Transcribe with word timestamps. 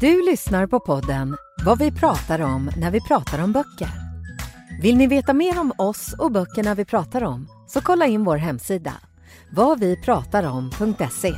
Du 0.00 0.30
lyssnar 0.30 0.66
på 0.66 0.80
podden 0.80 1.36
Vad 1.64 1.78
vi 1.78 1.92
pratar 1.92 2.40
om 2.40 2.70
när 2.76 2.90
vi 2.90 3.00
pratar 3.00 3.44
om 3.44 3.52
böcker. 3.52 3.88
Vill 4.82 4.96
ni 4.96 5.06
veta 5.06 5.32
mer 5.32 5.60
om 5.60 5.72
oss 5.78 6.14
och 6.18 6.32
böckerna 6.32 6.74
vi 6.74 6.84
pratar 6.84 7.24
om 7.24 7.48
så 7.66 7.80
kolla 7.80 8.06
in 8.06 8.24
vår 8.24 8.36
hemsida 8.36 8.92
vadvipratarom.se. 9.52 11.32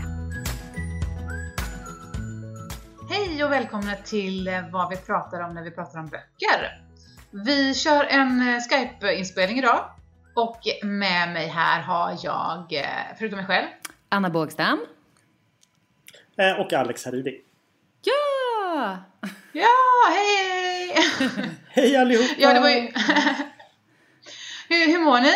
Hej 3.10 3.44
och 3.44 3.52
välkomna 3.52 3.94
till 4.04 4.48
eh, 4.48 4.70
vad 4.72 4.90
vi 4.90 4.96
pratar 4.96 5.40
om 5.40 5.54
när 5.54 5.62
vi 5.62 5.70
pratar 5.70 5.98
om 5.98 6.06
böcker. 6.06 6.82
Vi 7.30 7.74
kör 7.74 8.04
en 8.04 8.48
eh, 8.48 8.60
Skype-inspelning 8.60 9.58
idag 9.58 9.84
och 10.34 10.60
med 10.82 11.32
mig 11.32 11.46
här 11.46 11.82
har 11.82 12.18
jag, 12.22 12.72
eh, 12.72 13.16
förutom 13.18 13.36
mig 13.36 13.46
själv, 13.46 13.66
Anna 14.08 14.30
Bågstam. 14.30 14.86
Och 16.58 16.72
Alex 16.72 17.04
Haridi. 17.04 17.40
Ja! 18.02 18.49
Ja, 19.52 19.68
hej! 20.08 20.96
Hej 21.68 21.96
allihopa! 21.96 22.34
ja, 22.38 22.54
det 22.54 22.60
var 22.60 22.68
ju... 22.68 22.80
hur, 24.68 24.86
hur 24.86 25.04
mår 25.04 25.20
ni? 25.20 25.32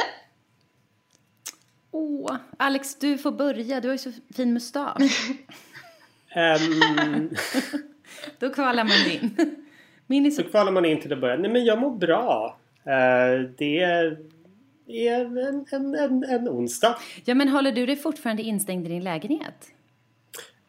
Åh, 1.91 2.37
Alex, 2.57 2.99
du 2.99 3.19
får 3.19 3.33
börja. 3.33 3.81
Du 3.81 3.89
har 3.89 3.95
ju 3.95 3.99
så 3.99 4.13
fin 4.35 4.53
mustasch. 4.53 5.31
Ehm, 6.35 7.31
Då 8.39 8.51
kvalar 8.51 8.85
man 8.85 9.13
in. 9.13 9.57
Min 10.07 10.33
så... 10.33 10.43
så 10.43 10.48
kvalar 10.48 10.73
man 10.73 10.85
in 10.85 11.01
till 11.01 11.13
att 11.13 11.21
börja. 11.21 11.37
Nej 11.37 11.51
men 11.51 11.65
jag 11.65 11.79
mår 11.79 11.97
bra. 11.97 12.59
Eh, 12.85 13.51
det 13.59 13.81
är 13.81 14.19
en, 14.87 15.67
en, 15.71 15.95
en, 15.95 16.25
en 16.25 16.48
onsdag. 16.48 16.98
Ja, 17.25 17.35
men 17.35 17.48
håller 17.48 17.73
du 17.73 17.87
dig 17.87 17.97
fortfarande 17.97 18.43
instängd 18.43 18.87
i 18.87 18.89
din 18.89 19.05
lägenhet? 19.05 19.73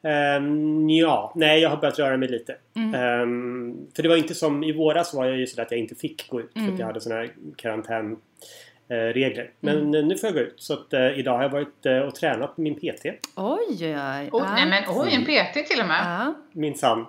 Um, 0.06 0.90
ja, 0.90 1.34
nej 1.36 1.62
jag 1.62 1.70
har 1.70 1.78
börjat 1.78 2.00
röra 2.00 2.18
mig 2.18 2.30
lite. 2.30 2.56
Ehm, 2.76 3.88
för 3.96 4.04
det 4.04 4.10
var 4.10 4.16
inte 4.16 4.36
som 4.36 4.64
i 4.64 4.72
våras 4.74 5.14
var 5.14 5.26
jag 5.26 5.38
ju 5.38 5.48
så 5.48 5.62
att 5.62 5.72
jag 5.72 5.80
inte 5.80 5.96
fick 5.96 6.30
gå 6.30 6.42
ut 6.42 6.54
för 6.54 6.74
att 6.74 6.80
jag 6.80 6.86
hade 6.86 7.02
sådana 7.02 7.22
här 7.22 7.32
karantänregler. 7.56 9.52
Men 9.60 9.96
eh, 9.96 10.06
nu 10.06 10.18
får 10.18 10.28
jag 10.28 10.34
gå 10.34 10.40
ut. 10.40 10.56
Så 10.58 10.74
att 10.74 10.94
eh, 10.94 11.20
idag 11.20 11.36
har 11.36 11.44
jag 11.44 11.50
varit 11.50 11.86
eh, 11.86 11.98
och 11.98 12.16
tränat 12.16 12.58
med 12.58 12.64
min 12.64 12.76
PT. 12.76 13.06
Oj, 13.36 13.78
oj, 13.82 13.98
oj. 13.98 14.30
Oj, 14.32 14.44
nej 14.56 14.66
men 14.70 14.84
oj, 14.88 15.14
en 15.14 15.26
PT 15.26 15.70
till 15.70 15.80
och 15.82 15.88
med. 15.88 16.02
Ja. 16.06 16.34
Min 16.52 16.76
sann. 16.76 17.06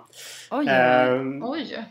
Oj, 0.51 0.67
oj, 1.41 1.75
oj. 1.77 1.85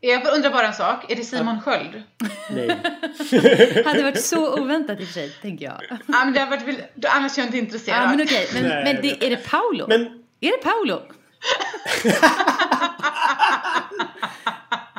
Jag 0.00 0.34
undrar 0.34 0.50
bara 0.50 0.66
en 0.66 0.72
sak, 0.72 1.10
är 1.12 1.16
det 1.16 1.24
Simon 1.24 1.60
Sköld? 1.60 2.02
nej. 2.50 2.68
Hade 3.84 4.02
varit 4.02 4.20
så 4.20 4.62
oväntat 4.62 5.00
i 5.00 5.02
och 5.02 5.06
för 5.06 5.14
sig, 5.14 5.30
tänker 5.42 5.64
jag. 5.64 5.82
Ja, 5.90 6.24
men 6.24 6.32
det 6.32 6.40
har 6.40 6.46
varit, 6.46 6.78
annars 7.06 7.38
är 7.38 7.42
jag 7.42 7.46
inte 7.48 7.58
intresserad. 7.58 8.02
Ja, 8.02 8.10
men 8.10 8.22
okej. 8.22 8.48
Men, 8.54 8.62
Nej, 8.62 8.84
men 8.84 8.94
jag 8.94 9.02
det, 9.02 9.26
är 9.26 9.30
det 9.30 9.50
Paolo? 9.50 9.86
Men 9.88 10.17
Är 10.40 10.50
det 10.50 10.62
Paolo? 10.62 11.02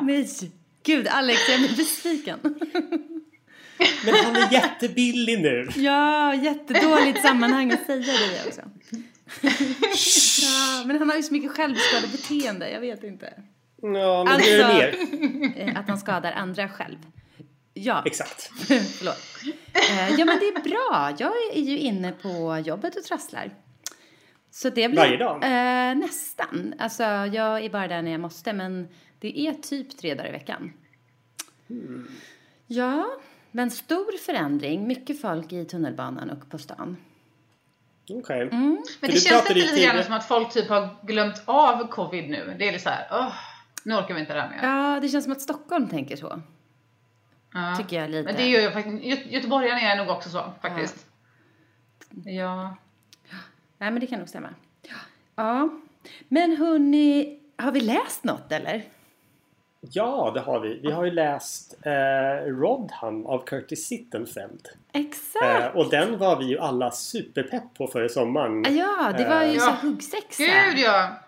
Nej. 0.02 0.28
Gud, 0.82 1.08
Alex, 1.08 1.48
jag 1.48 1.60
blir 1.60 1.76
besviken. 1.76 2.38
Men 4.04 4.14
han 4.24 4.36
är 4.36 4.52
jättebillig 4.52 5.40
nu. 5.40 5.68
Ja, 5.76 6.34
jättedåligt 6.34 7.22
sammanhang 7.22 7.72
att 7.72 7.86
säga 7.86 8.02
det 8.12 8.48
också. 8.48 8.60
ja, 10.42 10.82
men 10.86 10.98
han 10.98 11.08
har 11.10 11.16
ju 11.16 11.22
så 11.22 11.32
mycket 11.32 11.50
självskadebeteende, 11.50 12.70
jag 12.70 12.80
vet 12.80 13.04
inte. 13.04 13.32
Ja, 13.82 14.24
men 14.24 14.38
det 14.38 14.50
är 14.52 14.64
Alltså- 14.64 14.76
mer. 15.16 15.68
Eh, 15.68 15.78
Att 15.80 15.88
han 15.88 15.98
skadar 15.98 16.32
andra 16.32 16.68
själv. 16.68 16.96
Ja, 17.74 18.02
Exakt. 18.06 18.50
förlåt. 18.66 19.18
Eh, 19.72 20.10
Ja, 20.18 20.24
men 20.24 20.38
det 20.38 20.46
är 20.48 20.62
bra. 20.62 21.12
Jag 21.18 21.32
är 21.54 21.60
ju 21.60 21.78
inne 21.78 22.12
på 22.12 22.62
jobbet 22.66 22.96
och 22.96 23.04
trasslar. 23.04 23.50
Så 24.50 24.70
det 24.70 24.88
blir... 24.88 24.98
Varje 25.00 25.16
dag? 25.16 25.36
Eh, 25.44 25.94
nästan. 25.98 26.74
Alltså, 26.78 27.02
jag 27.02 27.64
är 27.64 27.70
bara 27.70 27.88
där 27.88 28.02
när 28.02 28.10
jag 28.10 28.20
måste, 28.20 28.52
men 28.52 28.88
det 29.18 29.38
är 29.40 29.52
typ 29.52 29.98
tre 29.98 30.14
dagar 30.14 30.28
i 30.28 30.32
veckan. 30.32 30.72
Hmm. 31.68 32.08
Ja, 32.66 33.06
men 33.50 33.70
stor 33.70 34.18
förändring. 34.18 34.86
Mycket 34.86 35.20
folk 35.20 35.52
i 35.52 35.64
tunnelbanan 35.64 36.30
och 36.30 36.50
på 36.50 36.58
stan. 36.58 36.96
Okej. 38.10 38.48
Men 38.50 38.82
För 39.00 39.06
det 39.06 39.12
du 39.12 39.20
känns 39.20 39.40
inte 39.42 39.54
lite 39.54 39.84
grann 39.86 40.04
som 40.04 40.14
att 40.14 40.28
folk 40.28 40.52
typ 40.52 40.68
har 40.68 40.88
glömt 41.06 41.42
av 41.44 41.86
covid 41.88 42.30
nu. 42.30 42.54
Det 42.58 42.68
är 42.68 42.72
lite 42.72 42.84
så 42.84 42.90
här, 42.90 43.08
åh, 43.10 43.32
nu 43.84 43.94
orkar 43.94 44.14
vi 44.14 44.20
inte 44.20 44.34
det 44.34 44.40
här 44.40 44.48
mer. 44.50 44.58
Ja, 44.62 45.00
det 45.00 45.08
känns 45.08 45.24
som 45.24 45.32
att 45.32 45.40
Stockholm 45.40 45.88
tänker 45.88 46.16
så. 46.16 46.42
Ja. 47.54 47.74
Tycker 47.78 48.00
jag 48.00 48.10
lite. 48.10 48.24
Men 48.24 48.36
det 48.36 48.48
gör 48.48 48.60
ju 48.60 48.70
faktiskt, 48.70 49.02
Gö- 49.04 49.28
göteborgarna 49.28 49.80
är 49.80 49.96
nog 49.96 50.08
också 50.16 50.28
så 50.30 50.52
faktiskt. 50.62 51.06
Ja. 52.24 52.76
Nej, 53.80 53.90
men 53.90 54.00
det 54.00 54.06
kan 54.06 54.18
nog 54.18 54.28
stämma. 54.28 54.48
Ja. 55.36 55.68
Men 56.28 56.56
hörni, 56.56 57.38
har 57.56 57.72
vi 57.72 57.80
läst 57.80 58.24
något 58.24 58.52
eller? 58.52 58.82
Ja, 59.80 60.30
det 60.34 60.40
har 60.40 60.60
vi. 60.60 60.80
Vi 60.82 60.90
har 60.92 61.04
ju 61.04 61.10
läst 61.10 61.74
eh, 61.86 62.44
Rodham 62.46 63.26
av 63.26 63.44
Curtis 63.46 63.86
Sittenfeld. 63.86 64.68
Exakt! 64.92 65.44
Eh, 65.44 65.76
och 65.80 65.90
den 65.90 66.18
var 66.18 66.36
vi 66.38 66.44
ju 66.44 66.58
alla 66.58 66.90
superpepp 66.90 67.74
på 67.78 67.86
förra 67.86 68.08
sommaren. 68.08 68.76
Ja, 68.76 69.12
det 69.18 69.28
var 69.28 69.44
ju 69.44 69.52
Ja. 69.52 69.60
så 69.60 69.70
huggsexa. 69.86 70.42
Gud 70.42 70.78
ja! 70.78 71.18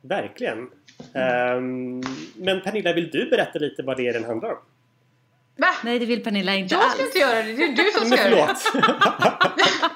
Verkligen. 0.00 0.70
Ehm, 1.14 2.00
men 2.36 2.60
Pernilla, 2.60 2.92
vill 2.92 3.10
du 3.10 3.30
berätta 3.30 3.58
lite 3.58 3.82
vad 3.82 3.96
det 3.96 4.08
är 4.08 4.12
den 4.12 4.24
handlar 4.24 4.50
om? 4.50 4.58
Va? 5.56 5.66
Nej, 5.84 5.98
det 5.98 6.06
vill 6.06 6.24
Pernilla 6.24 6.54
inte 6.54 6.74
Jag 6.74 6.82
ska 6.82 6.90
alls. 6.90 7.06
inte 7.06 7.18
göra 7.18 7.42
det, 7.42 7.52
det 7.52 7.64
är 7.64 7.76
du 7.76 7.90
som 7.98 8.06
ska 8.10 8.16
göra 8.30 8.46
det. 8.46 8.54
förlåt! 8.72 8.74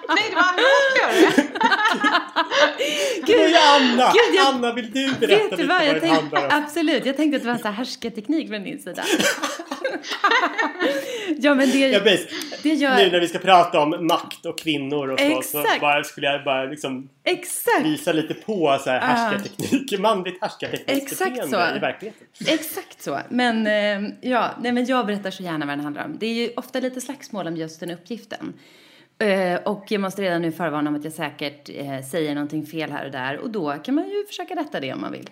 Nej, 0.08 0.24
det 0.30 0.34
var 0.34 0.42
jag 0.42 0.54
som 0.54 0.90
ska 0.90 1.00
göra 1.02 1.30
det. 1.36 1.47
Det 3.26 3.32
ju 3.32 3.54
Anna! 3.56 4.12
Gud, 4.12 4.34
jag- 4.36 4.46
Anna, 4.54 4.72
vill 4.72 4.90
du 4.92 5.06
berätta 5.14 5.26
Vet 5.26 5.42
lite 5.50 5.56
du 5.56 5.66
vad 5.66 5.78
vad? 5.78 5.86
Jag 5.88 5.94
det 5.94 6.00
tänkte, 6.00 6.16
handlar 6.20 6.44
om? 6.58 6.64
absolut, 6.64 7.06
jag 7.06 7.16
tänkte 7.16 7.36
att 7.36 7.42
det 7.42 7.46
var 7.46 7.52
en 7.54 7.58
sån 7.58 7.66
här 7.70 7.78
härskarteknik 7.78 8.48
från 8.48 8.64
din 8.64 8.78
sida. 8.82 9.04
ja, 11.38 11.54
men 11.54 11.70
det, 11.70 11.78
Ja, 11.78 12.00
det 12.62 12.74
gör... 12.74 12.96
Nu 12.96 13.10
när 13.10 13.20
vi 13.20 13.28
ska 13.28 13.38
prata 13.38 13.80
om 13.80 14.06
makt 14.06 14.46
och 14.46 14.58
kvinnor 14.58 15.08
och 15.10 15.20
så, 15.20 15.42
så 15.42 15.64
bara, 15.80 16.04
skulle 16.04 16.26
jag 16.26 16.44
bara 16.44 16.64
liksom 16.64 17.08
Exakt! 17.24 17.84
visa 17.84 18.12
lite 18.12 18.34
på 18.34 18.78
så 18.84 18.90
här 18.90 19.00
härskarteknik, 19.00 19.98
manligt 20.00 20.38
härskartekniksbeteende 20.40 21.40
Exakt 21.42 21.50
så. 21.72 21.76
i 21.76 21.78
verkligheten. 21.78 22.26
Exakt 22.46 23.02
så. 23.02 23.18
Men, 23.28 23.66
eh, 23.66 24.10
ja, 24.30 24.50
nej, 24.60 24.72
men 24.72 24.86
jag 24.86 25.06
berättar 25.06 25.30
så 25.30 25.42
gärna 25.42 25.66
vad 25.66 25.72
den 25.76 25.84
handlar 25.84 26.04
om. 26.04 26.18
Det 26.18 26.26
är 26.26 26.34
ju 26.34 26.50
ofta 26.56 26.80
lite 26.80 27.00
slagsmål 27.00 27.46
om 27.46 27.56
just 27.56 27.80
den 27.80 27.90
uppgiften. 27.90 28.52
Eh, 29.18 29.60
och 29.64 29.84
jag 29.88 30.00
måste 30.00 30.22
redan 30.22 30.42
nu 30.42 30.52
förvarna 30.52 30.90
om 30.90 30.96
att 30.96 31.04
jag 31.04 31.12
säkert 31.12 31.70
eh, 31.74 32.02
säger 32.10 32.34
någonting 32.34 32.66
fel 32.66 32.90
här 32.90 33.04
och 33.04 33.12
där. 33.12 33.38
Och 33.38 33.50
då 33.50 33.72
kan 33.72 33.94
man 33.94 34.08
ju 34.08 34.26
försöka 34.26 34.54
rätta 34.54 34.80
det 34.80 34.92
om 34.92 35.00
man 35.00 35.12
vill. 35.12 35.30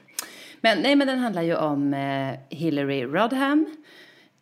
Men, 0.60 0.78
nej, 0.78 0.96
men 0.96 1.06
den 1.06 1.18
handlar 1.18 1.42
ju 1.42 1.56
om 1.56 1.94
eh, 1.94 2.34
Hillary 2.48 3.02
Rodham 3.02 3.76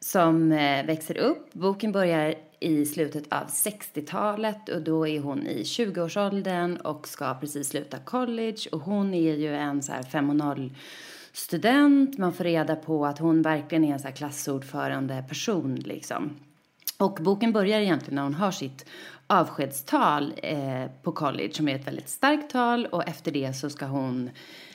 som 0.00 0.52
eh, 0.52 0.86
växer 0.86 1.16
upp. 1.18 1.52
Boken 1.52 1.92
börjar 1.92 2.34
i 2.60 2.86
slutet 2.86 3.32
av 3.32 3.46
60-talet 3.46 4.68
och 4.68 4.82
då 4.82 5.08
är 5.08 5.20
hon 5.20 5.46
i 5.46 5.62
20-årsåldern 5.62 6.76
och 6.76 7.08
ska 7.08 7.34
precis 7.34 7.68
sluta 7.68 7.98
college 7.98 8.68
och 8.72 8.80
hon 8.80 9.14
är 9.14 9.34
ju 9.34 9.54
en 9.54 9.82
så 9.82 9.92
här 9.92 10.02
5 10.02 10.42
student. 11.32 12.18
Man 12.18 12.32
får 12.32 12.44
reda 12.44 12.76
på 12.76 13.06
att 13.06 13.18
hon 13.18 13.42
verkligen 13.42 13.84
är 13.84 13.92
en 13.92 13.98
så 13.98 14.08
här 14.08 14.14
klassordförande 14.14 15.24
person 15.28 15.74
liksom. 15.74 16.36
Och 16.98 17.18
boken 17.20 17.52
börjar 17.52 17.80
egentligen 17.80 18.14
när 18.14 18.22
hon 18.22 18.34
har 18.34 18.50
sitt 18.50 18.86
avskedstal 19.26 20.34
eh, 20.42 20.84
på 21.02 21.12
college 21.12 21.52
som 21.52 21.68
är 21.68 21.74
ett 21.74 21.86
väldigt 21.86 22.08
starkt 22.08 22.50
tal 22.50 22.86
och 22.86 23.08
efter 23.08 23.32
det 23.32 23.52
så 23.52 23.70
ska 23.70 23.86
hon 23.86 24.30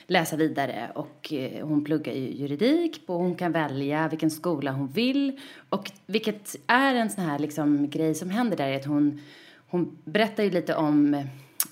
läsa 0.06 0.36
vidare 0.36 0.90
och 0.94 1.32
eh, 1.32 1.66
hon 1.66 1.84
pluggar 1.84 2.12
ju 2.12 2.30
juridik 2.30 3.02
och 3.06 3.14
hon 3.14 3.34
kan 3.34 3.52
välja 3.52 4.08
vilken 4.08 4.30
skola 4.30 4.72
hon 4.72 4.88
vill 4.88 5.40
och 5.68 5.90
vilket 6.06 6.56
är 6.66 6.94
en 6.94 7.10
sån 7.10 7.24
här 7.24 7.38
liksom 7.38 7.90
grej 7.90 8.14
som 8.14 8.30
händer 8.30 8.56
där 8.56 8.68
är 8.68 8.76
att 8.76 8.86
hon, 8.86 9.20
hon 9.68 9.98
berättar 10.04 10.42
ju 10.42 10.50
lite 10.50 10.74
om 10.74 11.14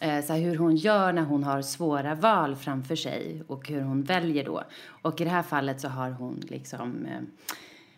eh, 0.00 0.24
så 0.24 0.32
här, 0.32 0.40
hur 0.40 0.56
hon 0.56 0.76
gör 0.76 1.12
när 1.12 1.22
hon 1.22 1.44
har 1.44 1.62
svåra 1.62 2.14
val 2.14 2.56
framför 2.56 2.96
sig 2.96 3.42
och 3.46 3.68
hur 3.68 3.80
hon 3.80 4.02
väljer 4.02 4.44
då. 4.44 4.62
Och 5.02 5.20
i 5.20 5.24
det 5.24 5.30
här 5.30 5.42
fallet 5.42 5.80
så 5.80 5.88
har 5.88 6.10
hon 6.10 6.40
liksom 6.48 7.06
eh, 7.06 7.20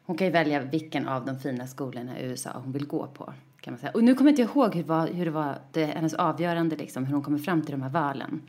hon 0.03 0.17
kan 0.17 0.27
ju 0.27 0.33
välja 0.33 0.61
vilken 0.61 1.09
av 1.09 1.25
de 1.25 1.39
fina 1.39 1.67
skolorna 1.67 2.21
i 2.21 2.25
USA 2.25 2.51
hon 2.55 2.73
vill 2.73 2.87
gå 2.87 3.07
på. 3.07 3.33
Kan 3.61 3.73
man 3.73 3.79
säga. 3.79 3.93
Och 3.95 4.05
nu 4.05 4.15
kommer 4.15 4.31
jag 4.31 4.39
inte 4.39 4.53
ihåg 4.53 4.75
hur, 4.75 4.83
var, 4.83 5.07
hur 5.07 5.25
det 5.25 5.31
var, 5.31 5.59
det, 5.73 5.85
hennes 5.85 6.15
avgörande 6.15 6.77
liksom, 6.77 7.05
hur 7.05 7.15
hon 7.15 7.23
kommer 7.23 7.39
fram 7.39 7.63
till 7.63 7.73
de 7.73 7.83
här 7.83 7.91
valen. 7.91 8.43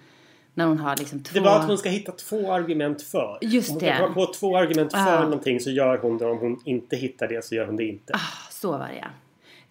När 0.53 0.65
hon 0.65 0.77
har 0.77 0.97
liksom 0.97 1.23
två... 1.23 1.33
Det 1.33 1.39
var 1.39 1.59
att 1.59 1.67
hon 1.67 1.77
ska 1.77 1.89
hitta 1.89 2.11
två 2.11 2.51
argument 2.53 3.01
för. 3.01 3.37
Just 3.41 3.69
om 3.69 3.75
hon 3.75 3.83
det. 3.83 3.97
komma 3.99 4.13
på 4.13 4.33
två 4.33 4.57
argument 4.57 4.91
för 4.91 4.99
Ah. 4.99 5.23
någonting 5.23 5.59
så 5.59 5.69
gör 5.69 5.97
hon 5.97 6.17
det. 6.17 6.25
Om 6.25 6.37
hon 6.37 6.61
inte 6.65 6.95
hittar 6.95 7.27
det 7.27 7.45
så 7.45 7.55
gör 7.55 7.65
hon 7.65 7.75
det 7.75 7.83
inte. 7.83 8.13
Ah, 8.13 8.49
så 8.51 8.71
var 8.71 8.79
det 8.87 8.95
ja. 9.01 9.07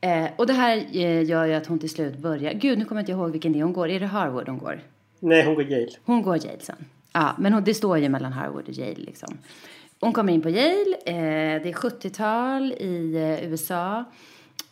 Eh, 0.08 0.31
och 0.37 0.46
det 0.46 0.52
här 0.52 0.76
eh, 0.92 1.22
gör 1.25 1.44
ju 1.44 1.54
att 1.54 1.66
hon 1.66 1.78
till 1.78 1.90
slut 1.90 2.19
börjar... 2.19 2.52
Gud, 2.52 2.78
nu 2.78 2.84
kommer 2.84 3.00
jag 3.00 3.02
inte 3.02 3.12
ihåg 3.12 3.31
vilken 3.31 3.52
det 3.52 3.58
är 3.58 3.62
hon 3.62 3.72
går. 3.72 3.88
Är 3.88 4.00
det 4.00 4.06
Harvard 4.06 4.48
hon 4.48 4.58
går? 4.58 4.81
Nej, 5.20 5.44
hon 5.44 5.54
går 5.54 5.64
Yale. 5.64 5.90
Hon 6.04 6.22
går 6.22 6.37
Yale 6.37 6.60
sen. 6.60 6.76
Ja, 7.12 7.34
men 7.38 7.52
hon, 7.52 7.64
det 7.64 7.75
står 7.75 7.98
ju 7.98 8.08
mellan 8.08 8.32
Harvard 8.32 8.69
och 8.69 8.75
Yale 8.78 8.94
liksom. 8.94 9.38
Hon 10.00 10.12
kommer 10.12 10.32
in 10.32 10.42
på 10.42 10.50
Yale. 10.50 10.96
Eh, 11.06 11.62
det 11.62 11.69
är 11.69 11.72
70-tal 11.72 12.72
i 12.72 13.14
eh, 13.16 13.50
USA. 13.50 14.04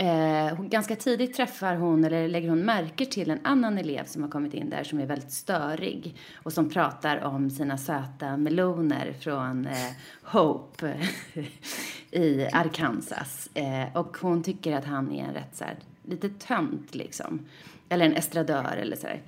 Eh, 0.00 0.62
ganska 0.62 0.96
tidigt 0.96 1.34
träffar 1.34 1.74
hon, 1.74 2.04
eller 2.04 2.28
lägger 2.28 2.48
hon 2.48 2.60
märke 2.60 3.06
till 3.06 3.30
en 3.30 3.40
annan 3.42 3.78
elev 3.78 4.04
som 4.04 4.22
har 4.22 4.30
kommit 4.30 4.54
in 4.54 4.70
där 4.70 4.84
som 4.84 5.00
är 5.00 5.06
väldigt 5.06 5.32
störig 5.32 6.16
och 6.34 6.52
som 6.52 6.70
pratar 6.70 7.24
om 7.24 7.50
sina 7.50 7.78
söta 7.78 8.36
meloner 8.36 9.12
från 9.20 9.66
eh, 9.66 9.90
Hope 10.22 11.00
i 12.10 12.46
Arkansas. 12.52 13.48
Eh, 13.54 13.96
och 13.96 14.16
hon 14.20 14.42
tycker 14.42 14.76
att 14.76 14.84
han 14.84 15.12
är 15.12 15.24
en 15.24 15.34
rätt 15.34 15.56
så 15.56 15.64
här, 15.64 15.76
lite 16.02 16.28
tönt 16.28 16.94
liksom. 16.94 17.46
Eller 17.88 18.06
en 18.06 18.16
estradör 18.16 18.76
eller 18.76 18.96
så 18.96 19.06
där. 19.06 19.22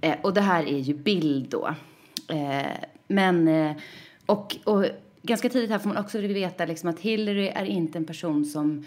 Eh, 0.00 0.16
och 0.22 0.34
det 0.34 0.40
här 0.40 0.64
är 0.64 0.78
ju 0.78 0.94
Bild. 0.94 1.48
då. 1.48 1.74
Eh, 2.28 2.72
men, 3.08 3.48
eh, 3.48 3.76
och, 4.26 4.56
och 4.64 4.84
ganska 5.22 5.48
tidigt 5.48 5.70
här 5.70 5.78
får 5.78 5.88
man 5.88 6.04
också 6.04 6.18
veta 6.18 6.66
liksom 6.66 6.88
att 6.88 7.00
Hillary 7.00 7.48
är 7.48 7.64
inte 7.64 7.98
en 7.98 8.04
person 8.04 8.44
som 8.44 8.86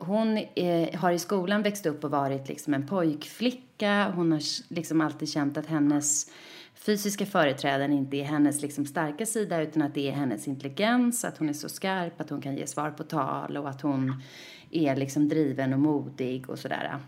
hon 0.00 0.38
eh, 0.54 1.00
har 1.00 1.12
i 1.12 1.18
skolan 1.18 1.62
växt 1.62 1.86
upp 1.86 2.04
och 2.04 2.10
varit 2.10 2.48
liksom 2.48 2.74
en 2.74 2.86
pojkflicka. 2.86 4.12
Hon 4.14 4.32
har 4.32 4.40
liksom 4.74 5.00
alltid 5.00 5.28
känt 5.28 5.56
att 5.56 5.66
hennes 5.66 6.30
fysiska 6.74 7.26
företräden 7.26 7.92
inte 7.92 8.16
är 8.16 8.24
hennes 8.24 8.62
liksom 8.62 8.86
starka 8.86 9.26
sida 9.26 9.62
utan 9.62 9.82
att 9.82 9.94
det 9.94 10.08
är 10.08 10.12
hennes 10.12 10.48
intelligens, 10.48 11.24
att 11.24 11.38
hon 11.38 11.48
är 11.48 11.52
så 11.52 11.68
skarp, 11.68 12.20
att 12.20 12.30
hon 12.30 12.40
kan 12.40 12.56
ge 12.56 12.66
svar 12.66 12.90
på 12.90 13.04
tal 13.04 13.56
och 13.56 13.68
att 13.68 13.80
hon 13.80 14.22
är 14.70 14.96
liksom 14.96 15.28
driven 15.28 15.72
och 15.72 15.80
modig 15.80 16.50
och 16.50 16.58
sådär. 16.58 16.98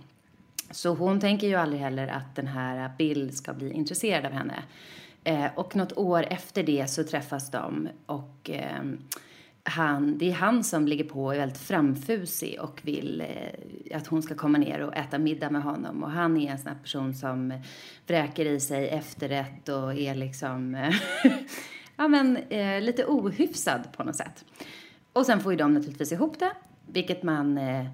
Så 0.71 0.95
hon 0.95 1.21
tänker 1.21 1.47
ju 1.47 1.55
aldrig 1.55 1.81
heller 1.81 2.09
att 2.09 2.37
den 2.37 2.47
här 2.47 2.91
Bill 2.99 3.37
ska 3.37 3.53
bli 3.53 3.73
intresserad 3.73 4.27
av 4.27 4.33
henne. 4.33 4.63
Eh, 5.25 5.47
och 5.55 5.77
något 5.77 5.99
år 5.99 6.27
efter 6.31 6.63
det 6.63 6.91
så 6.91 7.05
träffas 7.05 7.51
de 7.51 7.89
och 8.07 8.51
eh, 8.51 8.83
han, 9.65 10.19
det 10.19 10.31
är 10.31 10.35
han 10.35 10.65
som 10.65 10.89
ligger 10.89 11.05
på 11.05 11.25
och 11.25 11.35
är 11.35 11.39
väldigt 11.39 11.59
framfusig 11.59 12.61
och 12.61 12.81
vill 12.83 13.21
eh, 13.21 13.97
att 13.97 14.07
hon 14.07 14.23
ska 14.23 14.35
komma 14.35 14.59
ner 14.59 14.81
och 14.81 14.97
äta 14.97 15.19
middag 15.19 15.51
med 15.51 15.63
honom. 15.63 16.03
Och 16.03 16.11
han 16.11 16.37
är 16.37 16.51
en 16.51 16.59
sån 16.59 16.69
här 16.69 16.79
person 16.83 17.15
som 17.15 17.61
vräker 18.07 18.47
i 18.47 18.61
sig 18.61 18.89
efterrätt 18.89 19.69
och 19.69 19.95
är 19.95 20.15
liksom, 20.15 20.75
eh, 20.75 20.95
ja 21.97 22.09
men 22.09 22.37
eh, 22.37 22.81
lite 22.81 23.05
ohyfsad 23.05 23.83
på 23.97 24.05
något 24.05 24.17
sätt. 24.17 24.45
Och 25.13 25.27
sen 25.27 25.41
får 25.41 25.53
ju 25.53 25.59
de 25.59 25.75
naturligtvis 25.75 26.13
ihop 26.13 26.39
det, 26.39 26.53
vilket 26.87 27.23
man 27.23 27.59
eh, 27.59 27.87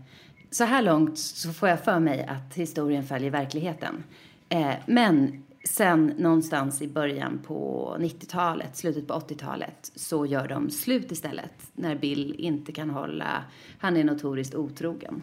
så 0.51 0.65
här 0.65 0.83
långt 0.83 1.19
så 1.19 1.53
får 1.53 1.69
jag 1.69 1.85
för 1.85 2.01
mig 2.01 2.27
att 2.29 2.55
historien 2.55 3.05
följer 3.05 3.31
verkligheten. 3.31 4.05
Eh, 4.49 4.75
men 4.87 5.45
sen 5.69 6.15
någonstans 6.19 6.83
i 6.83 6.89
början 6.89 7.39
på 7.47 7.97
90-talet, 8.01 8.77
slutet 8.77 9.07
på 9.07 9.15
80-talet, 9.15 9.93
så 9.95 10.27
gör 10.27 10.49
de 10.49 10.71
slut 10.71 11.13
istället. 11.13 11.53
När 11.75 11.97
Bill 11.97 12.35
inte 12.39 12.73
kan 12.73 12.91
hålla, 12.91 13.45
han 13.79 13.97
är 13.97 14.05
notoriskt 14.05 14.55
otrogen. 14.55 15.23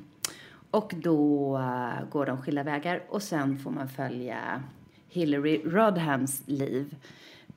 Och 0.71 0.94
då 0.97 1.57
eh, 1.57 2.09
går 2.09 2.25
de 2.25 2.42
skilda 2.42 2.63
vägar 2.63 3.03
och 3.09 3.24
sen 3.24 3.57
får 3.57 3.71
man 3.71 3.89
följa 3.89 4.63
Hillary 5.09 5.62
Rodhams 5.65 6.44
liv 6.45 6.95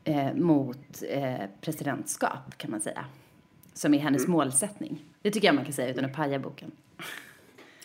eh, 0.05 0.34
mot 0.34 1.02
eh, 1.08 1.46
presidentskap 1.61 2.56
kan 2.56 2.70
man 2.70 2.81
säga. 2.81 3.05
Som 3.73 3.94
är 3.94 3.99
hennes 3.99 4.26
målsättning. 4.26 5.05
Det 5.23 5.31
tycker 5.31 5.49
jag 5.49 5.55
man 5.55 5.64
kan 5.64 5.73
säga 5.73 5.91
utan 5.91 6.05
att 6.05 6.14
paja 6.14 6.38
boken. 6.38 6.73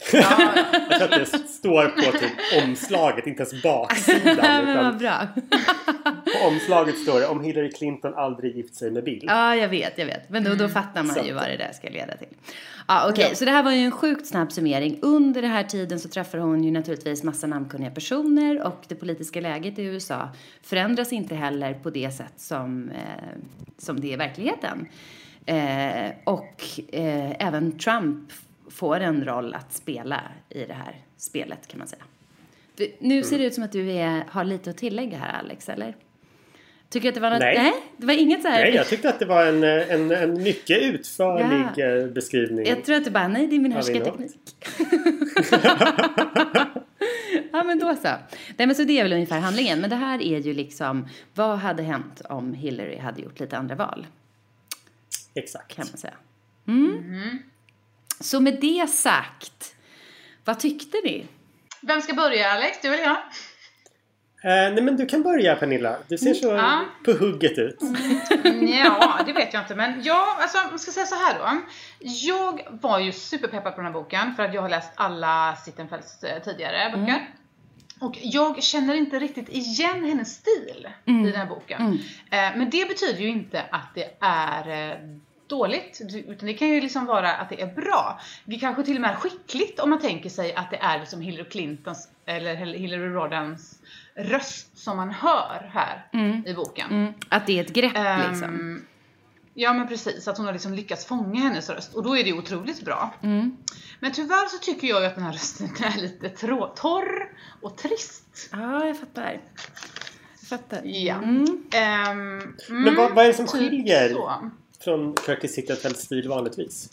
Jag 0.13 1.09
tror 1.09 1.21
att 1.21 1.31
det 1.31 1.47
står 1.47 1.87
på 1.87 2.17
typ 2.17 2.63
omslaget, 2.63 3.27
inte 3.27 3.43
ens 3.43 3.63
baksidan. 3.63 4.35
Men 4.65 4.83
vad 4.83 4.97
bra. 4.97 5.27
på 6.25 6.47
omslaget 6.47 6.97
står 6.97 7.19
det 7.19 7.27
om 7.27 7.43
Hillary 7.43 7.71
Clinton 7.71 8.13
aldrig 8.13 8.55
gift 8.55 8.75
sig 8.75 8.91
med 8.91 9.03
Bill. 9.03 9.23
Ja, 9.27 9.55
jag 9.55 9.69
vet, 9.69 9.97
jag 9.97 10.05
vet. 10.05 10.29
Men 10.29 10.43
då, 10.43 10.55
då 10.55 10.69
fattar 10.69 11.03
man 11.03 11.25
ju 11.25 11.33
vad 11.33 11.43
det 11.43 11.57
där 11.57 11.71
ska 11.73 11.89
leda 11.89 12.17
till. 12.17 12.27
Ja, 12.87 13.09
okej, 13.09 13.35
så 13.35 13.45
det 13.45 13.51
här 13.51 13.63
var 13.63 13.71
ju 13.71 13.85
en 13.85 13.91
sjukt 13.91 14.27
snabb 14.27 14.51
summering. 14.51 14.99
Under 15.01 15.41
den 15.41 15.51
här 15.51 15.63
tiden 15.63 15.99
så 15.99 16.09
träffar 16.09 16.37
hon 16.37 16.63
ju 16.63 16.71
naturligtvis 16.71 17.23
massa 17.23 17.47
namnkunniga 17.47 17.91
personer 17.91 18.63
och 18.63 18.85
det 18.87 18.95
politiska 18.95 19.41
läget 19.41 19.79
i 19.79 19.83
USA 19.83 20.29
förändras 20.61 21.13
inte 21.13 21.35
heller 21.35 21.73
på 21.73 21.89
det 21.89 22.11
sätt 22.11 22.33
som, 22.37 22.89
eh, 22.89 23.39
som 23.77 23.99
det 23.99 24.07
är 24.07 24.13
i 24.13 24.15
verkligheten. 24.15 24.87
Eh, 25.45 26.11
och 26.23 26.63
eh, 26.91 27.47
även 27.47 27.79
Trump 27.79 28.31
får 28.73 28.99
en 28.99 29.25
roll 29.25 29.53
att 29.53 29.73
spela 29.73 30.21
i 30.49 30.65
det 30.65 30.73
här 30.73 30.95
spelet 31.17 31.67
kan 31.67 31.79
man 31.79 31.87
säga. 31.87 32.03
Du, 32.75 32.91
nu 32.99 33.23
ser 33.23 33.37
det 33.39 33.45
ut 33.45 33.53
som 33.53 33.63
att 33.63 33.71
du 33.71 33.91
är, 33.91 34.23
har 34.29 34.43
lite 34.43 34.69
att 34.69 34.77
tillägga 34.77 35.17
här 35.17 35.39
Alex, 35.39 35.69
eller? 35.69 35.95
Tycker 36.89 37.03
du 37.03 37.09
att 37.09 37.15
det 37.15 37.21
var 37.21 37.29
något? 37.29 37.39
Nej. 37.39 37.57
Nej, 37.57 37.73
det 37.97 38.05
var 38.05 38.13
inget 38.13 38.41
så 38.41 38.47
här. 38.47 38.61
Nej, 38.61 38.75
jag 38.75 38.87
tyckte 38.87 39.09
att 39.09 39.19
det 39.19 39.25
var 39.25 39.45
en, 39.45 39.63
en, 39.63 40.11
en 40.11 40.43
mycket 40.43 40.81
utförlig 40.81 41.65
Ja. 41.75 41.85
eh, 41.85 42.07
beskrivning. 42.07 42.65
Jag 42.67 42.83
tror 42.85 42.95
att 42.95 43.05
du 43.05 43.11
bara, 43.11 43.27
nej 43.27 43.47
det 43.47 43.55
är 43.55 43.59
min 43.59 43.71
härskarteknik. 43.71 44.35
ja 47.51 47.63
men 47.63 47.79
då 47.79 47.95
så. 47.95 48.07
Nej 48.57 48.67
men 48.67 48.75
så 48.75 48.83
det 48.83 48.99
är 48.99 49.03
väl 49.03 49.13
ungefär 49.13 49.39
handlingen. 49.39 49.81
Men 49.81 49.89
det 49.89 49.95
här 49.95 50.21
är 50.21 50.39
ju 50.39 50.53
liksom, 50.53 51.07
vad 51.35 51.57
hade 51.57 51.83
hänt 51.83 52.21
om 52.29 52.53
Hillary 52.53 52.97
hade 52.97 53.21
gjort 53.21 53.39
lite 53.39 53.57
andra 53.57 53.75
val? 53.75 54.07
Exakt. 55.33 55.75
Kan 55.75 55.85
man 55.91 55.97
säga. 55.97 56.13
Mm. 56.67 57.37
Så 58.23 58.39
med 58.39 58.57
det 58.61 58.89
sagt, 58.89 59.75
vad 60.45 60.59
tyckte 60.59 60.97
ni? 61.03 61.25
Vem 61.81 62.01
ska 62.01 62.13
börja 62.13 62.51
Alex? 62.51 62.77
Du 62.81 62.87
eller 62.93 63.03
jag? 63.03 63.17
Eh, 64.45 64.73
nej 64.73 64.81
men 64.83 64.97
du 64.97 65.05
kan 65.05 65.21
börja 65.23 65.55
Pernilla. 65.55 65.97
Du 66.07 66.17
ser 66.17 66.33
så 66.33 66.47
Ja. 66.47 66.81
på 67.05 67.11
hugget 67.11 67.57
ut. 67.57 67.77
Ja, 68.61 69.19
det 69.25 69.33
vet 69.33 69.53
jag 69.53 69.63
inte. 69.63 69.75
Men 69.75 70.03
jag, 70.03 70.27
alltså, 70.41 70.57
jag 70.71 70.79
ska 70.79 70.91
säga 70.91 71.05
så 71.05 71.15
här 71.15 71.39
då. 71.39 71.61
Jag 71.99 72.61
var 72.81 72.99
ju 72.99 73.11
superpeppad 73.11 73.71
på 73.75 73.81
den 73.81 73.85
här 73.85 73.93
boken 73.93 74.35
för 74.35 74.43
att 74.43 74.53
jag 74.53 74.61
har 74.61 74.69
läst 74.69 74.91
alla 74.95 75.55
Sittenfeldts 75.65 76.23
eh, 76.23 76.41
tidigare 76.43 76.97
böcker. 76.97 77.29
Och 77.99 78.17
jag 78.21 78.63
känner 78.63 78.95
inte 78.95 79.19
riktigt 79.19 79.49
igen 79.49 80.03
hennes 80.05 80.33
stil 80.35 80.87
i 81.05 81.11
den 81.11 81.35
här 81.35 81.45
boken. 81.45 81.81
Eh, 82.31 82.57
men 82.57 82.69
det 82.69 82.87
betyder 82.87 83.19
ju 83.19 83.27
inte 83.27 83.61
att 83.71 83.95
det 83.95 84.17
är 84.19 84.91
eh, 84.91 84.97
dåligt. 85.57 86.01
Utan 86.27 86.47
det 86.47 86.53
kan 86.53 86.67
ju 86.67 86.81
liksom 86.81 87.05
vara 87.05 87.33
att 87.33 87.49
det 87.49 87.61
är 87.61 87.67
bra. 87.75 88.19
Det 88.45 88.59
kanske 88.59 88.83
till 88.83 88.95
och 88.95 89.01
med 89.01 89.11
är 89.11 89.15
skickligt 89.15 89.79
om 89.79 89.89
man 89.89 89.99
tänker 89.99 90.29
sig 90.29 90.53
att 90.55 90.71
det 90.71 90.77
är 90.77 90.99
liksom 90.99 91.21
Hillary 91.21 91.49
Clintons 91.49 92.09
eller 92.25 92.55
Hillary 92.55 93.07
Rodhams 93.07 93.79
röst 94.15 94.77
som 94.77 94.97
man 94.97 95.11
hör 95.11 95.71
här 95.73 96.07
i 96.45 96.53
boken. 96.53 96.91
Mm, 96.91 97.13
att 97.29 97.47
det 97.47 97.59
är 97.59 97.63
ett 97.63 97.73
grepp 97.73 97.97
Ehm, 97.97 98.31
liksom. 98.31 98.81
Ja 99.53 99.73
men 99.73 99.87
precis, 99.87 100.27
att 100.27 100.37
hon 100.37 100.45
har 100.45 100.53
liksom 100.53 100.73
lyckats 100.73 101.05
fånga 101.05 101.39
hennes 101.41 101.69
röst 101.69 101.93
och 101.95 102.03
då 102.03 102.17
är 102.17 102.23
det 102.23 102.33
otroligt 102.33 102.85
bra. 102.85 103.13
Mm. 103.23 103.57
Men 103.99 104.11
tyvärr 104.11 104.47
så 104.47 104.57
tycker 104.57 104.87
jag 104.87 105.01
ju 105.01 105.07
att 105.07 105.15
den 105.15 105.23
här 105.23 105.33
rösten 105.33 105.67
är 105.95 106.01
lite 106.01 106.29
torr 106.75 107.29
och 107.61 107.77
trist. 107.77 108.49
Ja, 108.51 108.85
jag 108.85 108.99
fattar. 108.99 109.41
Jag 110.39 110.47
fattar. 110.49 110.81
Ja. 110.83 111.15
Mm. 111.15 111.63
Ehm, 111.75 112.55
Men 112.69 112.87
mm, 112.87 112.95
vad, 112.95 113.15
vad 113.15 113.23
är 113.23 113.27
det 113.27 113.33
som 113.33 113.47
typ 113.47 113.55
skiljer 113.55 114.09
så. 114.09 114.51
Från 114.83 115.13
Curtis 115.13 115.53
Sittenfelds 115.55 115.99
stil 116.01 116.29
vanligtvis? 116.29 116.89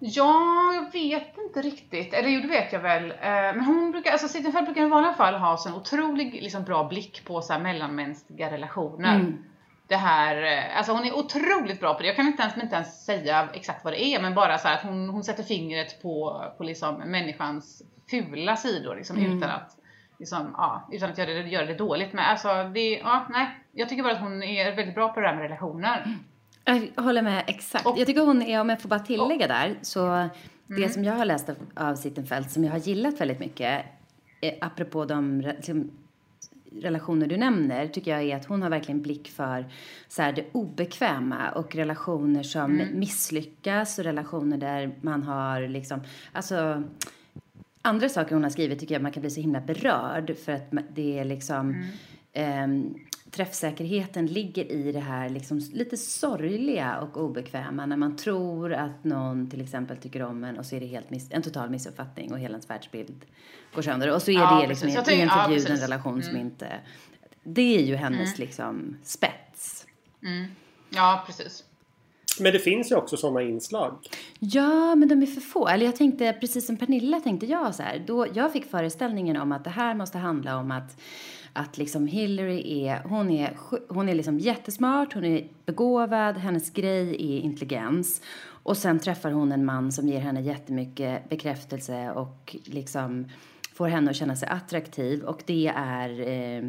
Ja, 0.00 0.72
jag 0.74 0.92
vet 0.92 1.38
inte 1.38 1.62
riktigt. 1.62 2.14
Eller 2.14 2.28
jo, 2.28 2.40
det 2.40 2.48
vet 2.48 2.72
jag 2.72 2.80
väl. 2.80 3.10
Eh, 3.10 3.16
Men 3.20 3.60
hon 3.60 3.90
brukar, 3.90 4.12
alltså 4.12 4.28
Sittenfeld 4.28 4.64
brukar 4.66 4.82
i 4.82 4.88
vanliga 4.88 5.12
fall 5.14 5.34
ha 5.34 5.56
så 5.56 5.68
en 5.68 5.74
otrolig 5.74 6.42
liksom, 6.42 6.64
bra 6.64 6.84
blick 6.88 7.24
på 7.24 7.42
så 7.42 7.52
här, 7.52 7.60
mellanmänskliga 7.60 8.50
relationer. 8.50 9.14
Mm. 9.16 9.44
Det 9.88 9.96
här, 9.96 10.42
eh, 10.42 10.76
alltså 10.78 10.92
hon 10.92 11.04
är 11.04 11.16
otroligt 11.18 11.80
bra 11.80 11.94
på 11.94 12.00
det. 12.00 12.06
Jag 12.06 12.16
kan 12.16 12.26
inte 12.26 12.42
ens, 12.42 12.56
inte 12.56 12.74
ens 12.74 13.04
säga 13.04 13.48
exakt 13.54 13.84
vad 13.84 13.92
det 13.92 14.04
är, 14.04 14.22
men 14.22 14.34
bara 14.34 14.58
så 14.58 14.68
här 14.68 14.74
att 14.74 14.82
hon, 14.82 15.08
hon 15.08 15.24
sätter 15.24 15.42
fingret 15.42 16.02
på, 16.02 16.42
på 16.58 16.64
liksom 16.64 16.94
människans 16.94 17.82
fula 18.10 18.56
sidor 18.56 18.96
liksom, 18.96 19.16
Mm. 19.16 19.38
utan 19.38 19.50
att 19.50 19.76
liksom, 20.18 20.54
ja, 20.56 20.88
utan 20.92 21.10
att 21.10 21.18
göra 21.18 21.30
det, 21.30 21.40
göra 21.48 21.66
det 21.66 21.74
dåligt. 21.74 22.12
Men 22.12 22.24
alltså, 22.24 22.64
det, 22.74 22.90
ja, 23.04 23.26
nej. 23.30 23.46
Jag 23.72 23.88
tycker 23.88 24.02
bara 24.02 24.12
att 24.12 24.20
hon 24.20 24.42
är 24.42 24.76
väldigt 24.76 24.94
bra 24.94 25.08
på 25.08 25.20
det 25.20 25.26
här 25.28 25.34
med 25.34 25.42
relationer. 25.42 26.16
Jag 26.66 27.02
håller 27.02 27.22
med 27.22 27.44
exakt. 27.46 27.86
Och- 27.86 27.98
jag 27.98 28.06
tycker 28.06 28.20
hon 28.20 28.42
är, 28.42 28.60
om 28.60 28.68
jag 28.68 28.80
får 28.80 28.88
bara 28.88 29.00
tillägga 29.00 29.46
där, 29.46 29.74
så 29.82 30.28
det 30.66 30.74
Mm. 30.76 30.90
som 30.90 31.04
jag 31.04 31.12
har 31.14 31.24
läst 31.24 31.48
av, 31.48 31.56
av 31.74 31.94
Sittenfeld 31.94 32.50
som 32.50 32.64
jag 32.64 32.70
har 32.72 32.78
gillat 32.78 33.20
väldigt 33.20 33.38
mycket, 33.40 33.84
eh, 34.40 34.54
apropå 34.60 35.04
de 35.04 35.40
liksom, 35.40 35.90
relationer 36.82 37.26
du 37.26 37.36
nämner, 37.36 37.86
tycker 37.88 38.10
jag 38.10 38.22
är 38.22 38.36
att 38.36 38.44
hon 38.46 38.62
har 38.62 38.70
verkligen 38.70 39.02
blick 39.02 39.28
för 39.28 39.64
så 40.08 40.22
här, 40.22 40.32
det 40.32 40.44
obekväma 40.52 41.50
och 41.50 41.74
relationer 41.74 42.42
som 42.42 42.80
Mm. 42.80 42.98
misslyckas 42.98 43.98
och 43.98 44.04
relationer 44.04 44.56
där 44.56 44.94
man 45.00 45.22
har 45.22 45.68
liksom, 45.68 46.00
alltså 46.32 46.82
andra 47.82 48.08
saker 48.08 48.34
hon 48.34 48.42
har 48.42 48.50
skrivit 48.50 48.78
tycker 48.80 48.94
jag 48.94 49.02
man 49.02 49.12
kan 49.12 49.20
bli 49.20 49.30
så 49.30 49.40
himla 49.40 49.60
berörd 49.60 50.36
för 50.44 50.52
att 50.52 50.70
det 50.94 51.18
är 51.18 51.24
liksom 51.24 51.70
mm. 51.70 51.86
Eh, 52.36 52.66
träffsäkerheten 53.30 54.26
ligger 54.26 54.72
i 54.72 54.92
det 54.92 55.00
här 55.00 55.28
liksom 55.28 55.58
lite 55.72 55.96
sorgliga 55.96 56.98
och 56.98 57.16
obekväma 57.16 57.86
när 57.86 57.96
man 57.96 58.16
tror 58.16 58.72
att 58.72 59.04
någon 59.04 59.50
till 59.50 59.60
exempel 59.60 59.96
tycker 59.96 60.22
om 60.22 60.44
en 60.44 60.58
och 60.58 60.66
så 60.66 60.76
är 60.76 60.80
det 60.80 60.86
helt 60.86 61.10
miss, 61.10 61.28
en 61.30 61.42
total 61.42 61.70
missuppfattning 61.70 62.32
och 62.32 62.38
hela 62.38 62.52
ens 62.52 62.70
världsbild 62.70 63.24
går 63.74 63.82
sönder. 63.82 64.14
Och 64.14 64.22
så 64.22 64.30
är 64.30 64.34
ja, 64.34 64.60
det 64.62 64.68
liksom 64.68 64.88
i 64.88 64.96
en 64.96 65.04
förbjuden 65.30 65.76
ja, 65.76 65.84
relation 65.84 66.12
mm. 66.12 66.22
som 66.22 66.36
inte... 66.36 66.80
Det 67.42 67.76
är 67.78 67.82
ju 67.82 67.96
hennes 67.96 68.28
mm. 68.28 68.46
liksom 68.48 68.96
spets. 69.02 69.86
Mm. 70.22 70.46
Ja, 70.90 71.24
precis. 71.26 71.64
Men 72.40 72.52
det 72.52 72.58
finns 72.58 72.90
ju 72.90 72.96
också 72.96 73.16
sådana 73.16 73.42
inslag. 73.42 73.98
Ja, 74.38 74.94
men 74.94 75.08
de 75.08 75.22
är 75.22 75.26
för 75.26 75.40
få. 75.40 75.68
Eller 75.68 75.86
jag 75.86 75.96
tänkte, 75.96 76.32
precis 76.32 76.66
som 76.66 76.76
Pernilla 76.76 77.20
tänkte 77.20 77.46
jag 77.46 77.74
så 77.74 77.82
här. 77.82 78.04
Då, 78.06 78.26
jag 78.34 78.52
fick 78.52 78.70
föreställningen 78.70 79.36
om 79.36 79.52
att 79.52 79.64
det 79.64 79.70
här 79.70 79.94
måste 79.94 80.18
handla 80.18 80.58
om 80.58 80.70
att 80.70 81.00
att 81.56 81.78
liksom 81.78 82.06
Hillary 82.06 82.86
är, 82.86 83.02
hon 83.04 83.30
är, 83.30 83.56
hon 83.88 84.08
är 84.08 84.14
liksom 84.14 84.38
jättesmart, 84.38 85.12
hon 85.12 85.24
är 85.24 85.48
begåvad, 85.66 86.36
hennes 86.36 86.70
grej 86.70 87.10
är 87.10 87.40
intelligens. 87.40 88.20
Och 88.46 88.76
sen 88.76 88.98
träffar 88.98 89.30
hon 89.30 89.52
en 89.52 89.64
man 89.64 89.92
som 89.92 90.08
ger 90.08 90.20
henne 90.20 90.40
jättemycket 90.40 91.28
bekräftelse 91.28 92.10
och 92.10 92.56
liksom 92.64 93.28
får 93.74 93.88
henne 93.88 94.10
att 94.10 94.16
känna 94.16 94.36
sig 94.36 94.48
attraktiv. 94.48 95.22
Och 95.22 95.42
det 95.46 95.72
är 95.76 96.20
eh, 96.20 96.64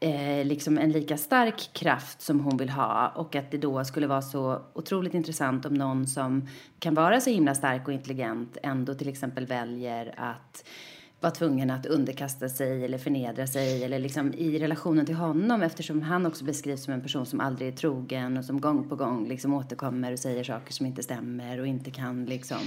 eh, 0.00 0.46
liksom 0.46 0.78
en 0.78 0.92
lika 0.92 1.16
stark 1.16 1.70
kraft 1.72 2.22
som 2.22 2.40
hon 2.40 2.56
vill 2.56 2.70
ha 2.70 3.08
och 3.08 3.36
att 3.36 3.50
det 3.50 3.58
då 3.58 3.84
skulle 3.84 4.06
vara 4.06 4.22
så 4.22 4.62
otroligt 4.72 5.14
intressant 5.14 5.66
om 5.66 5.74
någon 5.74 6.06
som 6.06 6.48
kan 6.78 6.94
vara 6.94 7.20
så 7.20 7.30
himla 7.30 7.54
stark 7.54 7.88
och 7.88 7.94
intelligent 7.94 8.58
ändå 8.62 8.94
till 8.94 9.08
exempel 9.08 9.46
väljer 9.46 10.14
att 10.16 10.64
var 11.24 11.30
tvungen 11.30 11.70
att 11.70 11.86
underkasta 11.86 12.48
sig 12.48 12.84
eller 12.84 12.98
förnedra 12.98 13.46
sig 13.46 13.84
eller 13.84 13.98
liksom 13.98 14.34
i 14.34 14.58
relationen 14.58 15.06
till 15.06 15.14
honom 15.14 15.62
eftersom 15.62 16.02
han 16.02 16.26
också 16.26 16.44
beskrivs 16.44 16.84
som 16.84 16.94
en 16.94 17.00
person 17.00 17.26
som 17.26 17.40
aldrig 17.40 17.68
är 17.68 17.72
trogen 17.72 18.36
och 18.36 18.44
som 18.44 18.60
gång 18.60 18.88
på 18.88 18.96
gång 18.96 19.28
liksom 19.28 19.54
återkommer 19.54 20.12
och 20.12 20.18
säger 20.18 20.44
saker 20.44 20.72
som 20.72 20.86
inte 20.86 21.02
stämmer 21.02 21.60
och 21.60 21.66
inte 21.66 21.90
kan 21.90 22.24
liksom 22.24 22.58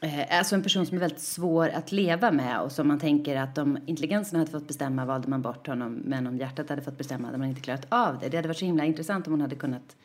eh, 0.00 0.38
Alltså 0.38 0.54
en 0.54 0.62
person 0.62 0.86
som 0.86 0.96
är 0.96 1.00
väldigt 1.00 1.20
svår 1.20 1.68
att 1.68 1.92
leva 1.92 2.32
med 2.32 2.60
och 2.60 2.72
som 2.72 2.88
man 2.88 2.98
tänker 2.98 3.36
att 3.36 3.58
om 3.58 3.78
intelligensen 3.86 4.38
hade 4.38 4.50
fått 4.50 4.68
bestämma 4.68 5.04
valde 5.04 5.28
man 5.28 5.42
bort 5.42 5.66
honom 5.66 6.02
men 6.04 6.26
om 6.26 6.36
hjärtat 6.36 6.68
hade 6.68 6.82
fått 6.82 6.98
bestämma 6.98 7.26
hade 7.26 7.38
man 7.38 7.48
inte 7.48 7.60
klarat 7.60 7.86
av 7.88 8.18
det. 8.18 8.28
Det 8.28 8.36
hade 8.36 8.48
varit 8.48 8.58
så 8.58 8.64
himla 8.64 8.84
intressant 8.84 9.26
om 9.26 9.32
hon 9.32 9.40
hade 9.40 9.56
kunnat 9.56 9.96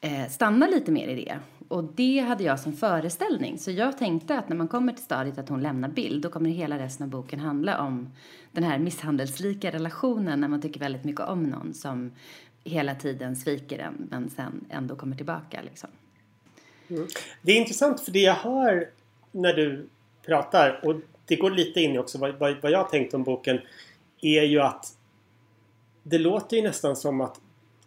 eh, 0.00 0.28
stanna 0.28 0.66
lite 0.66 0.92
mer 0.92 1.08
i 1.08 1.24
det. 1.24 1.38
Och 1.68 1.84
det 1.84 2.18
hade 2.18 2.44
jag 2.44 2.60
som 2.60 2.72
föreställning. 2.72 3.58
Så 3.58 3.70
jag 3.70 3.98
tänkte 3.98 4.38
att 4.38 4.48
när 4.48 4.56
man 4.56 4.68
kommer 4.68 4.92
till 4.92 5.04
stadiet 5.04 5.38
att 5.38 5.48
hon 5.48 5.62
lämnar 5.62 5.88
bild, 5.88 6.22
då 6.22 6.30
kommer 6.30 6.50
hela 6.50 6.78
resten 6.78 7.04
av 7.04 7.10
boken 7.10 7.40
handla 7.40 7.80
om 7.80 8.10
den 8.52 8.64
här 8.64 8.78
misshandelslika 8.78 9.70
relationen 9.70 10.40
när 10.40 10.48
man 10.48 10.62
tycker 10.62 10.80
väldigt 10.80 11.04
mycket 11.04 11.20
om 11.20 11.42
någon 11.42 11.74
som 11.74 12.12
hela 12.64 12.94
tiden 12.94 13.36
sviker 13.36 13.78
en 13.78 14.06
men 14.10 14.30
sen 14.30 14.64
ändå 14.70 14.96
kommer 14.96 15.16
tillbaka 15.16 15.62
liksom. 15.62 15.90
Mm. 16.88 17.06
Det 17.42 17.52
är 17.52 17.56
intressant 17.56 18.00
för 18.00 18.12
det 18.12 18.22
jag 18.22 18.34
hör 18.34 18.90
när 19.32 19.52
du 19.52 19.88
pratar 20.26 20.80
och 20.84 20.94
det 21.26 21.36
går 21.36 21.50
lite 21.50 21.80
in 21.80 21.94
i 21.94 21.98
också 21.98 22.18
vad, 22.18 22.34
vad, 22.34 22.56
vad 22.62 22.72
jag 22.72 22.90
tänkt 22.90 23.14
om 23.14 23.22
boken 23.22 23.60
är 24.20 24.42
ju 24.42 24.60
att 24.60 24.96
det 26.02 26.18
låter 26.18 26.56
ju 26.56 26.62
nästan 26.62 26.96
som 26.96 27.20
att 27.20 27.40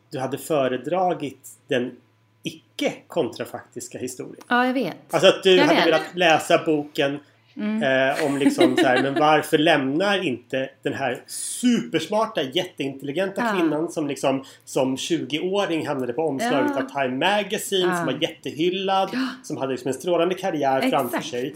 du 0.10 0.20
hade 0.20 0.38
föredragit 0.38 1.50
den 1.68 1.98
icke 2.46 2.94
kontrafaktiska 3.08 3.98
historien. 3.98 4.44
Ja, 4.48 4.66
jag 4.66 4.74
vet. 4.74 4.96
Alltså 5.14 5.30
att 5.30 5.44
du 5.44 5.56
jag 5.56 5.64
hade 5.64 5.76
vet. 5.76 5.88
velat 5.88 6.16
läsa 6.16 6.66
boken 6.66 7.20
mm. 7.58 7.84
eh, 7.84 8.26
om 8.26 8.38
liksom 8.38 8.78
så 8.78 8.88
här, 8.88 9.04
men 9.04 9.14
varför 9.20 9.58
lämnar 9.58 10.28
inte 10.28 10.70
den 10.84 10.94
här 10.94 11.24
supersmarta, 11.28 12.42
jätteintelligenta 12.42 13.42
ja. 13.42 13.60
kvinnan 13.60 13.92
som 13.92 14.08
liksom 14.08 14.44
som 14.66 14.96
20-åring 14.96 15.88
hamnade 15.88 16.14
på 16.14 16.22
omslaget 16.22 16.72
ja. 16.76 16.84
av 16.84 17.04
Time 17.04 17.18
Magazine, 17.18 17.90
ja. 17.90 17.96
som 17.96 18.06
var 18.06 18.18
jättehyllad, 18.22 19.10
som 19.44 19.58
hade 19.58 19.72
liksom 19.72 19.88
en 19.88 19.94
strålande 19.94 20.36
karriär 20.36 20.78
Exakt. 20.78 20.92
framför 20.92 21.22
sig. 21.22 21.56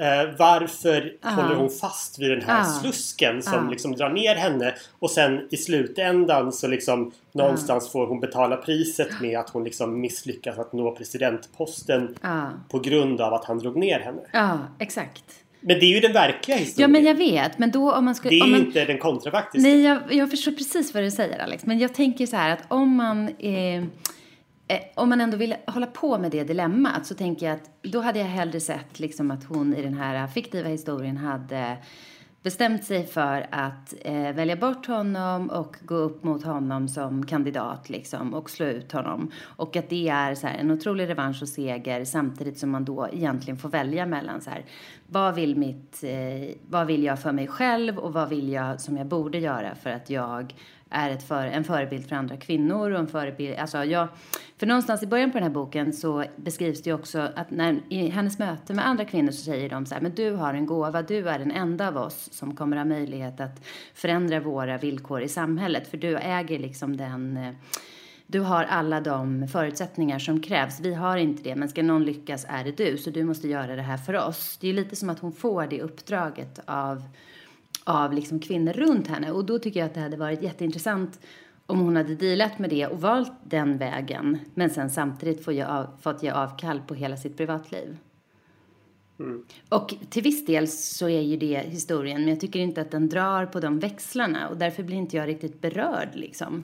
Eh, 0.00 0.36
varför 0.38 1.12
ah. 1.22 1.30
håller 1.30 1.54
hon 1.54 1.70
fast 1.70 2.18
vid 2.18 2.30
den 2.30 2.42
här 2.42 2.60
ah. 2.60 2.64
slusken 2.64 3.42
som 3.42 3.66
ah. 3.66 3.70
liksom 3.70 3.92
drar 3.92 4.10
ner 4.10 4.34
henne 4.34 4.74
och 4.98 5.10
sen 5.10 5.48
i 5.50 5.56
slutändan 5.56 6.52
så 6.52 6.68
liksom 6.68 7.12
någonstans 7.32 7.92
får 7.92 8.06
hon 8.06 8.20
betala 8.20 8.56
priset 8.56 9.20
med 9.20 9.38
att 9.38 9.50
hon 9.50 9.64
liksom 9.64 10.00
misslyckas 10.00 10.58
att 10.58 10.72
nå 10.72 10.96
presidentposten 10.96 12.14
på 12.68 12.78
grund 12.78 13.20
av 13.20 13.34
att 13.34 13.44
han 13.44 13.58
drog 13.58 13.76
ner 13.76 14.00
henne. 14.00 14.20
Ja, 14.32 14.58
exakt. 14.78 15.24
Men 15.60 15.78
det 15.78 15.86
är 15.86 15.94
ju 15.94 16.00
den 16.00 16.12
verkliga 16.12 16.56
historien. 16.56 16.90
Ja, 16.90 16.92
men 16.92 17.04
jag 17.04 17.14
vet. 17.14 17.58
Men 17.58 17.70
då 17.70 17.92
om 17.92 18.04
man 18.04 18.14
ska... 18.14 18.28
Det 18.28 18.38
är 18.38 18.46
man, 18.46 18.60
inte 18.60 18.84
den 18.84 18.98
kontrafaktiska. 18.98 19.68
Nej, 19.68 19.82
jag, 19.82 19.98
jag 20.10 20.30
förstår 20.30 20.52
precis 20.52 20.94
vad 20.94 21.02
du 21.02 21.10
säger 21.10 21.38
Alex. 21.38 21.66
Men 21.66 21.78
jag 21.78 21.94
tänker 21.94 22.26
så 22.26 22.36
här 22.36 22.50
att 22.50 22.62
om 22.68 22.96
man... 22.96 23.28
Eh, 23.28 23.84
Eh, 24.70 24.80
om 24.94 25.08
man 25.08 25.20
ändå 25.20 25.36
vill 25.36 25.54
hålla 25.66 25.86
på 25.86 26.18
med 26.18 26.30
det 26.30 26.44
dilemmat 26.44 27.06
så 27.06 27.14
tänker 27.14 27.46
jag 27.46 27.54
att 27.54 27.70
då 27.82 28.00
hade 28.00 28.18
jag 28.18 28.26
hellre 28.26 28.60
sett 28.60 29.00
liksom 29.00 29.30
att 29.30 29.44
hon 29.44 29.74
i 29.74 29.82
den 29.82 29.94
här 29.94 30.26
fiktiva 30.26 30.68
historien 30.68 31.16
hade 31.16 31.76
bestämt 32.42 32.84
sig 32.84 33.06
för 33.06 33.46
att 33.50 33.94
eh, 34.00 34.32
välja 34.32 34.56
bort 34.56 34.86
honom 34.86 35.50
och 35.50 35.76
gå 35.82 35.94
upp 35.94 36.24
mot 36.24 36.44
honom 36.44 36.88
som 36.88 37.26
kandidat 37.26 37.88
liksom 37.88 38.34
och 38.34 38.50
slå 38.50 38.66
ut 38.66 38.92
honom. 38.92 39.30
Och 39.42 39.76
att 39.76 39.88
det 39.88 40.08
är 40.08 40.34
så 40.34 40.46
här, 40.46 40.58
en 40.58 40.70
otrolig 40.70 41.08
revansch 41.08 41.42
och 41.42 41.48
seger 41.48 42.04
samtidigt 42.04 42.58
som 42.58 42.70
man 42.70 42.84
då 42.84 43.08
egentligen 43.12 43.58
får 43.58 43.68
välja 43.68 44.06
mellan 44.06 44.40
så 44.40 44.50
här, 44.50 44.64
vad 45.06 45.34
vill 45.34 45.56
mitt, 45.56 46.04
eh, 46.04 46.54
vad 46.68 46.86
vill 46.86 47.04
jag 47.04 47.22
för 47.22 47.32
mig 47.32 47.46
själv 47.46 47.98
och 47.98 48.12
vad 48.12 48.28
vill 48.28 48.48
jag 48.52 48.80
som 48.80 48.96
jag 48.96 49.06
borde 49.06 49.38
göra 49.38 49.74
för 49.74 49.90
att 49.90 50.10
jag 50.10 50.54
är 50.90 51.10
ett 51.10 51.22
för, 51.22 51.46
en 51.46 51.64
förebild 51.64 52.08
för 52.08 52.16
andra 52.16 52.36
kvinnor 52.36 52.90
och 52.90 52.98
en 52.98 53.06
förebild, 53.06 53.58
alltså 53.58 53.84
jag, 53.84 54.08
för 54.56 54.66
någonstans 54.66 55.02
i 55.02 55.06
början 55.06 55.32
på 55.32 55.38
den 55.38 55.42
här 55.42 55.54
boken 55.54 55.92
så 55.92 56.24
beskrivs 56.36 56.82
det 56.82 56.90
ju 56.90 56.94
också 56.94 57.28
att 57.36 57.50
när, 57.50 57.80
i 57.88 58.08
hennes 58.08 58.38
möte 58.38 58.74
med 58.74 58.86
andra 58.86 59.04
kvinnor 59.04 59.30
så 59.30 59.44
säger 59.44 59.68
de 59.68 59.86
så 59.86 59.94
här, 59.94 60.02
men 60.02 60.14
du 60.14 60.30
har 60.30 60.54
en 60.54 60.66
gåva, 60.66 61.02
du 61.02 61.28
är 61.28 61.38
den 61.38 61.50
enda 61.50 61.88
av 61.88 61.96
oss 61.96 62.28
som 62.32 62.56
kommer 62.56 62.76
ha 62.76 62.84
möjlighet 62.84 63.40
att 63.40 63.66
förändra 63.94 64.40
våra 64.40 64.78
villkor 64.78 65.22
i 65.22 65.28
samhället, 65.28 65.88
för 65.88 65.96
du 65.96 66.16
äger 66.16 66.58
liksom 66.58 66.96
den 66.96 67.36
eh, 67.36 67.54
du 68.32 68.40
har 68.40 68.64
alla 68.64 69.00
de 69.00 69.48
förutsättningar 69.48 70.18
som 70.18 70.42
krävs. 70.42 70.80
Vi 70.80 70.94
har 70.94 71.16
inte 71.16 71.42
det, 71.42 71.56
men 71.56 71.68
ska 71.68 71.82
någon 71.82 72.04
lyckas 72.04 72.46
är 72.48 72.64
det 72.64 72.76
du, 72.76 72.98
så 72.98 73.10
du 73.10 73.24
måste 73.24 73.48
göra 73.48 73.76
det 73.76 73.82
här 73.82 73.96
för 73.96 74.14
oss. 74.28 74.58
Det 74.60 74.68
är 74.68 74.72
lite 74.72 74.96
som 74.96 75.10
att 75.10 75.18
hon 75.18 75.32
får 75.32 75.66
det 75.66 75.82
uppdraget 75.82 76.60
av 76.64 77.02
av 77.90 78.12
liksom 78.12 78.40
kvinnor 78.40 78.72
runt 78.72 79.08
henne. 79.08 79.30
Och 79.30 79.44
då 79.44 79.58
tycker 79.58 79.80
jag 79.80 79.86
att 79.86 79.94
det 79.94 80.00
hade 80.00 80.16
varit 80.16 80.42
jätteintressant 80.42 81.20
om 81.66 81.80
hon 81.80 81.96
hade 81.96 82.14
dealat 82.14 82.58
med 82.58 82.70
det 82.70 82.86
och 82.86 83.00
valt 83.00 83.32
den 83.44 83.78
vägen 83.78 84.38
men 84.54 84.70
sen 84.70 84.90
samtidigt 84.90 85.44
få 85.44 85.52
ge 85.52 85.62
av, 85.62 85.86
fått 86.00 86.22
ge 86.22 86.30
avkall 86.30 86.80
på 86.80 86.94
hela 86.94 87.16
sitt 87.16 87.36
privatliv. 87.36 87.96
Mm. 89.18 89.44
Och 89.68 89.94
till 90.10 90.22
viss 90.22 90.46
del 90.46 90.68
så 90.68 91.08
är 91.08 91.20
ju 91.20 91.36
det 91.36 91.58
historien 91.58 92.20
men 92.20 92.28
jag 92.28 92.40
tycker 92.40 92.58
inte 92.58 92.80
att 92.80 92.90
den 92.90 93.08
drar 93.08 93.46
på 93.46 93.60
de 93.60 93.78
växlarna 93.78 94.48
och 94.48 94.56
därför 94.56 94.82
blir 94.82 94.96
inte 94.96 95.16
jag 95.16 95.28
riktigt 95.28 95.60
berörd 95.60 96.08
liksom. 96.14 96.62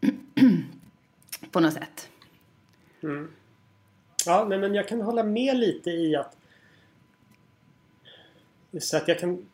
på 1.50 1.60
något 1.60 1.72
sätt. 1.72 2.08
Mm. 3.02 3.30
Ja, 4.26 4.46
men 4.48 4.74
jag 4.74 4.88
kan 4.88 5.00
hålla 5.00 5.22
med 5.22 5.56
lite 5.56 5.90
i 5.90 6.16
att 6.16 6.36
så 8.80 8.96
att 8.96 9.08
jag 9.08 9.18
kan 9.18 9.46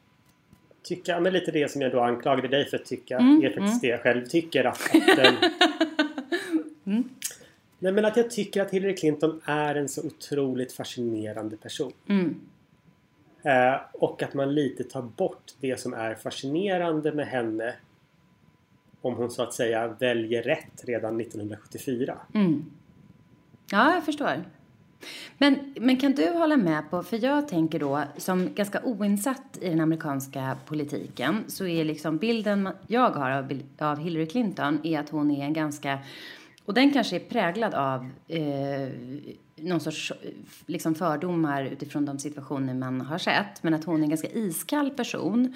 tycka, 0.94 1.20
men 1.20 1.32
lite 1.32 1.50
det 1.50 1.70
som 1.70 1.82
jag 1.82 1.92
då 1.92 2.00
anklagade 2.00 2.48
dig 2.48 2.64
för 2.64 2.76
att 2.76 2.84
tycka, 2.84 3.18
mm, 3.18 3.42
är 3.42 3.46
faktiskt 3.46 3.58
mm. 3.58 3.78
det 3.80 3.86
jag 3.86 4.00
själv 4.00 4.26
tycker 4.26 4.64
att, 4.64 4.80
att 4.94 5.18
mm. 6.86 7.08
Nej 7.78 7.92
men 7.92 8.04
att 8.04 8.16
jag 8.16 8.30
tycker 8.30 8.62
att 8.62 8.70
Hillary 8.70 8.96
Clinton 8.96 9.40
är 9.44 9.74
en 9.74 9.88
så 9.88 10.06
otroligt 10.06 10.72
fascinerande 10.72 11.56
person. 11.56 11.92
Mm. 12.08 12.40
Eh, 13.42 13.80
och 13.92 14.22
att 14.22 14.34
man 14.34 14.54
lite 14.54 14.84
tar 14.84 15.02
bort 15.02 15.54
det 15.60 15.80
som 15.80 15.94
är 15.94 16.14
fascinerande 16.14 17.12
med 17.12 17.26
henne 17.26 17.74
om 19.00 19.14
hon 19.14 19.30
så 19.30 19.42
att 19.42 19.54
säga 19.54 19.88
väljer 19.88 20.42
rätt 20.42 20.84
redan 20.84 21.20
1974. 21.20 22.18
Mm. 22.34 22.64
Ja, 23.70 23.94
jag 23.94 24.04
förstår. 24.04 24.44
Men, 25.38 25.74
men 25.80 25.96
kan 25.96 26.12
du 26.12 26.30
hålla 26.30 26.56
med 26.56 26.90
på, 26.90 27.02
för 27.02 27.24
jag 27.24 27.48
tänker 27.48 27.78
då 27.78 28.02
som 28.16 28.54
ganska 28.54 28.80
oinsatt 28.82 29.58
i 29.60 29.68
den 29.68 29.80
amerikanska 29.80 30.56
politiken 30.66 31.44
så 31.48 31.66
är 31.66 31.84
liksom 31.84 32.16
bilden 32.16 32.68
jag 32.86 33.10
har 33.10 33.30
av, 33.30 33.60
av 33.78 33.98
Hillary 33.98 34.26
Clinton 34.26 34.80
är 34.84 35.00
att 35.00 35.08
hon 35.08 35.30
är 35.30 35.44
en 35.44 35.52
ganska, 35.52 35.98
och 36.64 36.74
den 36.74 36.92
kanske 36.92 37.16
är 37.16 37.20
präglad 37.20 37.74
av 37.74 38.08
eh, 38.28 38.88
någon 39.56 39.80
sorts 39.80 40.12
liksom 40.66 40.94
fördomar 40.94 41.64
utifrån 41.64 42.06
de 42.06 42.18
situationer 42.18 42.74
man 42.74 43.00
har 43.00 43.18
sett, 43.18 43.62
men 43.62 43.74
att 43.74 43.84
hon 43.84 44.00
är 44.00 44.04
en 44.04 44.10
ganska 44.10 44.28
iskall 44.28 44.90
person 44.90 45.54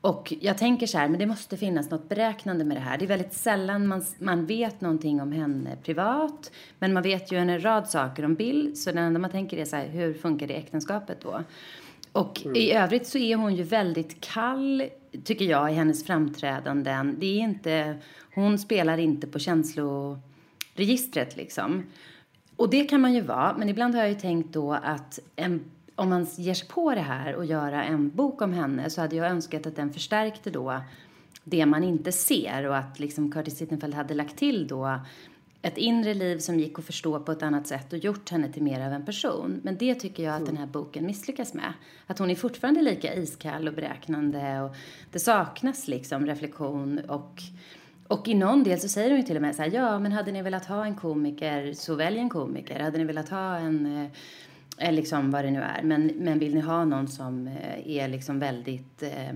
och 0.00 0.32
jag 0.40 0.58
tänker 0.58 0.86
så 0.86 0.98
här, 0.98 1.08
men 1.08 1.18
det 1.18 1.26
måste 1.26 1.56
finnas 1.56 1.90
något 1.90 2.08
beräknande 2.08 2.64
med 2.64 2.76
det 2.76 2.80
här. 2.80 2.98
Det 2.98 3.04
är 3.04 3.06
väldigt 3.06 3.32
sällan 3.32 3.86
man, 3.86 4.04
man 4.18 4.46
vet 4.46 4.80
någonting 4.80 5.20
om 5.20 5.32
henne 5.32 5.76
privat. 5.82 6.52
Men 6.78 6.92
man 6.92 7.02
vet 7.02 7.32
ju 7.32 7.38
en 7.38 7.64
rad 7.64 7.88
saker 7.88 8.24
om 8.24 8.34
Bill. 8.34 8.76
Så 8.76 8.92
det 8.92 9.00
enda 9.00 9.20
man 9.20 9.30
tänker 9.30 9.56
är 9.56 9.64
så 9.64 9.76
här, 9.76 9.88
hur 9.88 10.14
funkar 10.14 10.46
det 10.46 10.54
äktenskapet 10.54 11.20
då? 11.20 11.42
Och 12.12 12.42
mm. 12.44 12.56
i 12.56 12.72
övrigt 12.72 13.06
så 13.06 13.18
är 13.18 13.36
hon 13.36 13.54
ju 13.54 13.62
väldigt 13.62 14.20
kall, 14.20 14.84
tycker 15.24 15.44
jag, 15.44 15.70
i 15.70 15.74
hennes 15.74 16.04
framträdanden. 16.06 17.16
Det 17.18 17.26
är 17.26 17.40
inte, 17.40 17.96
hon 18.34 18.58
spelar 18.58 18.98
inte 18.98 19.26
på 19.26 19.38
känsloregistret 19.38 21.36
liksom. 21.36 21.84
Och 22.56 22.70
det 22.70 22.84
kan 22.84 23.00
man 23.00 23.14
ju 23.14 23.20
vara, 23.20 23.56
men 23.58 23.68
ibland 23.68 23.94
har 23.94 24.02
jag 24.02 24.10
ju 24.10 24.18
tänkt 24.20 24.52
då 24.52 24.72
att 24.72 25.18
en, 25.36 25.64
om 25.94 26.08
man 26.08 26.26
ger 26.36 26.54
sig 26.54 26.68
på 26.68 26.94
det 26.94 27.00
här 27.00 27.34
och 27.34 27.44
göra 27.44 27.84
en 27.84 28.10
bok 28.10 28.42
om 28.42 28.52
henne 28.52 28.90
så 28.90 29.00
hade 29.00 29.16
jag 29.16 29.30
önskat 29.30 29.66
att 29.66 29.76
den 29.76 29.92
förstärkte 29.92 30.50
då 30.50 30.80
det 31.44 31.66
man 31.66 31.84
inte 31.84 32.12
ser 32.12 32.66
och 32.66 32.76
att 32.76 32.98
liksom 32.98 33.32
Curtis 33.32 33.58
Sittenfeld 33.58 33.94
hade 33.94 34.14
lagt 34.14 34.36
till 34.36 34.66
då 34.66 35.00
ett 35.62 35.78
inre 35.78 36.14
liv 36.14 36.38
som 36.38 36.60
gick 36.60 36.78
att 36.78 36.84
förstå 36.84 37.20
på 37.20 37.32
ett 37.32 37.42
annat 37.42 37.66
sätt 37.66 37.92
och 37.92 37.98
gjort 37.98 38.30
henne 38.30 38.52
till 38.52 38.62
mer 38.62 38.86
av 38.86 38.92
en 38.92 39.04
person. 39.04 39.60
Men 39.64 39.76
det 39.76 39.94
tycker 39.94 40.22
jag 40.22 40.34
att 40.34 40.46
den 40.46 40.56
här 40.56 40.66
boken 40.66 41.06
misslyckas 41.06 41.54
med. 41.54 41.72
Att 42.06 42.18
hon 42.18 42.30
är 42.30 42.34
fortfarande 42.34 42.82
lika 42.82 43.14
iskall 43.14 43.68
och 43.68 43.74
beräknande 43.74 44.60
och 44.60 44.76
det 45.12 45.18
saknas 45.18 45.88
liksom 45.88 46.26
reflektion 46.26 46.98
och 46.98 47.42
och 48.10 48.28
i 48.28 48.34
någon 48.34 48.64
del 48.64 48.80
så 48.80 48.88
säger 48.88 49.10
hon 49.10 49.20
ju 49.20 49.26
till 49.26 49.36
och 49.36 49.42
med 49.42 49.56
så 49.56 49.62
här, 49.62 49.70
ja 49.70 49.98
men 49.98 50.12
hade 50.12 50.32
ni 50.32 50.42
velat 50.42 50.66
ha 50.66 50.84
en 50.84 50.94
komiker 50.94 51.72
så 51.72 51.94
välj 51.94 52.18
en 52.18 52.28
komiker. 52.28 52.80
Hade 52.80 52.98
ni 52.98 53.04
velat 53.04 53.28
ha 53.28 53.56
en, 53.56 54.08
eh, 54.80 54.92
liksom 54.92 55.30
vad 55.30 55.44
det 55.44 55.50
nu 55.50 55.60
är. 55.60 55.82
Men, 55.82 56.06
men 56.06 56.38
vill 56.38 56.54
ni 56.54 56.60
ha 56.60 56.84
någon 56.84 57.08
som 57.08 57.46
eh, 57.46 57.90
är 57.90 58.08
liksom 58.08 58.38
väldigt 58.38 59.02
eh, 59.02 59.30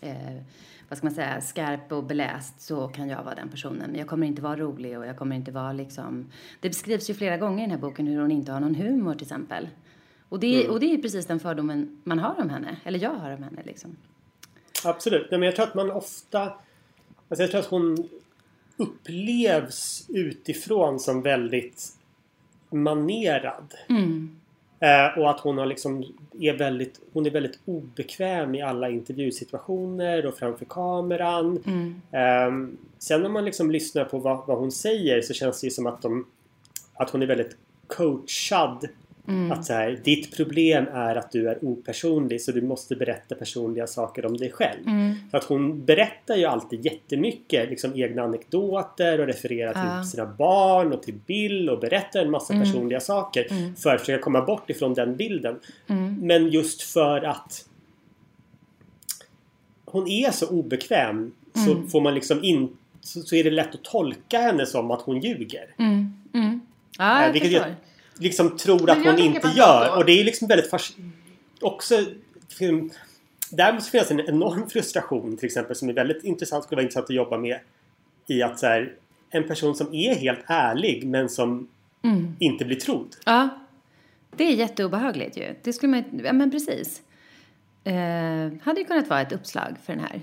eh, 0.00 0.42
vad 0.88 0.98
ska 0.98 1.06
man 1.06 1.14
säga, 1.14 1.40
skarp 1.40 1.92
och 1.92 2.04
beläst 2.04 2.60
så 2.60 2.88
kan 2.88 3.08
jag 3.08 3.24
vara 3.24 3.34
den 3.34 3.48
personen. 3.48 3.90
Men 3.90 3.98
jag 3.98 4.08
kommer 4.08 4.26
inte 4.26 4.42
vara 4.42 4.56
rolig 4.56 4.98
och 4.98 5.06
jag 5.06 5.16
kommer 5.16 5.36
inte 5.36 5.50
vara 5.50 5.72
liksom... 5.72 6.30
Det 6.60 6.68
beskrivs 6.68 7.10
ju 7.10 7.14
flera 7.14 7.36
gånger 7.36 7.58
i 7.58 7.60
den 7.60 7.70
här 7.70 7.78
boken 7.78 8.06
hur 8.06 8.20
hon 8.20 8.30
inte 8.30 8.52
har 8.52 8.60
någon 8.60 8.74
humor 8.74 9.14
till 9.14 9.22
exempel. 9.22 9.68
Och 10.28 10.40
det, 10.40 10.60
mm. 10.60 10.72
och 10.72 10.80
det 10.80 10.94
är 10.94 11.02
precis 11.02 11.26
den 11.26 11.40
fördomen 11.40 12.00
man 12.04 12.18
har 12.18 12.40
om 12.40 12.50
henne, 12.50 12.76
eller 12.84 12.98
jag 12.98 13.14
har 13.14 13.30
om 13.30 13.42
henne 13.42 13.62
liksom. 13.64 13.96
Absolut, 14.84 15.30
men 15.30 15.42
jag 15.42 15.56
tror 15.56 15.66
att 15.66 15.74
man 15.74 15.90
ofta... 15.90 16.52
Alltså 17.28 17.42
jag 17.42 17.50
tror 17.50 17.60
att 17.60 17.66
hon 17.66 18.08
upplevs 18.76 20.06
utifrån 20.08 21.00
som 21.00 21.22
väldigt 21.22 21.92
manerad. 22.70 23.74
Mm. 23.88 24.37
Eh, 24.80 25.18
och 25.18 25.30
att 25.30 25.40
hon 25.40 25.58
har 25.58 25.66
liksom 25.66 26.04
är 26.40 26.52
väldigt, 26.52 27.00
hon 27.12 27.26
är 27.26 27.30
väldigt 27.30 27.58
obekväm 27.64 28.54
i 28.54 28.62
alla 28.62 28.90
intervjusituationer 28.90 30.26
och 30.26 30.34
framför 30.34 30.64
kameran. 30.64 31.62
Mm. 31.66 32.00
Eh, 32.12 32.78
sen 32.98 33.22
när 33.22 33.28
man 33.28 33.44
liksom 33.44 33.70
lyssnar 33.70 34.04
på 34.04 34.18
vad, 34.18 34.46
vad, 34.46 34.58
hon 34.58 34.72
säger 34.72 35.20
så 35.20 35.34
känns 35.34 35.60
det 35.60 35.66
ju 35.66 35.70
som 35.70 35.86
att, 35.86 36.02
de, 36.02 36.26
att 36.94 37.10
hon 37.10 37.22
är 37.22 37.26
väldigt 37.26 37.56
coachad 37.86 38.88
Mm. 39.28 39.52
Att 39.52 39.64
så 39.64 39.72
här, 39.72 40.00
ditt 40.04 40.36
problem 40.36 40.86
är 40.92 41.16
att 41.16 41.32
du 41.32 41.48
är 41.48 41.64
opersonlig 41.64 42.42
så 42.42 42.52
du 42.52 42.62
måste 42.62 42.96
berätta 42.96 43.34
personliga 43.34 43.86
saker 43.86 44.26
om 44.26 44.36
dig 44.36 44.50
själv. 44.50 44.86
Mm. 44.86 45.14
För 45.30 45.38
att 45.38 45.44
hon 45.44 45.84
berättar 45.84 46.36
ju 46.36 46.44
alltid 46.44 46.84
jättemycket 46.84 47.70
liksom 47.70 47.92
egna 47.96 48.22
anekdoter 48.22 49.20
och 49.20 49.26
refererar 49.26 49.72
ja. 49.74 50.02
till 50.02 50.10
sina 50.10 50.26
barn 50.26 50.92
och 50.92 51.02
till 51.02 51.14
Bill 51.26 51.70
och 51.70 51.80
berättar 51.80 52.20
en 52.20 52.30
massa 52.30 52.54
mm. 52.54 52.66
personliga 52.66 53.00
saker 53.00 53.46
mm. 53.50 53.76
för 53.76 53.94
att 53.94 54.00
försöka 54.00 54.22
komma 54.22 54.40
bort 54.40 54.70
ifrån 54.70 54.94
den 54.94 55.16
bilden. 55.16 55.58
Mm. 55.86 56.14
Men 56.22 56.48
just 56.48 56.82
för 56.82 57.22
att 57.22 57.64
hon 59.84 60.08
är 60.08 60.30
så 60.30 60.48
obekväm 60.48 61.32
så 61.54 61.72
mm. 61.72 61.88
får 61.88 62.00
man 62.00 62.14
liksom 62.14 62.44
in, 62.44 62.76
så, 63.00 63.20
så, 63.20 63.36
är 63.36 63.44
det 63.44 63.50
lätt 63.50 63.74
att 63.74 63.84
tolka 63.84 64.38
henne 64.38 64.66
som 64.66 64.90
att 64.90 65.02
hon 65.02 65.20
ljuger. 65.20 65.66
Ja, 66.98 67.24
jag 67.24 67.32
vilket 67.32 67.50
förstår 67.50 67.74
liksom 68.18 68.56
tror 68.56 68.90
att 68.90 69.04
hon 69.04 69.18
inte 69.18 69.48
gör. 69.48 69.96
Och 69.96 70.04
det 70.04 70.20
är 70.20 70.24
liksom 70.24 70.48
väldigt 70.48 70.70
också 71.60 72.04
där 73.50 73.72
måste 73.72 73.90
finnas 73.90 74.10
en 74.10 74.20
enorm 74.20 74.70
frustration 74.70 75.36
till 75.36 75.46
exempel 75.46 75.76
som 75.76 75.88
är 75.88 75.92
väldigt 75.92 76.24
intressant, 76.24 76.64
skulle 76.64 76.76
vara 76.76 76.82
intressant 76.82 77.04
att 77.04 77.16
jobba 77.16 77.38
med. 77.38 77.58
I 78.26 78.42
att 78.42 78.58
så 78.58 78.66
här, 78.66 78.92
en 79.30 79.48
person 79.48 79.74
som 79.74 79.94
är 79.94 80.14
helt 80.14 80.40
ärlig 80.46 81.06
men 81.06 81.28
som 81.28 81.68
mm. 82.04 82.36
inte 82.38 82.64
blir 82.64 82.76
trodd. 82.76 83.16
Ja. 83.26 83.48
Det 84.36 84.44
är 84.44 84.54
jätteobehagligt 84.54 85.36
ju. 85.36 85.54
Det 85.62 85.72
skulle 85.72 85.90
man 85.90 86.20
Ja 86.24 86.32
men 86.32 86.50
precis. 86.50 87.02
Eh, 87.84 88.52
hade 88.62 88.80
ju 88.80 88.84
kunnat 88.84 89.08
vara 89.08 89.20
ett 89.20 89.32
uppslag 89.32 89.76
för 89.84 89.92
den 89.92 90.04
här. 90.04 90.20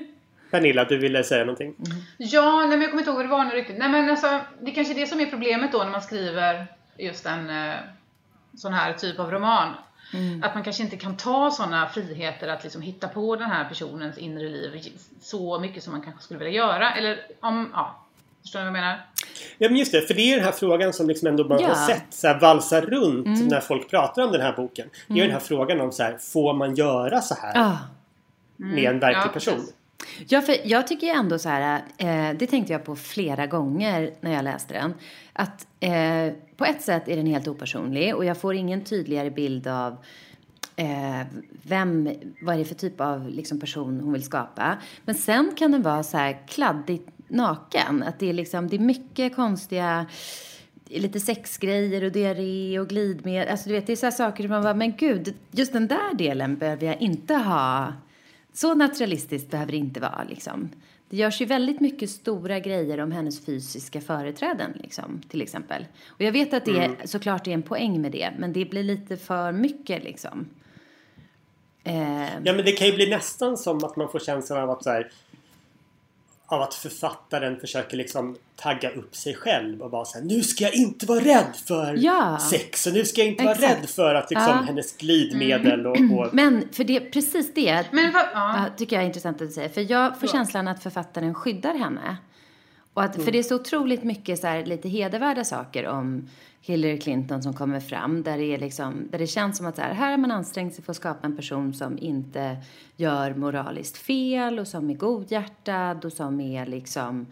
Pernilla, 0.50 0.84
du 0.84 0.98
ville 0.98 1.24
säga 1.24 1.44
någonting? 1.44 1.74
Mm. 1.78 2.02
Ja, 2.16 2.56
nej, 2.58 2.68
men 2.68 2.80
jag 2.80 2.90
kommer 2.90 3.02
inte 3.02 3.10
ihåg 3.10 3.16
vad 3.16 3.24
det 3.24 3.30
var 3.30 3.44
nu 3.44 3.50
riktigt. 3.50 3.78
Nej, 3.78 3.88
men 3.88 4.10
alltså, 4.10 4.40
det 4.60 4.70
är 4.70 4.74
kanske 4.74 4.94
är 4.94 5.00
det 5.00 5.06
som 5.06 5.20
är 5.20 5.26
problemet 5.26 5.72
då 5.72 5.78
när 5.78 5.90
man 5.90 6.02
skriver 6.02 6.66
just 6.98 7.26
en 7.26 7.50
eh, 7.50 7.74
sån 8.54 8.72
här 8.72 8.92
typ 8.92 9.18
av 9.18 9.30
roman. 9.30 9.74
Mm. 10.14 10.42
Att 10.42 10.54
man 10.54 10.64
kanske 10.64 10.82
inte 10.82 10.96
kan 10.96 11.16
ta 11.16 11.50
sådana 11.50 11.88
friheter 11.88 12.48
att 12.48 12.62
liksom 12.62 12.82
hitta 12.82 13.08
på 13.08 13.36
den 13.36 13.50
här 13.50 13.64
personens 13.68 14.18
inre 14.18 14.48
liv 14.48 14.92
så 15.20 15.60
mycket 15.60 15.82
som 15.82 15.92
man 15.92 16.02
kanske 16.02 16.22
skulle 16.22 16.38
vilja 16.38 16.54
göra. 16.54 16.94
Eller 16.94 17.18
om, 17.40 17.70
ja, 17.74 18.04
Förstår 18.42 18.60
du 18.60 18.64
vad 18.64 18.76
jag 18.76 18.82
menar? 18.82 19.06
Ja 19.58 19.68
men 19.68 19.76
just 19.76 19.92
det, 19.92 20.00
för 20.00 20.14
det 20.14 20.32
är 20.32 20.36
den 20.36 20.44
här 20.44 20.52
frågan 20.52 20.92
som 20.92 21.08
liksom 21.08 21.28
ändå 21.28 21.44
man 21.44 21.60
ja. 21.60 21.68
har 21.68 21.86
sett 21.86 22.04
så 22.10 22.26
här, 22.26 22.40
valsa 22.40 22.80
runt 22.80 23.26
mm. 23.26 23.46
när 23.46 23.60
folk 23.60 23.90
pratar 23.90 24.22
om 24.22 24.32
den 24.32 24.40
här 24.40 24.52
boken. 24.52 24.90
Det 25.06 25.12
är 25.12 25.16
mm. 25.16 25.28
den 25.28 25.32
här 25.32 25.40
frågan 25.40 25.80
om 25.80 25.92
så 25.92 26.02
här, 26.02 26.18
får 26.18 26.54
man 26.54 26.74
göra 26.74 27.20
så 27.20 27.34
här? 27.34 27.58
Ah. 27.58 27.76
Med 28.56 28.84
en 28.84 29.00
verklig 29.00 29.22
ja, 29.24 29.32
person? 29.32 29.54
Precis. 29.54 29.74
Ja, 30.28 30.40
för 30.40 30.56
jag 30.64 30.86
tycker 30.86 31.06
ändå 31.06 31.38
så 31.38 31.48
här, 31.48 31.82
eh, 31.98 32.36
det 32.38 32.46
tänkte 32.46 32.72
jag 32.72 32.84
på 32.84 32.96
flera 32.96 33.46
gånger 33.46 34.14
när 34.20 34.32
jag 34.32 34.44
läste 34.44 34.74
den, 34.74 34.94
att 35.32 35.66
eh, 35.80 36.34
på 36.56 36.64
ett 36.64 36.82
sätt 36.82 37.08
är 37.08 37.16
den 37.16 37.26
helt 37.26 37.48
opersonlig 37.48 38.16
och 38.16 38.24
jag 38.24 38.38
får 38.38 38.54
ingen 38.54 38.84
tydligare 38.84 39.30
bild 39.30 39.66
av 39.66 39.96
eh, 40.76 41.26
vem, 41.62 42.10
vad 42.42 42.54
är 42.54 42.58
det 42.58 42.64
för 42.64 42.74
typ 42.74 43.00
av 43.00 43.28
liksom, 43.28 43.60
person 43.60 44.00
hon 44.00 44.12
vill 44.12 44.22
skapa. 44.22 44.78
Men 45.04 45.14
sen 45.14 45.52
kan 45.56 45.72
den 45.72 45.82
vara 45.82 46.02
så 46.02 46.16
här 46.16 46.38
kladdigt 46.48 47.08
naken, 47.28 48.02
att 48.02 48.18
det 48.18 48.28
är 48.28 48.32
liksom, 48.32 48.68
det 48.68 48.76
är 48.76 48.80
mycket 48.80 49.36
konstiga 49.36 50.06
lite 50.90 51.20
sexgrejer 51.20 52.04
och 52.04 52.12
diarré 52.12 52.78
och 52.78 52.88
glidmedel. 52.88 53.48
Alltså 53.48 53.68
du 53.68 53.74
vet, 53.74 53.86
det 53.86 53.92
är 53.92 53.96
så 53.96 54.06
här 54.06 54.10
saker 54.10 54.42
som 54.42 54.50
man 54.50 54.62
bara, 54.62 54.74
men 54.74 54.96
gud, 54.96 55.34
just 55.50 55.72
den 55.72 55.86
där 55.86 56.14
delen 56.14 56.56
behöver 56.56 56.86
jag 56.86 57.00
inte 57.00 57.34
ha 57.34 57.92
så 58.52 58.74
naturalistiskt 58.74 59.50
behöver 59.50 59.72
det 59.72 59.78
inte 59.78 60.00
vara. 60.00 60.24
Liksom. 60.28 60.70
Det 61.08 61.16
görs 61.16 61.40
ju 61.40 61.44
väldigt 61.44 61.80
mycket 61.80 62.10
stora 62.10 62.60
grejer 62.60 63.00
om 63.00 63.12
hennes 63.12 63.46
fysiska 63.46 64.00
företräden, 64.00 64.72
liksom, 64.82 65.22
till 65.28 65.42
exempel. 65.42 65.86
Och 66.06 66.20
jag 66.20 66.32
vet 66.32 66.54
att 66.54 66.64
det 66.64 66.84
mm. 66.84 66.96
såklart 67.04 67.46
är 67.46 67.50
en 67.50 67.62
poäng 67.62 68.00
med 68.00 68.12
det, 68.12 68.30
men 68.38 68.52
det 68.52 68.64
blir 68.64 68.82
lite 68.82 69.16
för 69.16 69.52
mycket 69.52 70.04
liksom. 70.04 70.48
Eh. 71.84 72.22
Ja, 72.44 72.52
men 72.52 72.64
det 72.64 72.72
kan 72.72 72.86
ju 72.86 72.92
bli 72.92 73.10
nästan 73.10 73.56
som 73.56 73.84
att 73.84 73.96
man 73.96 74.08
får 74.08 74.18
känslan 74.18 74.62
av 74.62 74.70
att 74.70 74.84
så 74.84 74.90
här, 74.90 75.10
av 76.50 76.62
att 76.62 76.74
författaren 76.74 77.60
försöker 77.60 77.96
liksom 77.96 78.36
tagga 78.56 78.90
upp 78.90 79.16
sig 79.16 79.34
själv 79.34 79.82
och 79.82 79.90
vara 79.90 80.04
såhär 80.04 80.24
Nu 80.24 80.42
ska 80.42 80.64
jag 80.64 80.74
inte 80.74 81.06
vara 81.06 81.20
rädd 81.20 81.56
för 81.66 81.94
ja. 81.96 82.38
sex 82.50 82.86
och 82.86 82.92
nu 82.92 83.04
ska 83.04 83.20
jag 83.20 83.28
inte 83.28 83.42
Exakt. 83.42 83.60
vara 83.62 83.72
rädd 83.72 83.88
för 83.88 84.14
att 84.14 84.30
liksom 84.30 84.48
ja. 84.48 84.62
hennes 84.66 84.96
glidmedel 84.96 85.86
och, 85.86 85.96
och, 85.96 86.34
Men 86.34 86.68
för 86.72 86.84
det, 86.84 87.00
precis 87.00 87.54
det 87.54 87.84
Men 87.92 88.12
va, 88.12 88.22
ja. 88.34 88.64
tycker 88.76 88.96
jag 88.96 89.02
är 89.02 89.06
intressant 89.06 89.42
att 89.42 89.52
säga. 89.52 89.68
För 89.68 89.90
jag 89.90 90.20
får 90.20 90.26
känslan 90.26 90.68
att 90.68 90.82
författaren 90.82 91.34
skyddar 91.34 91.74
henne. 91.74 92.16
Och 92.98 93.04
att, 93.04 93.14
mm. 93.14 93.24
För 93.24 93.32
det 93.32 93.38
är 93.38 93.42
så 93.42 93.54
otroligt 93.54 94.04
mycket 94.04 94.38
så 94.38 94.46
här, 94.46 94.64
lite 94.64 94.88
hedervärda 94.88 95.44
saker 95.44 95.86
om 95.86 96.28
Hillary 96.60 96.98
Clinton 96.98 97.42
som 97.42 97.54
kommer 97.54 97.80
fram. 97.80 98.22
Där 98.22 98.38
det, 98.38 98.54
är 98.54 98.58
liksom, 98.58 99.08
där 99.10 99.18
det 99.18 99.26
känns 99.26 99.56
som 99.56 99.66
att 99.66 99.76
så 99.76 99.82
här, 99.82 99.94
här 99.94 100.10
har 100.10 100.18
man 100.18 100.30
ansträngt 100.30 100.74
sig 100.74 100.84
för 100.84 100.92
att 100.92 100.96
skapa 100.96 101.26
en 101.26 101.36
person 101.36 101.74
som 101.74 101.98
inte 101.98 102.56
gör 102.96 103.34
moraliskt 103.34 103.96
fel 103.96 104.58
och 104.58 104.68
som 104.68 104.90
är 104.90 104.94
godhjärtad 104.94 106.04
och 106.04 106.12
som 106.12 106.40
är 106.40 106.66
liksom 106.66 107.26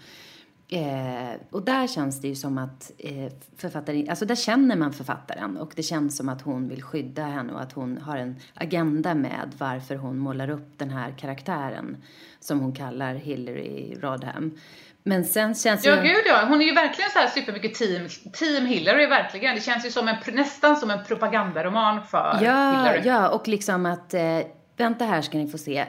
Eh, 0.69 1.41
och 1.51 1.63
där 1.63 1.87
känns 1.87 2.21
det 2.21 2.29
ju 2.29 2.35
som 2.35 2.59
att 2.59 2.91
eh, 2.99 3.33
författaren, 3.57 4.11
alltså 4.11 4.25
där 4.25 4.35
känner 4.35 4.77
man 4.77 4.93
författaren 4.93 5.57
och 5.57 5.73
det 5.77 5.83
känns 5.83 6.17
som 6.17 6.29
att 6.29 6.43
hon 6.43 6.69
vill 6.69 6.83
skydda 6.83 7.23
henne 7.25 7.53
och 7.53 7.61
att 7.61 7.73
hon 7.73 7.99
har 7.99 8.17
en 8.17 8.37
agenda 8.55 9.15
med 9.15 9.55
varför 9.59 9.95
hon 9.97 10.19
målar 10.19 10.51
upp 10.51 10.79
den 10.79 10.91
här 10.91 11.15
karaktären 11.19 11.97
som 12.41 12.61
hon 12.61 12.75
kallar 12.75 13.15
Hillary 13.15 13.97
Rodham. 14.01 14.59
Men 15.03 15.25
sen 15.25 15.55
känns 15.55 15.85
Ja, 15.85 15.97
ju... 15.97 16.03
gud 16.03 16.23
ja. 16.27 16.45
Hon 16.49 16.61
är 16.61 16.65
ju 16.65 16.75
verkligen 16.75 17.11
så 17.11 17.19
här 17.19 17.29
supermycket 17.29 17.75
team, 17.75 18.09
team 18.33 18.67
Hillary, 18.67 19.07
verkligen. 19.07 19.55
Det 19.55 19.61
känns 19.61 19.87
ju 19.87 19.91
som 19.91 20.09
en, 20.09 20.17
nästan 20.33 20.77
som 20.77 20.91
en 20.91 21.05
propagandaroman 21.05 22.07
för 22.07 22.39
ja, 22.43 22.71
Hillary. 22.71 23.01
Ja, 23.05 23.29
och 23.29 23.49
liksom 23.49 23.87
att 23.87 24.15
eh, 24.15 24.41
Vänta 24.77 25.05
här 25.05 25.23
ska 25.23 25.39
ni 25.39 25.49
få 25.49 25.59
se. 25.59 25.87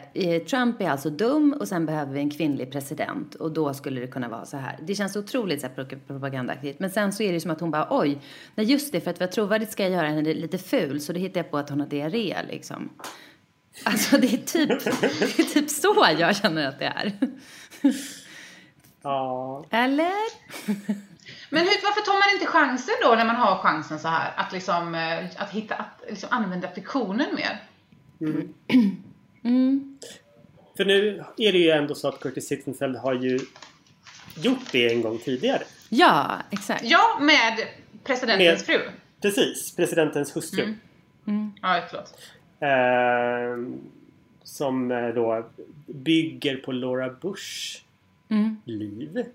Trump 0.50 0.82
är 0.82 0.89
alltså 0.89 1.10
dum 1.10 1.54
och 1.60 1.67
sen 1.67 1.86
behöver 1.86 2.13
vi 2.13 2.19
en 2.19 2.30
kvinnlig 2.30 2.71
president 2.71 3.36
och 3.36 3.52
då 3.52 3.73
skulle 3.73 4.02
det 4.02 4.08
kunna 4.08 4.28
vara 4.28 4.45
så 4.45 4.58
här. 4.58 4.80
Det 4.82 4.95
känns 4.95 5.15
otroligt 5.15 5.62
så 5.62 5.67
här 5.67 6.00
propagandaaktigt. 6.08 6.80
Men 6.80 6.89
sen 6.89 7.13
så 7.13 7.23
är 7.23 7.34
det 7.34 7.39
som 7.39 7.52
att 7.52 7.60
hon 7.60 7.71
bara 7.71 7.88
oj, 7.89 8.21
nej 8.56 8.65
just 8.65 8.91
det 8.91 9.02
för 9.02 9.12
att 9.12 9.19
vara 9.19 9.30
trovärdigt 9.32 9.71
ska 9.71 9.84
jag 9.84 9.91
göra 9.91 10.08
henne 10.08 10.34
lite 10.34 10.58
ful 10.58 11.02
så 11.02 11.13
då 11.13 11.19
hittar 11.19 11.39
jag 11.39 11.52
på 11.52 11.58
att 11.58 11.69
hon 11.69 11.80
har 11.80 11.88
diarré 11.88 12.38
liksom. 12.50 12.89
Alltså 13.84 14.17
det 14.17 14.34
är 14.34 14.38
typ, 14.38 14.84
det 15.02 15.39
är 15.39 15.54
typ 15.54 15.69
så 15.69 16.08
jag 16.19 16.36
känner 16.36 16.67
att 16.67 16.80
det 16.80 16.86
är. 16.86 17.13
Ja. 19.02 19.65
Eller? 19.69 20.47
Men 21.50 21.62
hur, 21.62 21.84
varför 21.84 22.02
tar 22.02 22.13
man 22.13 22.34
inte 22.34 22.45
chansen 22.45 22.95
då 23.04 23.15
när 23.15 23.26
man 23.26 23.36
har 23.36 23.58
chansen 23.58 24.00
så 24.00 24.08
här? 24.08 24.34
Att 24.36 24.54
liksom, 24.54 24.95
eh, 24.95 25.26
att 25.38 25.50
hitta, 25.50 25.76
att 25.76 26.04
liksom 26.10 26.30
använda 26.32 26.67
fiktionen 26.67 27.36
mer? 27.36 27.63
För 30.77 30.86
nu 30.86 31.23
är 31.38 31.51
det 31.51 31.58
ju 31.58 31.69
ändå 31.71 31.95
så 31.95 32.08
att 32.08 32.19
Curtis 32.19 32.47
Sittenfeld 32.47 32.95
har 32.95 33.13
ju 33.13 33.39
gjort 34.36 34.71
det 34.71 34.93
en 34.93 35.01
gång 35.01 35.17
tidigare. 35.17 35.62
Ja, 35.89 36.38
exakt. 36.51 36.84
Ja, 36.86 37.17
med 37.21 37.53
presidentens 38.03 38.67
Med- 38.67 38.77
fru. 38.80 38.89
Precis, 39.21 39.75
presidentens 39.75 40.36
hustru. 40.36 40.73
Ja, 41.62 41.82
förlåt. 41.89 42.13
Eh, 42.60 43.77
som 44.43 44.89
då 45.15 45.45
bygger 45.88 46.56
på 46.58 46.71
Laura 46.71 47.10
Bush 47.10 47.82
liv. 48.65 49.25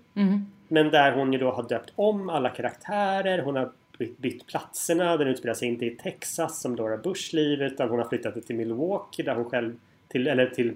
Men 0.67 0.89
där 0.89 1.11
hon 1.11 1.33
ju 1.33 1.39
då 1.39 1.51
har 1.51 1.63
döpt 1.69 1.93
om 1.95 2.29
alla 2.29 2.49
karaktärer. 2.49 3.41
Hon 3.41 3.55
har 3.55 3.71
bytt, 3.97 4.47
platserna. 4.47 5.17
Den 5.17 5.27
utspelar 5.27 5.53
sig 5.53 5.67
inte 5.67 5.85
i 5.85 5.89
Texas 5.89 6.61
som 6.61 6.75
Laura 6.75 6.97
Bush 6.97 7.35
liv 7.35 7.61
utan 7.61 7.89
hon 7.89 7.99
har 7.99 8.09
flyttat 8.09 8.45
till 8.45 8.55
Milwaukee 8.55 9.23
där 9.23 9.35
hon 9.35 9.49
själv 9.49 9.75
till, 10.07 10.27
eller 10.27 10.45
till 10.45 10.73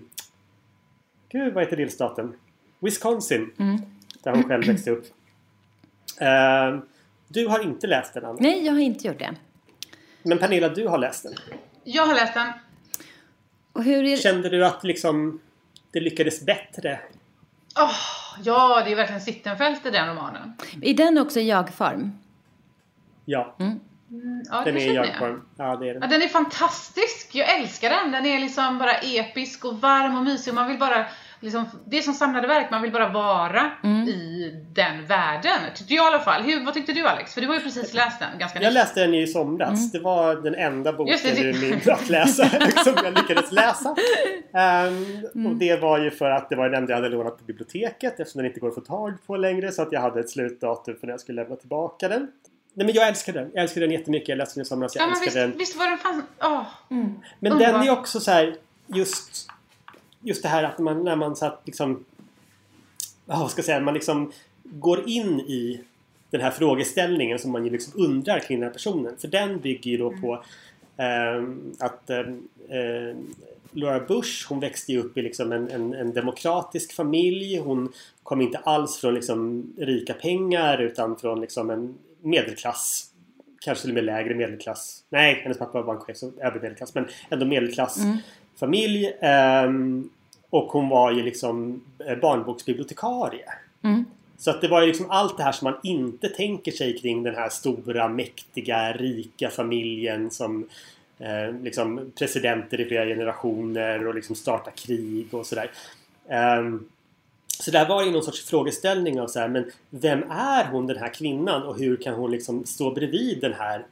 Gud, 1.29 1.53
vad 1.53 1.63
heter 1.63 1.77
delstaten? 1.77 2.33
Wisconsin. 2.79 3.51
Där 4.23 4.31
hon 4.31 4.43
själv 4.43 4.67
växte 4.67 4.91
upp. 4.91 5.05
Eh, 6.19 6.79
du 7.27 7.47
har 7.47 7.63
inte 7.63 7.87
läst 7.87 8.13
den 8.13 8.25
Anna. 8.25 8.37
Nej, 8.39 8.65
jag 8.65 8.73
har 8.73 8.79
inte 8.79 9.07
gjort 9.07 9.19
det. 9.19 9.25
Mm. 9.25 9.39
Men 10.23 10.37
Pernilla, 10.37 10.69
du 10.69 10.87
har 10.87 10.97
läst 10.97 11.23
den. 11.23 11.33
Jag 11.83 12.05
har 12.05 12.15
läst 12.15 12.33
den. 12.33 12.47
Och 13.73 13.83
hur 13.83 14.03
är 14.03 14.17
Kände 14.17 14.49
du 14.49 14.65
att 14.65 14.83
liksom 14.83 15.41
det 15.91 15.99
lyckades 15.99 16.45
bättre? 16.45 16.99
Åh, 17.79 17.91
ja, 18.43 18.81
det 18.85 18.91
är 18.91 18.95
verkligen 18.95 19.21
Sittenfeld 19.21 19.77
i 19.85 19.89
den 19.89 20.09
romanen. 20.09 20.53
Är 20.81 20.93
den 20.93 21.17
också 21.17 21.39
i 21.39 21.49
jag-form? 21.49 22.11
Ja, 23.29 23.55
Ja, 24.49 24.61
den 24.65 24.77
är 24.77 24.93
jag. 24.93 25.07
jag-form. 25.07 25.41
Ja, 25.57 25.75
det 25.75 25.89
är 25.89 25.93
den. 25.93 26.01
Ja, 26.01 26.07
den 26.07 26.21
är 26.21 26.27
fantastisk. 26.27 27.29
Jag 27.35 27.59
älskar 27.59 27.89
den. 27.89 28.11
Den 28.11 28.25
är 28.25 28.39
liksom 28.39 28.77
bara 28.77 28.91
episk 28.93 29.65
och 29.65 29.81
varm 29.81 30.15
och 30.17 30.23
mysig. 30.23 30.53
Man 30.53 30.67
vill 30.67 30.79
bara, 30.79 31.05
liksom, 31.39 31.65
det 31.85 31.97
är 31.97 32.01
som 32.01 32.13
samlade 32.13 32.47
verk. 32.47 32.71
Man 32.71 32.81
vill 32.81 32.91
bara 32.91 33.09
vara 33.09 33.71
Mm. 33.83 34.07
i 34.07 34.51
den 34.73 35.05
världen. 35.05 35.59
Tyckte 35.75 35.93
jag 35.93 36.05
i 36.05 36.07
alla 36.15 36.23
fall. 36.23 36.41
Hur, 36.43 36.65
vad 36.65 36.73
tyckte 36.73 36.93
du 36.93 37.07
Alex? 37.07 37.33
För 37.33 37.41
du 37.41 37.47
har 37.47 37.53
ju 37.55 37.59
precis 37.61 37.93
läst 37.93 38.19
den 38.19 38.39
ganska 38.39 38.61
Jag 38.61 38.73
läste 38.73 38.99
den 38.99 39.13
i 39.13 39.27
somras. 39.27 39.91
Det 39.91 39.99
var 39.99 40.35
den 40.35 40.55
enda 40.55 40.93
boken 40.93 41.17
det, 41.23 41.61
min 41.61 41.93
att 41.93 42.09
läsa 42.09 42.49
som 42.83 42.93
jag 43.03 43.13
lyckades 43.17 43.51
läsa. 43.51 43.95
Ehm, 44.53 45.45
Och 45.47 45.55
det 45.55 45.81
var 45.81 45.99
ju 45.99 46.11
för 46.11 46.29
att 46.29 46.49
det 46.49 46.55
var 46.55 46.69
den 46.69 46.75
enda 46.81 46.91
jag 46.93 46.97
hade 46.97 47.09
lånat 47.09 47.37
på 47.37 47.43
biblioteket 47.43 48.19
eftersom 48.19 48.39
den 48.39 48.45
inte 48.45 48.59
går 48.59 48.67
att 48.67 48.75
få 48.75 48.81
tag 48.81 49.13
på 49.27 49.37
längre 49.37 49.71
så 49.71 49.81
att 49.81 49.91
jag 49.91 50.01
hade 50.01 50.19
ett 50.19 50.29
slutdatum 50.29 50.95
för 50.99 51.07
när 51.07 51.13
jag 51.13 51.19
skulle 51.21 51.41
lämna 51.41 51.55
tillbaka 51.55 52.07
den. 52.07 52.27
Nej 52.77 52.85
men 52.85 52.95
jag 52.95 53.07
älskar 53.07 53.33
den. 53.33 53.51
Jag 53.53 53.63
älskar 53.63 53.81
den 53.81 53.91
jättemycket. 53.91 54.29
Jag 54.29 54.37
läste 54.37 54.59
den 54.59 54.61
i 54.61 54.65
somras. 54.65 54.95
Jag 54.95 55.03
Ja, 55.03 55.09
älskar 55.09 55.25
visst, 55.25 55.35
den. 55.35 55.57
visst 55.57 55.75
var 55.75 55.89
den 55.89 55.97
fan... 55.97 56.23
Åh. 56.41 56.63
Men 57.39 57.51
Underbar. 57.51 57.71
den 57.73 57.81
är 57.87 57.91
också 57.91 58.19
så 58.19 58.31
här 58.31 58.55
just 58.87 59.49
Just 60.21 60.43
det 60.43 60.49
här 60.49 60.63
att 60.63 60.79
man 60.79 61.03
när 61.03 61.15
man 61.15 61.35
satt 61.35 61.61
liksom 61.65 62.05
ja, 63.25 63.39
vad 63.39 63.51
ska 63.51 63.59
jag 63.59 63.65
säga, 63.65 63.79
man 63.79 63.93
liksom 63.93 64.31
går 64.63 65.09
in 65.09 65.39
i 65.39 65.81
den 66.29 66.41
här 66.41 66.51
frågeställningen 66.51 67.39
som 67.39 67.51
man 67.51 67.65
ju 67.65 67.71
liksom 67.71 67.93
undrar 68.05 68.39
kring 68.39 68.59
den 68.59 68.67
här 68.67 68.73
personen. 68.73 69.17
För 69.17 69.27
den 69.27 69.59
bygger 69.59 69.91
ju 69.91 69.97
då 69.97 70.11
på 70.21 70.43
ehm, 70.97 71.71
att 71.79 72.09
eh, 72.09 72.25
Laura 73.71 73.99
Bush, 73.99 74.45
hon 74.49 74.59
växte 74.59 74.91
ju 74.91 74.99
upp 74.99 75.17
i 75.17 75.21
liksom 75.21 75.51
en, 75.51 75.69
en, 75.71 75.93
en 75.93 76.13
demokratisk 76.13 76.93
familj. 76.93 77.57
Hon 77.57 77.93
kom 78.23 78.41
inte 78.41 78.57
alls 78.57 78.97
från 78.97 79.13
liksom 79.13 79.73
rika 79.77 80.13
pengar 80.13 80.77
utan 80.77 81.15
från 81.15 81.41
liksom 81.41 81.69
en 81.69 81.95
medelklass. 82.21 83.11
Kanske 83.61 83.81
till 83.81 83.91
och 83.91 83.95
med 83.95 84.03
lägre 84.03 84.35
medelklass. 84.35 85.03
Nej, 85.09 85.41
hennes 85.43 85.57
pappa 85.57 85.81
var 85.81 85.83
bankchef 85.83 86.17
så 86.17 86.31
övre 86.41 86.59
medelklass. 86.59 86.95
Men 86.95 87.07
ändå 87.29 87.45
medelklass 87.45 87.99
familj. 88.59 89.13
ehm, 89.21 90.09
och 90.49 90.71
hon 90.71 90.89
var 90.89 91.11
ju 91.11 91.23
liksom 91.23 91.83
eh, 92.07 92.15
barnboksbibliotekarie. 92.15 93.45
Så 94.37 94.51
att 94.51 94.61
det 94.61 94.67
var 94.67 94.81
ju 94.81 94.87
liksom 94.87 95.09
allt 95.09 95.37
det 95.37 95.43
här 95.43 95.51
som 95.51 95.65
man 95.65 95.79
inte 95.83 96.29
tänker 96.29 96.71
sig 96.71 96.97
kring 96.97 97.23
den 97.23 97.35
här 97.35 97.49
stora, 97.49 98.07
mäktiga, 98.07 98.93
rika 98.93 99.49
familjen 99.49 100.31
som 100.31 100.67
eh, 101.19 101.61
liksom 101.63 102.11
presidenter 102.17 102.81
i 102.81 102.85
flera 102.85 103.05
generationer 103.05 104.07
och 104.07 104.15
liksom 104.15 104.35
startar 104.35 104.71
krig 104.71 105.33
och 105.33 105.45
sådär. 105.45 105.71
Ehm, 106.29 106.85
så 107.59 107.71
där 107.71 107.87
var 107.87 108.03
ju 108.03 108.11
någon 108.11 108.23
sorts 108.23 108.45
frågeställning 108.45 109.21
av 109.21 109.27
så 109.27 109.39
här, 109.39 109.47
men 109.47 109.71
vem 109.89 110.23
är 110.31 110.65
hon 110.71 110.87
den 110.87 110.97
här 110.97 111.13
kvinnan 111.13 111.63
och 111.63 111.77
hur 111.79 111.97
kan 111.97 112.13
hon 112.13 112.31
liksom 112.31 112.65
stå 112.65 112.91
bredvid 112.91 113.41
den 113.41 113.53
här 113.53 113.85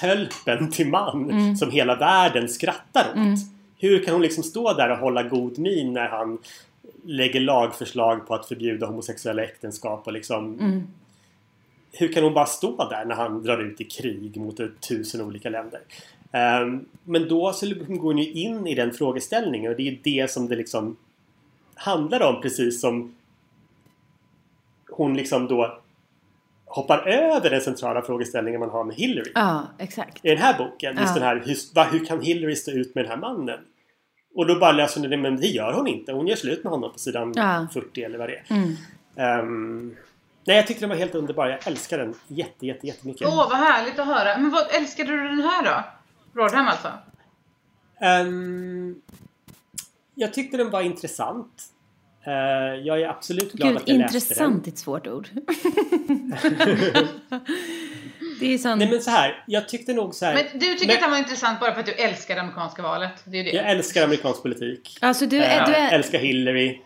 tölpen 0.00 0.70
till 0.70 0.88
man 0.88 1.56
som 1.56 1.70
hela 1.70 1.94
världen 1.94 2.48
skrattar 2.48 3.06
åt? 3.10 3.38
Hur 3.78 4.04
kan 4.04 4.14
hon 4.14 4.22
liksom 4.22 4.42
stå 4.42 4.72
där 4.72 4.90
och 4.90 4.98
hålla 4.98 5.22
god 5.22 5.58
min 5.58 5.92
när 5.92 6.08
han 6.08 6.38
lägger 7.04 7.40
lagförslag 7.40 8.26
på 8.26 8.34
att 8.34 8.46
förbjuda 8.46 8.86
homosexuella 8.86 9.42
äktenskap 9.42 10.06
och 10.06 10.12
liksom 10.12 10.56
hur 11.92 12.12
kan 12.12 12.24
hon 12.24 12.34
bara 12.34 12.46
stå 12.46 12.88
där 12.88 13.04
när 13.04 13.14
han 13.14 13.42
drar 13.42 13.58
ut 13.58 13.80
i 13.80 13.84
krig 13.84 14.36
mot 14.36 14.60
tusen 14.88 15.20
olika 15.20 15.50
länder? 15.50 15.80
Ehm, 16.32 16.84
men 17.04 17.28
då 17.28 17.52
så 17.52 17.66
går 17.88 18.12
hon 18.12 18.18
ju 18.18 18.32
in 18.32 18.66
i 18.66 18.74
den 18.74 18.92
frågeställningen 18.92 19.70
och 19.70 19.76
det 19.76 19.82
är 19.82 19.90
ju 19.90 19.98
det 20.02 20.30
som 20.30 20.48
det 20.48 20.56
liksom 20.56 20.96
handlar 21.84 22.22
om 22.22 22.40
precis 22.40 22.80
som 22.80 23.14
hon 24.90 25.16
liksom 25.16 25.46
då 25.48 25.78
hoppar 26.66 26.98
över 27.08 27.50
den 27.50 27.60
centrala 27.60 28.02
frågeställningen 28.02 28.60
man 28.60 28.70
har 28.70 28.84
med 28.84 28.96
Hillary. 28.96 29.32
Ja, 29.34 29.62
exakt. 29.78 30.24
I 30.24 30.28
den 30.28 30.38
här 30.38 30.58
boken. 30.58 30.96
Just 30.96 31.06
Ja. 31.08 31.14
den 31.14 31.22
här, 31.22 31.42
hur, 31.46 31.90
hur 31.98 32.06
kan 32.06 32.20
Hillary 32.20 32.56
stå 32.56 32.70
ut 32.70 32.94
med 32.94 33.04
den 33.04 33.10
här 33.10 33.18
mannen? 33.18 33.58
Och 34.34 34.46
då 34.46 34.58
bara 34.58 34.72
läser 34.72 35.00
hon 35.00 35.10
det, 35.10 35.16
men 35.16 35.36
det 35.36 35.46
gör 35.46 35.72
hon 35.72 35.86
inte. 35.86 36.12
Hon 36.12 36.26
gör 36.26 36.36
slut 36.36 36.64
med 36.64 36.70
honom 36.72 36.92
på 36.92 36.98
sidan 36.98 37.32
Ja. 37.36 37.66
40 37.72 38.02
eller 38.02 38.18
vad 38.18 38.28
det 38.28 38.34
är. 38.36 38.76
Ehm, 39.16 39.96
nej, 40.46 40.56
jag 40.56 40.66
tyckte 40.66 40.82
den 40.82 40.88
var 40.90 40.96
helt 40.96 41.14
underbar. 41.14 41.46
Jag 41.46 41.66
älskar 41.66 41.98
den 41.98 42.14
jätte, 42.28 42.66
jätte, 42.66 42.86
jättemycket. 42.86 43.28
Åh, 43.28 43.36
vad 43.36 43.58
härligt 43.58 43.98
att 43.98 44.06
höra. 44.06 44.38
Men 44.38 44.50
vad 44.50 44.66
älskade 44.74 45.10
du 45.12 45.28
den 45.28 45.40
här 45.42 45.64
då? 45.64 45.84
Rodham 46.40 46.66
alltså? 46.68 46.88
Ehm, 48.00 49.00
jag 50.20 50.34
tyckte 50.34 50.56
den 50.56 50.70
var 50.70 50.82
intressant. 50.82 51.62
Eh, 52.24 52.32
jag 52.86 53.00
är 53.00 53.08
absolut 53.08 53.52
glad 53.52 53.68
Gud, 53.68 53.76
att 53.76 53.88
jag 53.88 53.98
läste 53.98 54.16
intressant 54.16 54.64
den. 54.64 54.72
är 54.72 54.74
ett 54.74 54.78
svårt 54.78 55.06
ord. 55.06 55.28
det 58.40 58.54
är 58.54 58.58
sån... 58.58 58.78
Nej 58.78 58.90
men 58.90 59.00
så 59.02 59.10
här, 59.10 59.44
jag 59.46 59.68
tyckte 59.68 59.92
nog 59.92 60.14
så 60.14 60.24
här. 60.26 60.34
Men 60.34 60.44
du 60.60 60.74
tycker 60.74 60.86
men- 60.86 60.96
att 60.96 61.02
den 61.02 61.10
var 61.10 61.18
intressant 61.18 61.60
bara 61.60 61.72
för 61.72 61.80
att 61.80 61.86
du 61.86 61.92
älskar 61.92 62.34
det 62.34 62.40
amerikanska 62.40 62.82
valet? 62.82 63.12
Det 63.24 63.40
är 63.40 63.44
det. 63.44 63.50
Jag 63.50 63.70
älskar 63.70 64.04
amerikansk 64.04 64.42
politik. 64.42 64.98
Alltså 65.00 65.26
du 65.26 65.36
är... 65.42 65.66
Du 65.66 65.72
Jag 65.72 65.80
är... 65.80 65.86
Mm. 65.88 65.94
älskar 65.94 66.18
Hillary. 66.18 66.80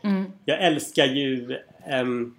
Jag 0.45 0.63
älskar 0.63 1.05
ju... 1.05 1.59
ehm, 1.87 2.35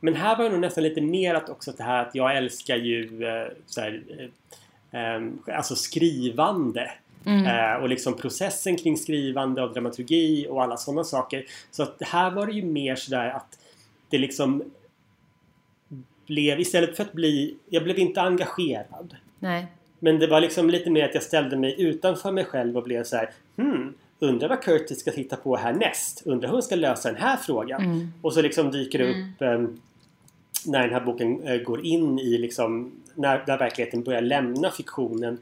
men 0.00 0.14
här 0.14 0.36
var 0.36 0.44
det 0.44 0.50
nog 0.50 0.60
nästan 0.60 0.84
lite 0.84 1.00
mer 1.00 1.34
att 1.34 1.48
också 1.48 1.72
det 1.76 1.82
här 1.82 2.02
att 2.02 2.14
jag 2.14 2.36
älskar 2.36 2.76
ju 2.76 3.24
eh, 3.24 3.48
så 3.66 3.80
här, 3.80 4.02
ehm, 4.92 5.38
alltså 5.56 5.76
skrivande. 5.76 6.90
Mm. 7.24 7.46
Eh, 7.46 7.82
och 7.82 7.88
liksom 7.88 8.16
processen 8.16 8.76
kring 8.76 8.96
skrivande 8.96 9.62
och 9.62 9.72
dramaturgi 9.72 10.46
och 10.50 10.62
alla 10.62 10.76
sådana 10.76 11.04
saker. 11.04 11.46
Så 11.70 11.82
att 11.82 11.96
här 12.00 12.30
var 12.30 12.46
det 12.46 12.52
ju 12.52 12.64
mer 12.64 12.96
sådär 12.96 13.30
att 13.30 13.58
det 14.10 14.18
liksom 14.18 14.62
blev 16.26 16.60
istället 16.60 16.96
för 16.96 17.04
att 17.04 17.12
bli... 17.12 17.56
Jag 17.68 17.84
blev 17.84 17.98
inte 17.98 18.20
engagerad. 18.20 19.16
Nej. 19.38 19.66
Men 19.98 20.18
det 20.18 20.26
var 20.26 20.40
liksom 20.40 20.70
lite 20.70 20.90
mer 20.90 21.04
att 21.04 21.14
jag 21.14 21.22
ställde 21.22 21.56
mig 21.56 21.74
utanför 21.78 22.32
mig 22.32 22.44
själv 22.44 22.76
och 22.76 22.82
blev 22.82 23.04
så 23.04 23.16
här. 23.16 23.30
Hmm, 23.56 23.94
undrar 24.18 24.48
vad 24.48 24.62
Curtis 24.62 25.00
ska 25.00 25.10
titta 25.10 25.36
på 25.36 25.56
härnäst? 25.56 26.22
Undrar 26.24 26.48
hur 26.48 26.52
hon 26.52 26.62
ska 26.62 26.76
lösa 26.76 27.12
den 27.12 27.22
här 27.22 27.36
frågan? 27.36 28.12
Och 28.22 28.34
så 28.34 28.42
liksom 28.42 28.70
dyker 28.70 28.98
det 28.98 29.10
upp 29.10 29.42
ehm, 29.42 29.80
när 30.66 30.82
den 30.82 30.92
här 30.92 31.00
boken 31.00 31.42
eh, 31.42 31.56
går 31.56 31.84
in 31.84 32.18
i 32.18 32.38
liksom 32.38 32.92
när, 33.14 33.44
när 33.46 33.58
verkligheten 33.58 34.02
börjar 34.02 34.20
lämna 34.20 34.70
fiktionen 34.70 35.38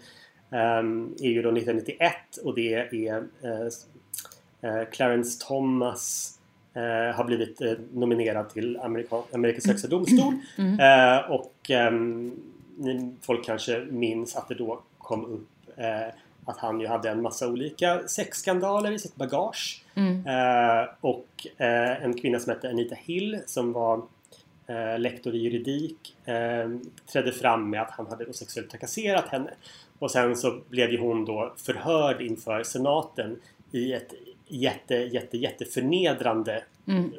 är 0.50 1.28
ju 1.28 1.42
då 1.42 1.48
1991 1.48 2.14
och 2.44 2.54
det 2.54 2.74
är 2.74 3.24
eh, 3.42 4.70
eh, 4.70 4.84
Clarence 4.92 5.46
Thomas 5.46 6.38
eh, 6.74 7.16
har 7.16 7.24
blivit 7.24 7.60
nominerad 7.92 8.50
till 8.50 8.76
Amerika, 8.76 9.22
Amerikas 9.32 9.66
högsta 9.66 9.88
domstol. 9.88 10.34
Eh, 10.80 11.30
och 11.30 11.70
ehm, 11.70 12.32
folk 13.20 13.44
kanske 13.44 13.86
minns 13.90 14.36
att 14.36 14.48
det 14.48 14.54
då 14.54 14.80
kom 14.98 15.24
upp 15.24 15.48
att 16.46 16.58
han 16.58 16.80
ju 16.80 16.86
hade 16.86 17.10
en 17.10 17.22
massa 17.22 17.48
olika 17.48 18.08
sexskandaler 18.08 18.90
i 18.90 18.98
sitt 18.98 19.16
bagage. 19.16 19.84
Eh, 20.26 20.88
och 21.00 21.46
eh, 21.56 22.04
en 22.04 22.20
kvinna 22.20 22.38
som 22.38 22.52
hette 22.52 22.68
Anita 22.68 22.94
Hill 22.94 23.40
som 23.46 23.72
var 23.72 24.02
eh, 24.66 24.98
lektor 24.98 25.34
i 25.34 25.38
juridik 25.38 26.16
eh, 26.24 26.70
trädde 27.12 27.32
fram 27.32 27.70
med 27.70 27.82
att 27.82 27.90
han 27.90 28.06
hade 28.06 28.32
sexuellt 28.32 28.70
trakasserat 28.70 29.28
henne. 29.28 29.50
Och 29.98 30.10
sen 30.10 30.36
så 30.36 30.60
blev 30.68 30.90
ju 30.90 30.98
hon 30.98 31.24
då 31.24 31.54
förhörd 31.56 32.20
inför 32.20 32.62
senaten 32.62 33.40
i 33.72 33.92
ett 33.92 34.14
jätte, 34.48 34.94
jätte, 34.94 35.36
jätte 35.36 35.64
förnedrande 35.64 36.62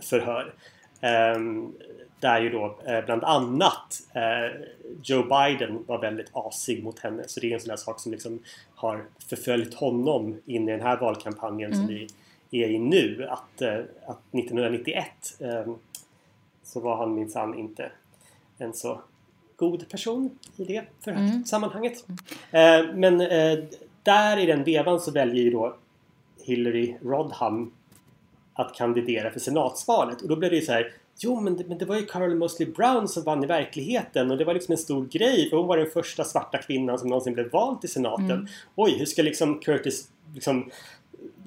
förhör. 0.02 0.54
Ehm, 1.02 1.74
där 2.20 2.42
ju 2.42 2.50
då 2.50 2.80
eh, 2.86 3.06
bland 3.06 3.24
annat 3.24 4.02
eh, 4.14 4.62
Joe 5.04 5.24
Biden 5.24 5.84
var 5.88 6.02
väldigt 6.02 6.30
asig 6.32 6.84
mot 6.84 7.00
henne. 7.00 7.24
Så 7.28 7.40
det 7.40 7.50
är 7.50 7.54
en 7.54 7.60
sån 7.60 7.70
där 7.70 7.76
sak 7.76 8.00
som 8.00 8.12
liksom 8.12 8.40
har 8.76 9.06
förföljt 9.30 9.74
honom 9.74 10.42
in 10.46 10.70
i 10.70 10.72
den 10.72 10.82
här 10.82 10.98
valkampanjen 10.98 11.74
mm. 11.74 11.86
som 11.86 11.96
vi 11.96 12.08
är 12.64 12.68
i 12.68 12.80
nu. 12.80 13.28
Att, 13.30 13.62
eh, 13.62 13.80
att 14.08 14.34
1991 14.34 15.08
eh, 15.40 15.74
så 16.68 16.80
var 16.80 16.98
han 16.98 17.16
minsann 17.16 17.56
inte 17.56 17.92
en 18.58 18.74
så 18.74 19.02
god 19.56 19.90
person 19.90 20.40
i 20.58 20.64
det 20.64 20.84
för 21.04 21.12
mm. 21.12 21.46
sammanhanget. 21.46 22.06
Eh, 22.52 22.94
men 22.96 23.22
eh, 23.22 23.60
där 24.04 24.38
i 24.38 24.46
den 24.46 24.64
vevan 24.64 25.00
så 25.00 25.12
väljer 25.12 25.44
ju 25.44 25.50
då 25.50 25.76
Hillary 26.44 26.96
Rodham 27.02 27.72
att 28.54 28.76
kandidera 28.76 29.32
för 29.32 29.40
senatsvalet. 29.40 30.22
Och 30.22 30.28
då 30.28 30.36
blev 30.36 30.52
det 30.52 30.58
ju 30.58 30.62
så 30.62 30.72
här 30.72 30.94
Jo 31.20 31.42
men 31.42 31.58
det, 31.58 31.68
men 31.68 31.78
det 31.78 31.86
var 31.86 31.96
ju 31.96 32.06
Carol 32.06 32.36
Mosley 32.36 32.72
Brown 32.72 33.08
som 33.08 33.24
vann 33.24 33.44
i 33.44 33.48
verkligheten 33.48 34.32
och 34.32 34.38
det 34.38 34.46
var 34.46 34.54
liksom 34.54 34.72
en 34.72 34.78
stor 34.78 35.06
grej 35.06 35.50
för 35.50 35.58
hon 35.58 35.68
var 35.68 35.78
den 35.78 35.90
första 35.90 36.24
svarta 36.24 36.58
kvinnan 36.58 37.00
som 37.00 37.10
någonsin 37.10 37.34
blev 37.34 37.52
vald 37.52 37.82
till 37.82 37.90
senaten. 37.90 38.32
Mm. 38.32 38.48
Oj, 38.76 38.98
hur 38.98 39.06
ska 39.06 39.22
liksom 39.22 39.60
Curtis 39.60 40.10
liksom 40.34 40.70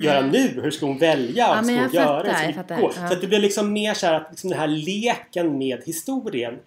göra 0.04 0.20
nu? 0.20 0.60
Hur 0.62 0.70
ska 0.70 0.86
hon 0.86 0.98
välja? 0.98 1.46
Ja, 1.48 1.62
ska 1.62 1.74
hon 1.74 1.90
göra? 1.92 2.24
Fattar, 2.24 2.44
jag 2.44 2.54
fattar. 2.54 2.78
Ja. 2.80 2.92
Så 2.92 3.14
att 3.14 3.20
det 3.20 3.26
blir 3.26 3.40
liksom 3.40 3.72
mer 3.72 3.94
så 3.94 4.06
här 4.06 4.14
att 4.14 4.26
liksom 4.30 4.50
den 4.50 4.58
här 4.58 4.66
leken 4.66 5.58
med 5.58 5.82
historien. 5.86 6.58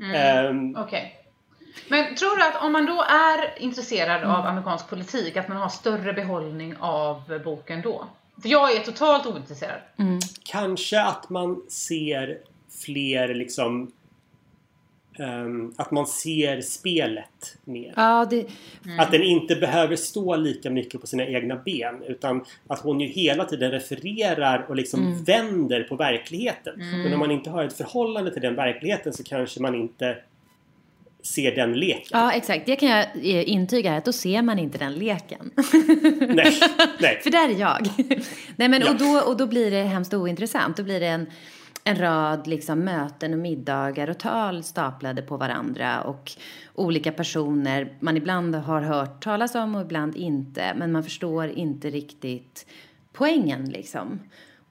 Mm. 0.00 0.46
Um, 0.46 0.76
Okej. 0.76 0.84
Okay. 0.84 1.10
Men 1.88 2.14
tror 2.14 2.36
du 2.36 2.42
att 2.42 2.62
om 2.62 2.72
man 2.72 2.86
då 2.86 3.02
är 3.02 3.62
intresserad 3.62 4.16
mm. 4.22 4.30
av 4.30 4.46
amerikansk 4.46 4.88
politik 4.88 5.36
att 5.36 5.48
man 5.48 5.56
har 5.56 5.68
större 5.68 6.12
behållning 6.12 6.76
av 6.80 7.40
boken 7.44 7.82
då? 7.82 8.04
För 8.42 8.48
jag 8.48 8.76
är 8.76 8.80
totalt 8.80 9.26
ointresserad. 9.26 9.80
Mm. 9.98 10.18
Kanske 10.44 11.02
att 11.02 11.30
man 11.30 11.62
ser 11.68 12.38
fler 12.84 13.34
liksom 13.34 13.92
um, 15.20 15.74
att 15.76 15.90
man 15.90 16.06
ser 16.06 16.60
spelet 16.60 17.56
mer. 17.64 17.92
Ja, 17.96 18.26
det... 18.30 18.46
mm. 18.84 19.00
Att 19.00 19.10
den 19.10 19.22
inte 19.22 19.56
behöver 19.56 19.96
stå 19.96 20.36
lika 20.36 20.70
mycket 20.70 21.00
på 21.00 21.06
sina 21.06 21.26
egna 21.26 21.56
ben 21.56 22.02
utan 22.06 22.44
att 22.66 22.80
hon 22.80 23.00
ju 23.00 23.06
hela 23.06 23.44
tiden 23.44 23.70
refererar 23.70 24.66
och 24.68 24.76
liksom 24.76 25.06
mm. 25.06 25.24
vänder 25.24 25.82
på 25.82 25.96
verkligheten. 25.96 26.80
Mm. 26.80 27.02
Men 27.02 27.12
om 27.12 27.18
man 27.18 27.30
inte 27.30 27.50
har 27.50 27.64
ett 27.64 27.76
förhållande 27.76 28.32
till 28.32 28.42
den 28.42 28.54
verkligheten 28.54 29.12
så 29.12 29.24
kanske 29.24 29.62
man 29.62 29.74
inte 29.74 30.16
ser 31.22 31.54
den 31.54 31.72
leken. 31.72 32.08
Ja, 32.10 32.32
exakt. 32.32 32.66
Det 32.66 32.76
kan 32.76 32.88
jag 32.88 33.06
eh, 33.14 33.48
intyga 33.50 33.96
att 33.96 34.04
då 34.04 34.12
ser 34.12 34.42
man 34.42 34.58
inte 34.58 34.78
den 34.78 34.94
leken. 34.94 35.50
nej, 36.34 36.60
nej. 36.98 37.20
För 37.22 37.30
där 37.30 37.48
är 37.48 37.60
jag. 37.60 37.88
nej, 38.56 38.68
men 38.68 38.80
ja. 38.80 38.90
och, 38.90 38.96
då, 38.96 39.20
och 39.26 39.36
då 39.36 39.46
blir 39.46 39.70
det 39.70 39.82
hemskt 39.82 40.14
ointressant. 40.14 40.76
Då 40.76 40.82
blir 40.82 41.00
det 41.00 41.06
en, 41.06 41.26
en 41.84 41.96
rad 41.96 42.46
liksom, 42.46 42.80
möten 42.80 43.32
och 43.32 43.38
middagar 43.38 44.10
och 44.10 44.18
tal 44.18 44.62
staplade 44.62 45.22
på 45.22 45.36
varandra 45.36 46.02
och 46.02 46.32
olika 46.74 47.12
personer 47.12 47.96
man 48.00 48.16
ibland 48.16 48.54
har 48.54 48.80
hört 48.80 49.24
talas 49.24 49.54
om 49.54 49.74
och 49.74 49.82
ibland 49.82 50.16
inte. 50.16 50.74
Men 50.76 50.92
man 50.92 51.04
förstår 51.04 51.48
inte 51.48 51.90
riktigt 51.90 52.66
poängen 53.12 53.64
liksom. 53.64 54.20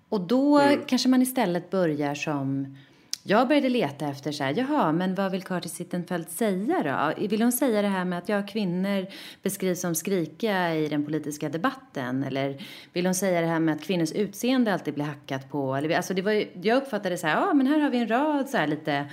Och 0.10 0.22
då 0.22 0.60
mm. 0.60 0.80
kanske 0.88 1.10
man 1.10 1.22
istället 1.22 1.69
börjar 1.69 2.15
som 2.15 2.78
jag 3.23 3.47
började 3.47 3.69
leta 3.69 4.08
efter 4.08 4.32
så 4.32 4.43
här, 4.43 4.53
jaha, 4.58 4.91
men 4.91 5.15
vad 5.15 5.32
vill 5.32 5.43
Curtis 5.43 5.73
Sittenfeld 5.73 6.29
säga 6.29 7.13
då? 7.17 7.27
Vill 7.27 7.41
hon 7.41 7.51
säga 7.51 7.82
det 7.82 7.88
här 7.88 8.05
med 8.05 8.19
att 8.19 8.29
ja, 8.29 8.43
kvinnor 8.47 9.08
beskrivs 9.43 9.82
som 9.82 9.95
skrikiga 9.95 10.75
i 10.75 10.88
den 10.88 11.05
politiska 11.05 11.49
debatten? 11.49 12.23
Eller 12.23 12.65
vill 12.93 13.05
hon 13.05 13.15
säga 13.15 13.41
det 13.41 13.47
här 13.47 13.60
med 13.60 13.75
att 13.75 13.84
kvinnors 13.84 14.12
utseende 14.12 14.73
alltid 14.73 14.93
blir 14.93 15.05
hackat 15.05 15.51
på? 15.51 15.75
Eller, 15.75 15.97
alltså 15.97 16.13
det 16.13 16.21
var, 16.21 16.45
jag 16.62 16.77
uppfattade 16.77 17.17
så 17.17 17.27
här, 17.27 17.36
ja, 17.36 17.53
men 17.53 17.67
här 17.67 17.79
har 17.79 17.89
vi 17.89 17.97
en 17.97 18.08
rad 18.08 18.49
så 18.49 18.58
här 18.58 18.67
lite 18.67 19.05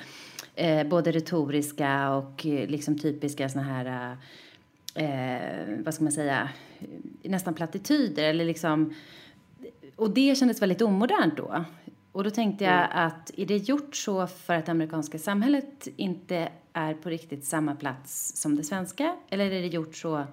eh, 0.54 0.86
både 0.86 1.12
retoriska 1.12 2.10
och 2.10 2.46
eh, 2.46 2.68
liksom 2.68 2.98
typiska 2.98 3.48
såna 3.48 3.64
här, 3.64 4.16
eh, 4.94 5.84
vad 5.84 5.94
ska 5.94 6.04
man 6.04 6.12
säga, 6.12 6.48
nästan 7.22 7.54
plattityder 7.54 8.24
eller 8.24 8.44
liksom 8.44 8.94
och 9.96 10.10
det 10.10 10.38
kändes 10.38 10.62
väldigt 10.62 10.82
omodernt 10.82 11.36
då. 11.36 11.64
Och 12.16 12.24
då 12.24 12.30
tänkte 12.30 12.64
jag 12.64 12.84
mm. 12.84 13.06
att 13.06 13.30
är 13.36 13.46
det 13.46 13.56
gjort 13.56 13.96
så 13.96 14.26
för 14.26 14.54
att 14.54 14.66
det 14.66 14.72
amerikanska 14.72 15.18
samhället 15.18 15.88
inte 15.96 16.48
är 16.72 16.94
på 16.94 17.08
riktigt 17.08 17.44
samma 17.44 17.74
plats 17.74 18.32
som 18.36 18.56
det 18.56 18.64
svenska? 18.64 19.16
Eller 19.30 19.44
är 19.44 19.62
det 19.62 19.66
gjort 19.66 19.96
så 19.96 20.24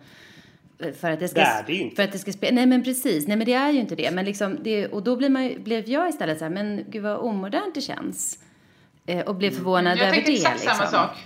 för 0.99 1.11
att 1.11 1.19
det 1.19 1.27
ska... 1.27 1.39
Det 1.39 1.45
är 1.45 1.63
det 1.67 1.73
inte. 1.73 1.95
För 1.95 2.03
att 2.03 2.11
det 2.11 2.19
ska 2.19 2.31
spela... 2.31 2.55
Nej 2.55 2.65
men 2.65 2.83
precis, 2.83 3.27
nej 3.27 3.37
men 3.37 3.45
det 3.45 3.53
är 3.53 3.71
ju 3.71 3.79
inte 3.79 3.95
det. 3.95 4.11
Men 4.11 4.25
liksom 4.25 4.57
det, 4.63 4.87
och 4.87 5.03
då 5.03 5.15
blir 5.15 5.29
man, 5.29 5.63
blev 5.63 5.89
jag 5.89 6.09
istället 6.09 6.37
så 6.37 6.45
här, 6.45 6.51
men 6.51 6.85
gud 6.89 7.03
vad 7.03 7.17
omodernt 7.17 7.75
det 7.75 7.81
känns. 7.81 8.39
Eh, 9.05 9.25
och 9.25 9.35
blev 9.35 9.51
mm. 9.51 9.57
förvånad 9.57 9.93
mm. 9.93 10.07
över 10.07 10.11
det. 10.11 10.21
Jag 10.21 10.33
exakt 10.33 10.59
liksom. 10.59 10.77
samma 10.77 10.89
sak. 10.89 11.17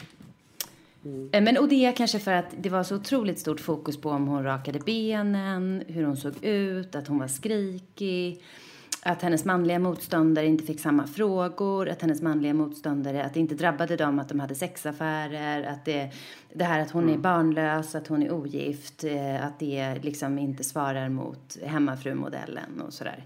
Mm. 1.06 1.44
Men, 1.44 1.58
och 1.58 1.70
det 1.70 1.86
är 1.86 1.92
kanske 1.92 2.20
för 2.20 2.34
att 2.34 2.54
det 2.60 2.70
var 2.70 2.84
så 2.84 2.96
otroligt 2.96 3.40
stort 3.40 3.60
fokus 3.60 4.02
på 4.02 4.10
om 4.10 4.28
hon 4.28 4.44
rakade 4.44 4.80
benen, 4.80 5.84
hur 5.88 6.04
hon 6.06 6.18
såg 6.18 6.44
ut, 6.44 6.96
att 6.96 7.08
hon 7.08 7.20
var 7.20 7.28
skrikig 7.28 8.42
att 9.08 9.22
hennes 9.22 9.46
manliga 9.46 9.80
motståndare 9.80 10.46
inte 10.46 10.64
fick 10.64 10.80
samma 10.80 11.08
frågor, 11.08 11.90
att 11.90 12.02
hennes 12.02 12.22
manliga 12.22 12.54
motståndare, 12.54 13.24
att 13.24 13.34
det 13.34 13.40
inte 13.40 13.56
drabbade 13.56 13.96
dem 13.96 14.20
att 14.20 14.30
de 14.30 14.40
hade 14.40 14.56
sexaffärer, 14.56 15.64
att 15.64 15.86
det, 15.86 16.12
det 16.54 16.64
här 16.64 16.80
att 16.80 16.92
hon 16.92 17.04
mm. 17.04 17.16
är 17.16 17.20
barnlös, 17.20 17.96
att 17.96 18.08
hon 18.08 18.24
är 18.24 18.32
ogift, 18.32 19.04
eh, 19.04 19.46
att 19.46 19.60
det 19.60 19.96
liksom 20.02 20.40
inte 20.40 20.64
svarar 20.64 21.10
mot 21.10 21.58
hemmafrumodellen 21.64 22.82
och 22.88 22.94
sådär. 22.94 23.24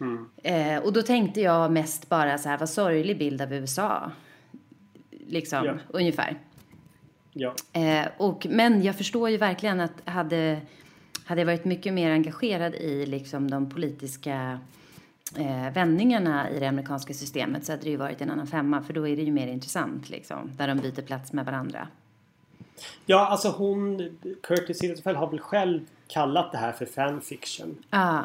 Mm. 0.00 0.28
Eh, 0.42 0.84
och 0.84 0.92
då 0.92 1.02
tänkte 1.02 1.40
jag 1.40 1.72
mest 1.72 2.08
bara 2.08 2.38
så 2.38 2.48
här, 2.48 2.58
vad 2.58 2.68
sorglig 2.68 3.18
bild 3.18 3.42
av 3.42 3.52
USA. 3.52 4.10
Liksom, 5.10 5.64
ja. 5.64 5.74
ungefär. 5.88 6.36
Ja. 7.32 7.54
Eh, 7.72 8.06
och, 8.16 8.46
men 8.50 8.82
jag 8.82 8.96
förstår 8.96 9.30
ju 9.30 9.36
verkligen 9.36 9.80
att 9.80 10.02
hade, 10.04 10.60
hade 11.24 11.40
jag 11.40 11.46
varit 11.46 11.64
mycket 11.64 11.92
mer 11.94 12.10
engagerad 12.10 12.74
i 12.74 13.06
liksom 13.06 13.50
de 13.50 13.70
politiska 13.70 14.58
eh, 15.38 15.72
vändningarna 15.72 16.50
i 16.50 16.60
det 16.60 16.66
amerikanska 16.66 17.14
systemet 17.14 17.64
så 17.64 17.72
hade 17.72 17.84
det 17.84 17.90
ju 17.90 17.96
varit 17.96 18.20
en 18.20 18.30
annan 18.30 18.46
femma 18.46 18.82
för 18.82 18.92
då 18.92 19.08
är 19.08 19.16
det 19.16 19.22
ju 19.22 19.32
mer 19.32 19.46
intressant 19.46 20.08
liksom, 20.08 20.50
där 20.56 20.68
de 20.68 20.78
byter 20.78 21.02
plats 21.02 21.32
med 21.32 21.44
varandra. 21.44 21.88
Ja, 23.06 23.26
alltså 23.26 23.48
hon, 23.48 24.16
Curtis 24.42 24.78
Sittenfeld 24.78 25.18
har 25.18 25.30
väl 25.30 25.40
själv 25.40 25.80
kallat 26.08 26.52
det 26.52 26.58
här 26.58 26.72
för 26.72 26.86
fanfiction. 26.86 27.84
Ah. 27.90 28.18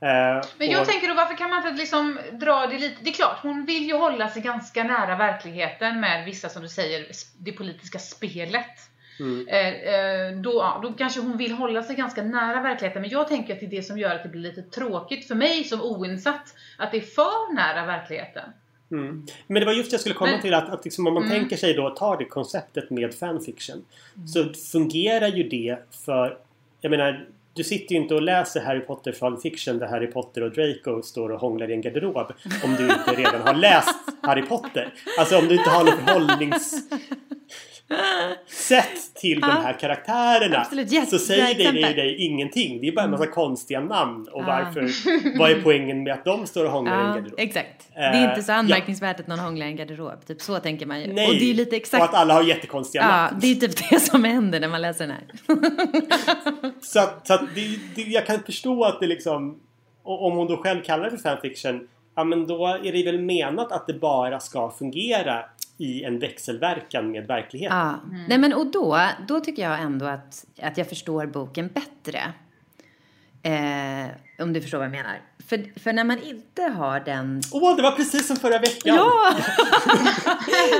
Eh, 0.00 0.44
Men 0.58 0.70
jag 0.70 0.80
och... 0.80 0.88
tänker 0.88 1.08
då 1.08 1.14
varför 1.14 1.36
kan 1.36 1.50
man 1.50 1.66
inte 1.66 1.78
liksom 1.78 2.18
dra 2.32 2.66
det 2.66 2.78
lite, 2.78 2.96
det 3.02 3.10
är 3.10 3.14
klart 3.14 3.38
hon 3.42 3.64
vill 3.64 3.86
ju 3.86 3.96
hålla 3.96 4.28
sig 4.28 4.42
ganska 4.42 4.84
nära 4.84 5.16
verkligheten 5.16 6.00
med 6.00 6.24
vissa 6.24 6.48
som 6.48 6.62
du 6.62 6.68
säger, 6.68 7.06
det 7.38 7.52
politiska 7.52 7.98
spelet. 7.98 8.90
Mm. 9.20 9.48
Eh, 9.48 9.68
eh, 9.68 10.36
då, 10.36 10.52
ja, 10.52 10.80
då 10.82 10.92
kanske 10.92 11.20
hon 11.20 11.36
vill 11.36 11.52
hålla 11.52 11.82
sig 11.82 11.96
ganska 11.96 12.22
nära 12.22 12.62
verkligheten. 12.62 13.02
Men 13.02 13.10
jag 13.10 13.28
tänker 13.28 13.54
att 13.54 13.60
det 13.60 13.66
är 13.66 13.70
det 13.70 13.82
som 13.82 13.98
gör 13.98 14.14
att 14.14 14.22
det 14.22 14.28
blir 14.28 14.40
lite 14.40 14.62
tråkigt 14.62 15.28
för 15.28 15.34
mig 15.34 15.64
som 15.64 15.82
oinsatt. 15.82 16.54
Att 16.76 16.92
det 16.92 16.98
är 16.98 17.02
för 17.02 17.54
nära 17.54 17.86
verkligheten. 17.86 18.50
Mm. 18.90 19.26
Men 19.46 19.60
det 19.60 19.66
var 19.66 19.72
just 19.72 19.90
det 19.90 19.94
jag 19.94 20.00
skulle 20.00 20.14
komma 20.14 20.30
Men, 20.30 20.40
till 20.40 20.54
att, 20.54 20.68
att 20.68 20.84
liksom 20.84 21.06
om 21.06 21.14
man 21.14 21.22
mm. 21.22 21.38
tänker 21.38 21.56
sig 21.56 21.74
då, 21.74 21.90
tar 21.90 22.16
det 22.16 22.24
konceptet 22.24 22.90
med 22.90 23.14
fanfiction. 23.14 23.84
Mm. 24.16 24.28
Så 24.28 24.54
fungerar 24.54 25.28
ju 25.28 25.48
det 25.48 25.78
för, 26.04 26.38
jag 26.80 26.90
menar 26.90 27.26
du 27.58 27.64
sitter 27.64 27.94
ju 27.94 28.00
inte 28.00 28.14
och 28.14 28.22
läser 28.22 28.60
Harry 28.60 28.80
Potter 28.80 29.12
fanfiction 29.12 29.78
där 29.78 29.86
Harry 29.86 30.06
Potter 30.06 30.42
och 30.42 30.50
Draco 30.50 31.02
står 31.02 31.30
och 31.30 31.40
hånglar 31.40 31.70
i 31.70 31.72
en 31.72 31.80
garderob 31.80 32.32
om 32.64 32.76
du 32.76 32.82
inte 32.82 33.14
redan 33.16 33.40
har 33.40 33.54
läst 33.54 33.96
Harry 34.22 34.42
Potter. 34.42 34.94
Alltså 35.18 35.38
om 35.38 35.48
du 35.48 35.54
inte 35.54 35.70
har 35.70 35.84
något 35.84 35.94
förhållnings 35.94 36.88
sätt 38.46 39.14
till 39.14 39.40
de 39.40 39.50
här 39.50 39.72
karaktärerna 39.72 40.58
Absolut, 40.58 41.08
så 41.08 41.18
säger 41.18 41.54
det 41.54 41.80
dig, 41.80 41.94
dig 41.94 42.16
ingenting. 42.16 42.80
Det 42.80 42.88
är 42.88 42.92
bara 42.92 43.04
en 43.04 43.10
massa 43.10 43.24
mm. 43.24 43.34
konstiga 43.34 43.80
namn 43.80 44.28
och 44.32 44.44
varför, 44.44 44.90
vad 45.38 45.50
är 45.50 45.62
poängen 45.62 46.02
med 46.02 46.12
att 46.12 46.24
de 46.24 46.46
står 46.46 46.64
och 46.64 46.70
hånglar 46.70 46.94
ja, 46.94 47.00
i 47.00 47.06
en 47.06 47.14
garderob? 47.14 47.34
Exakt. 47.38 47.88
Det 47.94 48.00
är 48.00 48.30
inte 48.30 48.42
så 48.42 48.52
eh, 48.52 48.58
anmärkningsvärt 48.58 49.16
ja. 49.18 49.22
att 49.22 49.28
någon 49.28 49.38
hånglar 49.38 49.66
i 49.66 49.68
en 49.68 49.76
garderob. 49.76 50.26
Typ 50.26 50.40
så 50.40 50.58
tänker 50.58 50.86
man 50.86 51.00
ju. 51.00 51.12
Nej, 51.12 51.28
och 51.28 51.34
det 51.34 51.50
är 51.50 51.54
lite 51.54 51.76
exakt... 51.76 52.02
och 52.02 52.08
att 52.08 52.14
alla 52.14 52.34
har 52.34 52.42
jättekonstiga 52.42 53.02
ja, 53.02 53.08
namn. 53.08 53.38
det 53.40 53.50
är 53.50 53.54
typ 53.54 53.90
det 53.90 54.00
som 54.00 54.24
händer 54.24 54.60
när 54.60 54.68
man 54.68 54.82
läser 54.82 55.06
den 55.06 55.16
här. 55.16 55.24
så 56.80 57.00
att, 57.00 57.26
så 57.26 57.34
att 57.34 57.54
det, 57.54 57.78
det, 57.94 58.02
jag 58.02 58.26
kan 58.26 58.40
förstå 58.40 58.84
att 58.84 59.00
det 59.00 59.06
liksom 59.06 59.60
om 60.02 60.36
hon 60.36 60.46
då 60.46 60.56
själv 60.56 60.82
kallar 60.82 61.04
det 61.04 61.10
för 61.10 61.16
fanfiction 61.16 61.88
Ja 62.18 62.24
men 62.24 62.46
då 62.46 62.66
är 62.66 62.92
det 62.92 63.02
väl 63.02 63.20
menat 63.20 63.72
att 63.72 63.86
det 63.86 63.94
bara 63.94 64.40
ska 64.40 64.70
fungera 64.70 65.44
i 65.78 66.04
en 66.04 66.18
växelverkan 66.18 67.10
med 67.10 67.26
verkligheten. 67.26 67.78
Ja. 67.78 68.00
Mm. 68.04 68.24
Nej, 68.28 68.38
men 68.38 68.52
och 68.52 68.66
då, 68.66 69.00
då 69.28 69.40
tycker 69.40 69.62
jag 69.62 69.80
ändå 69.80 70.06
att, 70.06 70.44
att 70.62 70.78
jag 70.78 70.88
förstår 70.88 71.26
boken 71.26 71.68
bättre. 71.68 72.20
Eh, 73.42 74.42
om 74.42 74.52
du 74.52 74.60
förstår 74.60 74.78
vad 74.78 74.84
jag 74.84 74.92
menar. 74.92 75.20
För, 75.48 75.80
för 75.80 75.92
när 75.92 76.04
man 76.04 76.22
inte 76.22 76.62
har 76.62 77.00
den... 77.00 77.42
Åh, 77.52 77.72
oh, 77.72 77.76
det 77.76 77.82
var 77.82 77.90
precis 77.90 78.26
som 78.26 78.36
förra 78.36 78.58
veckan! 78.58 78.96
Ja! 78.96 79.32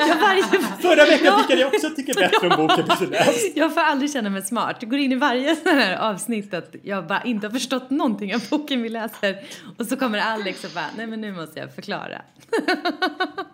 jag 0.09 0.17
varje... 0.17 0.43
Förra 0.83 1.05
veckan 1.05 1.27
ja. 1.27 1.45
fick 1.49 1.59
jag 1.59 1.75
också 1.75 1.91
tycka 1.91 2.13
bättre 2.13 2.49
om 2.49 2.67
boken 2.67 2.85
du 3.01 3.07
läst. 3.07 3.41
Jag 3.57 3.75
får 3.75 3.81
aldrig 3.81 4.13
känna 4.13 4.31
mig 4.31 4.43
smart. 4.43 4.77
Jag 4.81 4.91
går 4.91 4.99
in 4.99 5.13
i 5.13 5.15
varje 5.15 5.57
sån 5.57 5.79
här 5.79 5.97
avsnitt 5.97 6.55
att 6.55 6.75
jag 6.83 7.07
bara 7.07 7.23
inte 7.23 7.47
har 7.47 7.53
förstått 7.53 7.91
någonting 7.91 8.35
av 8.35 8.49
boken 8.51 8.83
vi 8.83 8.89
läser. 8.89 9.45
Och 9.79 9.87
så 9.87 9.97
kommer 9.97 10.19
Alex 10.19 10.65
och 10.65 10.71
bara, 10.75 10.89
nej 10.97 11.07
men 11.07 11.21
nu 11.21 11.33
måste 11.33 11.61
jag 11.61 11.75
förklara. 11.75 12.23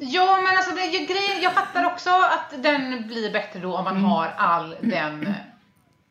Ja, 0.00 0.40
men 0.42 0.56
alltså 0.56 0.74
det, 0.74 0.86
grejen, 0.88 1.42
jag 1.42 1.52
fattar 1.52 1.84
också 1.86 2.10
att 2.10 2.62
den 2.62 3.06
blir 3.08 3.32
bättre 3.32 3.60
då 3.60 3.76
om 3.76 3.84
man 3.84 3.96
Mm. 3.96 4.04
har 4.10 4.26
all 4.36 4.76
den, 4.80 5.34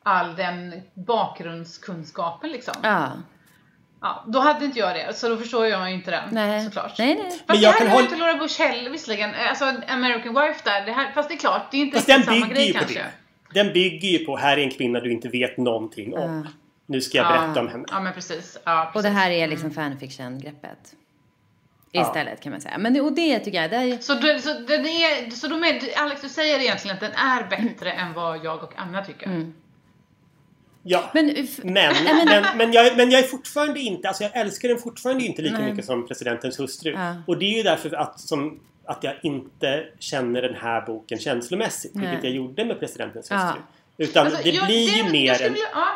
all 0.04 0.36
den 0.36 0.82
bakgrundskunskapen 0.94 2.50
liksom. 2.52 2.74
Ja. 2.84 3.12
Ja, 4.02 4.24
då 4.28 4.40
hade 4.40 4.66
inte 4.66 4.80
jag 4.80 4.96
det, 4.96 5.14
så 5.18 5.30
då 5.30 5.38
förstår 5.38 5.68
jag 5.68 5.92
inte 5.92 6.12
den 6.12 6.24
Nej. 6.32 6.66
såklart. 6.66 6.98
Nej, 7.00 7.16
nej. 7.16 7.32
Fast 7.32 7.44
Men 7.48 7.58
det 7.58 7.64
jag 7.64 7.72
här 7.72 7.78
kan 7.80 7.88
har 7.88 7.94
hålla- 7.96 8.06
inte 8.06 8.18
Laura 8.18 8.36
Bush 8.38 8.62
heller 8.62 8.90
visserligen. 8.90 9.32
Alltså 9.50 9.66
American 9.88 10.34
Wife 10.34 10.60
där, 10.64 10.86
det 10.86 10.92
här, 10.92 11.12
fast 11.12 11.30
det 11.30 11.36
är 11.36 11.40
klart, 11.40 11.72
det 11.72 11.78
är 11.78 11.82
inte 11.82 11.96
Fast 11.98 12.08
den 12.08 12.24
samma 12.24 12.36
bygger 12.40 12.56
grej 12.56 12.68
ju 12.68 12.74
på 12.74 12.80
kanske. 12.80 13.00
det. 13.00 13.64
Den 13.64 13.74
bygger 13.74 14.08
ju 14.10 14.26
på 14.26 14.38
här 14.38 14.58
är 14.58 14.62
en 14.64 14.72
kvinna 14.72 15.00
du 15.00 15.12
inte 15.12 15.30
vet 15.30 15.58
någonting 15.58 16.14
om. 16.14 16.48
Nu 16.86 17.02
ska 17.02 17.18
jag 17.18 17.28
berätta 17.28 17.60
om 17.60 17.68
henne. 17.68 17.86
Ja, 17.92 18.00
men 18.00 18.14
precis. 18.14 18.58
Ja, 18.64 18.88
Och 18.88 18.94
precis. 18.94 19.12
det 19.12 19.18
här 19.20 19.32
är 19.32 19.48
liksom 19.48 19.72
fanfiction-greppet. 19.72 20.94
Istället 22.02 22.42
kan 22.42 22.52
man 22.52 22.62
säga. 22.62 22.78
Men 22.78 22.94
det, 22.94 23.02
och 23.02 23.14
det 23.14 23.40
tycker 23.40 23.62
jag, 23.62 23.70
det 23.72 23.76
är, 23.76 23.98
Så, 23.98 24.14
du, 24.14 24.40
så, 24.40 24.54
den 24.54 24.86
är, 24.86 25.30
så 25.30 25.48
de 25.48 25.64
är, 25.64 25.98
Alex, 25.98 26.22
du 26.22 26.30
säger 26.30 26.60
egentligen 26.60 26.94
att 26.96 27.02
den 27.02 27.12
är 27.12 27.44
bättre 27.50 27.92
än 27.92 28.14
vad 28.14 28.46
jag 28.46 28.64
och 28.64 28.74
Anna 28.76 29.06
tycker? 29.06 29.26
Mm. 29.26 29.54
Ja. 30.84 31.12
Men, 31.14 31.26
Men, 31.64 31.94
men- 32.04 32.44
men, 32.58 32.72
jag, 32.74 32.98
men 32.98 33.12
jag 33.12 33.20
är 33.24 33.28
fortfarande 33.28 33.80
inte, 33.80 34.08
alltså 34.08 34.24
jag 34.24 34.36
älskar 34.38 34.70
den 34.70 34.78
fortfarande 34.78 35.24
inte 35.26 35.42
lika 35.42 35.58
Nej. 35.60 35.70
mycket 35.72 35.86
som 35.86 36.08
presidentens 36.08 36.60
hustru. 36.60 36.92
Ja. 36.92 37.16
Och 37.28 37.38
det 37.38 37.46
är 37.46 37.58
ju 37.58 37.64
därför 37.64 37.96
att, 37.96 38.20
som, 38.20 38.60
att 38.86 39.04
jag 39.04 39.14
inte 39.24 39.86
känner 40.00 40.42
den 40.42 40.56
här 40.56 40.86
boken 40.86 41.20
känslomässigt, 41.20 41.92
vilket 41.96 42.12
Nej. 42.12 42.20
jag 42.24 42.32
gjorde 42.32 42.66
med 42.66 42.80
presidentens 42.80 43.28
Ja. 43.32 43.38
hustru. 43.38 43.62
Utan 43.98 44.26
Alltså, 44.26 44.44
det 44.44 44.50
jag- 44.50 44.66
blir 44.66 44.90
ju 44.90 44.98
jag 44.98 45.12
mer 45.12 45.42
en, 45.42 45.54
vilja- 45.54 45.68
ja. 45.74 45.88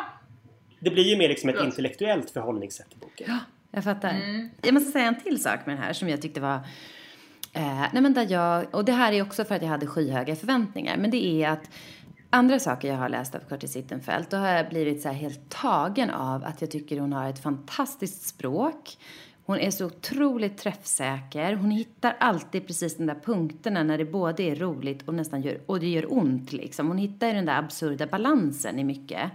det 0.80 0.90
blir 0.90 1.04
ju 1.04 1.16
mer 1.16 1.28
liksom 1.28 1.48
ett 1.48 1.60
intellektuellt 1.64 2.30
förhållningssätt 2.30 2.86
i 2.92 2.96
boken. 3.00 3.38
Jag 3.70 3.84
fattar. 3.84 4.10
Mm. 4.10 4.48
Jag 4.62 4.74
måste 4.74 4.90
säga 4.90 5.06
en 5.06 5.20
till 5.20 5.42
sak 5.42 5.66
med 5.66 5.76
den 5.76 5.82
här 5.82 5.92
som 5.92 6.08
jag 6.08 6.22
tyckte 6.22 6.40
var... 6.40 6.60
Eh, 7.52 7.86
nej 7.92 8.02
men 8.02 8.14
där 8.14 8.26
jag, 8.30 8.74
och 8.74 8.84
det 8.84 8.92
här 8.92 9.12
är 9.12 9.22
också 9.22 9.44
för 9.44 9.54
att 9.54 9.62
jag 9.62 9.68
hade 9.68 9.86
skyhöga 9.86 10.36
förväntningar. 10.36 10.96
Men 10.96 11.10
det 11.10 11.42
är 11.42 11.48
att 11.48 11.70
andra 12.30 12.58
saker 12.58 12.88
jag 12.88 12.96
har 12.96 13.08
läst 13.08 13.34
av 13.34 13.40
Curtis 13.48 13.72
Sittenfeld, 13.72 14.26
då 14.30 14.36
har 14.36 14.48
jag 14.48 14.68
blivit 14.68 15.02
så 15.02 15.08
här 15.08 15.14
helt 15.14 15.48
tagen 15.48 16.10
av 16.10 16.44
att 16.44 16.60
jag 16.60 16.70
tycker 16.70 17.00
hon 17.00 17.12
har 17.12 17.30
ett 17.30 17.42
fantastiskt 17.42 18.26
språk. 18.26 18.98
Hon 19.44 19.58
är 19.58 19.70
så 19.70 19.86
otroligt 19.86 20.58
träffsäker. 20.58 21.54
Hon 21.54 21.70
hittar 21.70 22.16
alltid 22.20 22.66
precis 22.66 22.96
de 22.96 23.06
där 23.06 23.20
punkterna 23.24 23.82
när 23.82 23.98
det 23.98 24.04
både 24.04 24.42
är 24.42 24.56
roligt 24.56 25.08
och 25.08 25.14
nästan 25.14 25.42
gör, 25.42 25.60
och 25.66 25.80
det 25.80 25.88
gör 25.88 26.12
ont. 26.12 26.52
Liksom. 26.52 26.88
Hon 26.88 26.98
hittar 26.98 27.26
ju 27.26 27.32
den 27.32 27.46
där 27.46 27.58
absurda 27.58 28.06
balansen 28.06 28.78
i 28.78 28.84
mycket. 28.84 29.30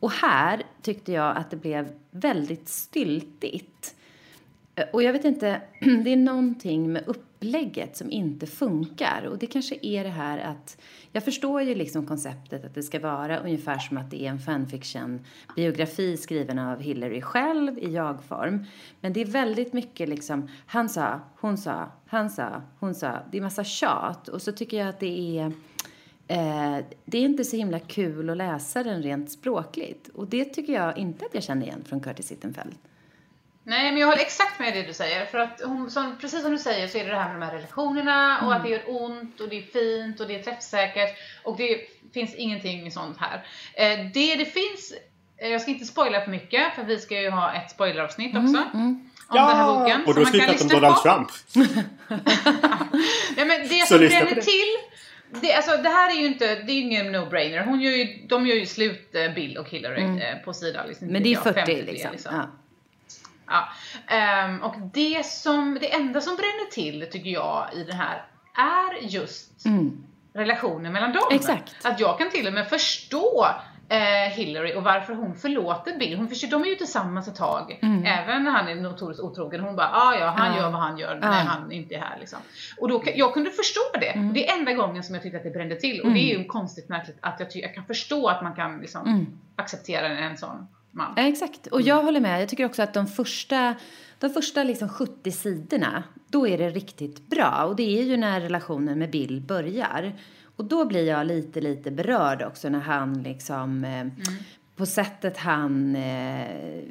Och 0.00 0.10
här 0.10 0.62
tyckte 0.82 1.12
jag 1.12 1.36
att 1.36 1.50
det 1.50 1.56
blev 1.56 1.88
väldigt 2.10 2.68
styltigt. 2.68 3.94
Eh, 4.74 4.84
och 4.92 5.02
jag 5.02 5.12
vet 5.12 5.24
inte, 5.24 5.60
det 6.04 6.12
är 6.12 6.16
någonting 6.16 6.92
med 6.92 7.04
upplägget 7.06 7.96
som 7.96 8.10
inte 8.10 8.46
funkar. 8.46 9.28
Och 9.30 9.38
det 9.38 9.46
kanske 9.46 9.78
är 9.82 10.04
det 10.04 10.10
här 10.10 10.38
att, 10.38 10.78
jag 11.12 11.24
förstår 11.24 11.62
ju 11.62 11.74
liksom 11.74 12.06
konceptet 12.06 12.64
att 12.64 12.74
det 12.74 12.82
ska 12.82 13.00
vara 13.00 13.38
ungefär 13.38 13.78
som 13.78 13.96
att 13.96 14.10
det 14.10 14.26
är 14.26 14.30
en 14.30 14.38
fanfiction-biografi 14.38 16.16
skriven 16.16 16.58
av 16.58 16.80
Hillary 16.80 17.22
själv 17.22 17.78
i 17.78 17.92
jag-form. 17.92 18.64
Men 19.00 19.12
det 19.12 19.20
är 19.20 19.26
väldigt 19.26 19.72
mycket 19.72 20.08
liksom, 20.08 20.48
han 20.66 20.88
sa, 20.88 21.20
hon 21.40 21.58
sa, 21.58 21.92
han 22.06 22.30
sa, 22.30 22.62
hon 22.78 22.94
sa. 22.94 23.18
Det 23.30 23.38
är 23.38 23.42
massa 23.42 23.64
tjat. 23.64 24.28
Och 24.28 24.42
så 24.42 24.52
tycker 24.52 24.76
jag 24.76 24.88
att 24.88 25.00
det 25.00 25.38
är 25.38 25.52
Eh, 26.28 26.78
det 27.04 27.18
är 27.18 27.22
inte 27.22 27.44
så 27.44 27.56
himla 27.56 27.78
kul 27.78 28.30
att 28.30 28.36
läsa 28.36 28.82
den 28.82 29.02
rent 29.02 29.30
språkligt. 29.30 30.08
Och 30.14 30.26
det 30.26 30.44
tycker 30.44 30.72
jag 30.72 30.98
inte 30.98 31.24
att 31.24 31.34
jag 31.34 31.42
känner 31.42 31.66
igen 31.66 31.84
från 31.88 32.00
Curtis 32.00 32.26
Sittenfeld. 32.26 32.74
Nej, 33.62 33.92
men 33.92 34.00
jag 34.00 34.08
håller 34.08 34.22
exakt 34.22 34.60
med 34.60 34.74
det 34.74 34.82
du 34.82 34.94
säger. 34.94 35.26
För 35.26 35.38
att 35.38 35.60
hon, 35.64 35.90
som, 35.90 36.18
precis 36.20 36.42
som 36.42 36.52
du 36.52 36.58
säger 36.58 36.88
så 36.88 36.98
är 36.98 37.04
det 37.04 37.10
det 37.10 37.16
här 37.16 37.32
med 37.32 37.40
de 37.40 37.46
här 37.46 37.54
relationerna 37.54 38.46
och 38.46 38.54
att 38.54 38.62
det 38.62 38.68
gör 38.68 38.82
ont 38.86 39.40
och 39.40 39.48
det 39.48 39.58
är 39.58 39.62
fint 39.62 40.20
och 40.20 40.28
det 40.28 40.34
är 40.34 40.42
träffsäkert. 40.42 41.16
Och 41.42 41.56
det 41.56 41.80
finns 42.14 42.34
ingenting 42.34 42.90
sånt 42.90 43.16
här. 43.18 43.46
Eh, 43.74 44.06
det 44.14 44.36
det 44.36 44.44
finns, 44.44 44.94
eh, 45.36 45.48
jag 45.48 45.60
ska 45.60 45.70
inte 45.70 45.84
spoila 45.84 46.20
för 46.20 46.30
mycket 46.30 46.74
för 46.74 46.84
vi 46.84 46.98
ska 46.98 47.20
ju 47.20 47.30
ha 47.30 47.52
ett 47.52 47.70
spoileravsnitt 47.70 48.36
också. 48.36 48.64
Om 48.72 49.10
den 49.28 49.56
här 49.56 49.74
boken. 49.74 50.04
Och 50.06 50.14
då 50.14 50.20
man 50.20 50.32
kan 50.32 50.40
slutat 50.40 50.62
om 50.62 50.68
Donald 50.68 50.94
på. 50.94 51.00
Trump. 51.00 51.30
Nej, 53.36 53.46
men 53.46 53.68
det 53.68 53.86
som 53.86 53.98
bränner 53.98 54.34
det. 54.34 54.42
till 54.42 54.76
det, 55.30 55.52
alltså, 55.52 55.76
det 55.76 55.88
här 55.88 56.10
är 56.10 56.20
ju 56.20 56.26
inte, 56.26 56.54
det 56.54 56.72
är 56.72 56.74
ju 56.74 56.80
ingen 56.80 57.14
no-brainer. 57.14 57.64
Hon 57.64 57.80
gör 57.80 57.92
ju, 57.92 58.26
de 58.26 58.46
gör 58.46 58.56
ju 58.56 58.66
slut 58.66 59.14
eh, 59.14 59.34
Bill 59.34 59.58
och 59.58 59.70
Hillary 59.70 60.02
eh, 60.02 60.38
på 60.44 60.52
sida 60.52 60.84
liksom, 60.84 61.04
Mm. 61.04 61.12
Men 61.12 61.22
det 61.22 61.28
är 61.28 61.34
ja, 61.34 61.40
40 61.40 61.54
53 61.54 61.82
liksom. 61.82 62.10
Ja. 62.24 62.48
Ja, 63.46 63.68
ehm, 64.06 64.62
och 64.62 64.74
det 64.92 65.26
som, 65.26 65.78
det 65.80 65.94
enda 65.94 66.20
som 66.20 66.36
bränner 66.36 66.70
till 66.70 67.06
tycker 67.10 67.30
jag 67.30 67.68
i 67.74 67.84
det 67.84 67.94
här 67.94 68.24
är 68.54 69.08
just 69.08 69.66
relationen 70.32 70.92
mellan 70.92 71.12
dem. 71.12 71.22
Mm. 71.30 71.36
Exakt. 71.40 71.74
Att 71.82 72.00
jag 72.00 72.18
kan 72.18 72.30
till 72.30 72.46
och 72.46 72.52
med 72.52 72.68
förstå 72.68 73.46
eh, 73.88 74.32
Hillary 74.32 74.74
och 74.76 74.82
varför 74.82 75.14
hon 75.14 75.34
förlåter 75.36 75.98
Bill. 75.98 76.16
Hon 76.16 76.28
förstår, 76.28 76.48
de 76.48 76.62
är 76.62 76.66
ju 76.66 76.74
tillsammans 76.74 77.28
ett 77.28 77.36
tag, 77.36 77.78
även 78.04 78.44
när 78.44 78.50
han 78.50 78.68
är 78.68 78.74
notoriskt 78.74 79.22
otrogen. 79.22 79.60
Hon 79.60 79.76
bara, 79.76 79.90
ah, 79.92 80.14
ja 80.20 80.26
han 80.26 80.46
Mm. 80.46 80.58
Gör 80.58 80.70
vad 80.70 80.80
han 80.80 80.98
gör 80.98 81.14
när 81.20 81.26
Ja. 81.28 81.32
han 81.32 81.72
inte 81.72 81.94
är 81.94 82.00
här 82.00 82.16
liksom. 82.20 82.38
Och 82.80 82.88
då, 82.88 83.02
jag 83.14 83.34
kunde 83.34 83.50
förstå 83.50 83.80
det. 84.00 84.06
Mm. 84.10 84.32
Det 84.32 84.48
är 84.48 84.58
enda 84.58 84.72
gången 84.72 85.02
som 85.02 85.14
jag 85.14 85.22
tyckte 85.22 85.38
att 85.38 85.44
det 85.44 85.50
brände 85.50 85.76
till. 85.76 86.00
Och 86.00 86.10
det 86.10 86.18
är 86.32 86.38
ju 86.38 86.44
konstigt 86.44 86.88
märkligt 86.88 87.16
att 87.20 87.40
jag, 87.40 87.48
jag 87.52 87.74
kan 87.74 87.84
förstå 87.84 88.28
att 88.28 88.42
man 88.42 88.54
kan 88.54 88.80
liksom 88.80 89.06
Mm. 89.06 89.26
acceptera 89.56 90.06
en, 90.08 90.16
en 90.30 90.36
sån 90.38 90.66
man. 90.90 91.12
Ja, 91.16 91.22
exakt. 91.22 91.66
Och 91.66 91.80
jag 91.82 92.02
håller 92.02 92.20
med. 92.20 92.42
Jag 92.42 92.48
tycker 92.48 92.64
också 92.66 92.82
att 92.82 92.94
de 92.94 93.06
första, 93.06 93.74
de 94.18 94.30
första 94.30 94.64
liksom 94.64 94.88
70 94.88 95.32
sidorna, 95.32 96.02
då 96.30 96.48
är 96.48 96.58
det 96.58 96.70
riktigt 96.70 97.28
bra. 97.30 97.64
Och 97.68 97.76
det 97.76 97.98
är 97.98 98.02
ju 98.02 98.16
när 98.16 98.40
relationen 98.40 98.98
med 98.98 99.10
Bill 99.10 99.40
börjar. 99.40 100.12
Och 100.58 100.64
då 100.64 100.84
blir 100.84 101.06
jag 101.06 101.26
lite, 101.26 101.60
lite 101.60 101.90
berörd 101.90 102.42
också 102.42 102.68
när 102.68 102.80
han 102.80 103.22
liksom... 103.22 103.84
Eh, 103.84 104.06
På 104.76 104.86
sättet 104.86 105.36
han... 105.36 105.96
Eh, 105.96 106.46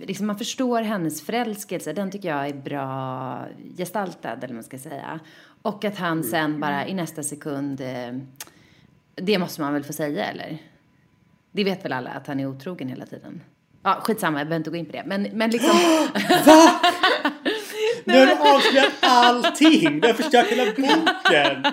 liksom 0.05 0.27
man 0.27 0.37
förstår 0.37 0.81
hennes 0.81 1.21
förälskelse. 1.25 1.93
Den 1.93 2.11
tycker 2.11 2.29
jag 2.29 2.47
är 2.47 2.53
bra 2.53 3.45
gestaltad, 3.77 4.33
eller 4.33 4.47
vad 4.47 4.53
man 4.53 4.63
ska 4.63 4.77
säga. 4.77 5.19
Och 5.61 5.85
att 5.85 5.97
han 5.97 6.23
sen 6.23 6.59
bara 6.59 6.87
i 6.87 6.93
nästa 6.93 7.23
sekund... 7.23 7.81
Eh, 7.81 8.13
det 9.15 9.37
måste 9.37 9.61
man 9.61 9.73
väl 9.73 9.83
få 9.83 9.93
säga, 9.93 10.25
eller? 10.25 10.57
Det 11.51 11.63
vet 11.63 11.85
väl 11.85 11.93
alla 11.93 12.09
att 12.09 12.27
han 12.27 12.39
är 12.39 12.45
otrogen 12.45 12.87
hela 12.87 13.05
tiden? 13.05 13.41
Ja, 13.83 13.99
skitsamma, 14.03 14.39
jag 14.39 14.47
behöver 14.47 14.59
inte 14.59 14.69
gå 14.69 14.75
in 14.75 14.85
på 14.85 14.91
det. 14.91 15.03
Men, 15.05 15.23
men 15.33 15.49
liksom... 15.49 15.77
Nu 18.05 18.19
har 18.19 18.25
du 18.25 18.33
avslöjat 18.33 18.93
allting! 18.99 19.99
Du 19.99 20.07
har 20.07 20.13
förstört 20.13 20.47
hela 20.47 20.65
boken! 20.65 21.65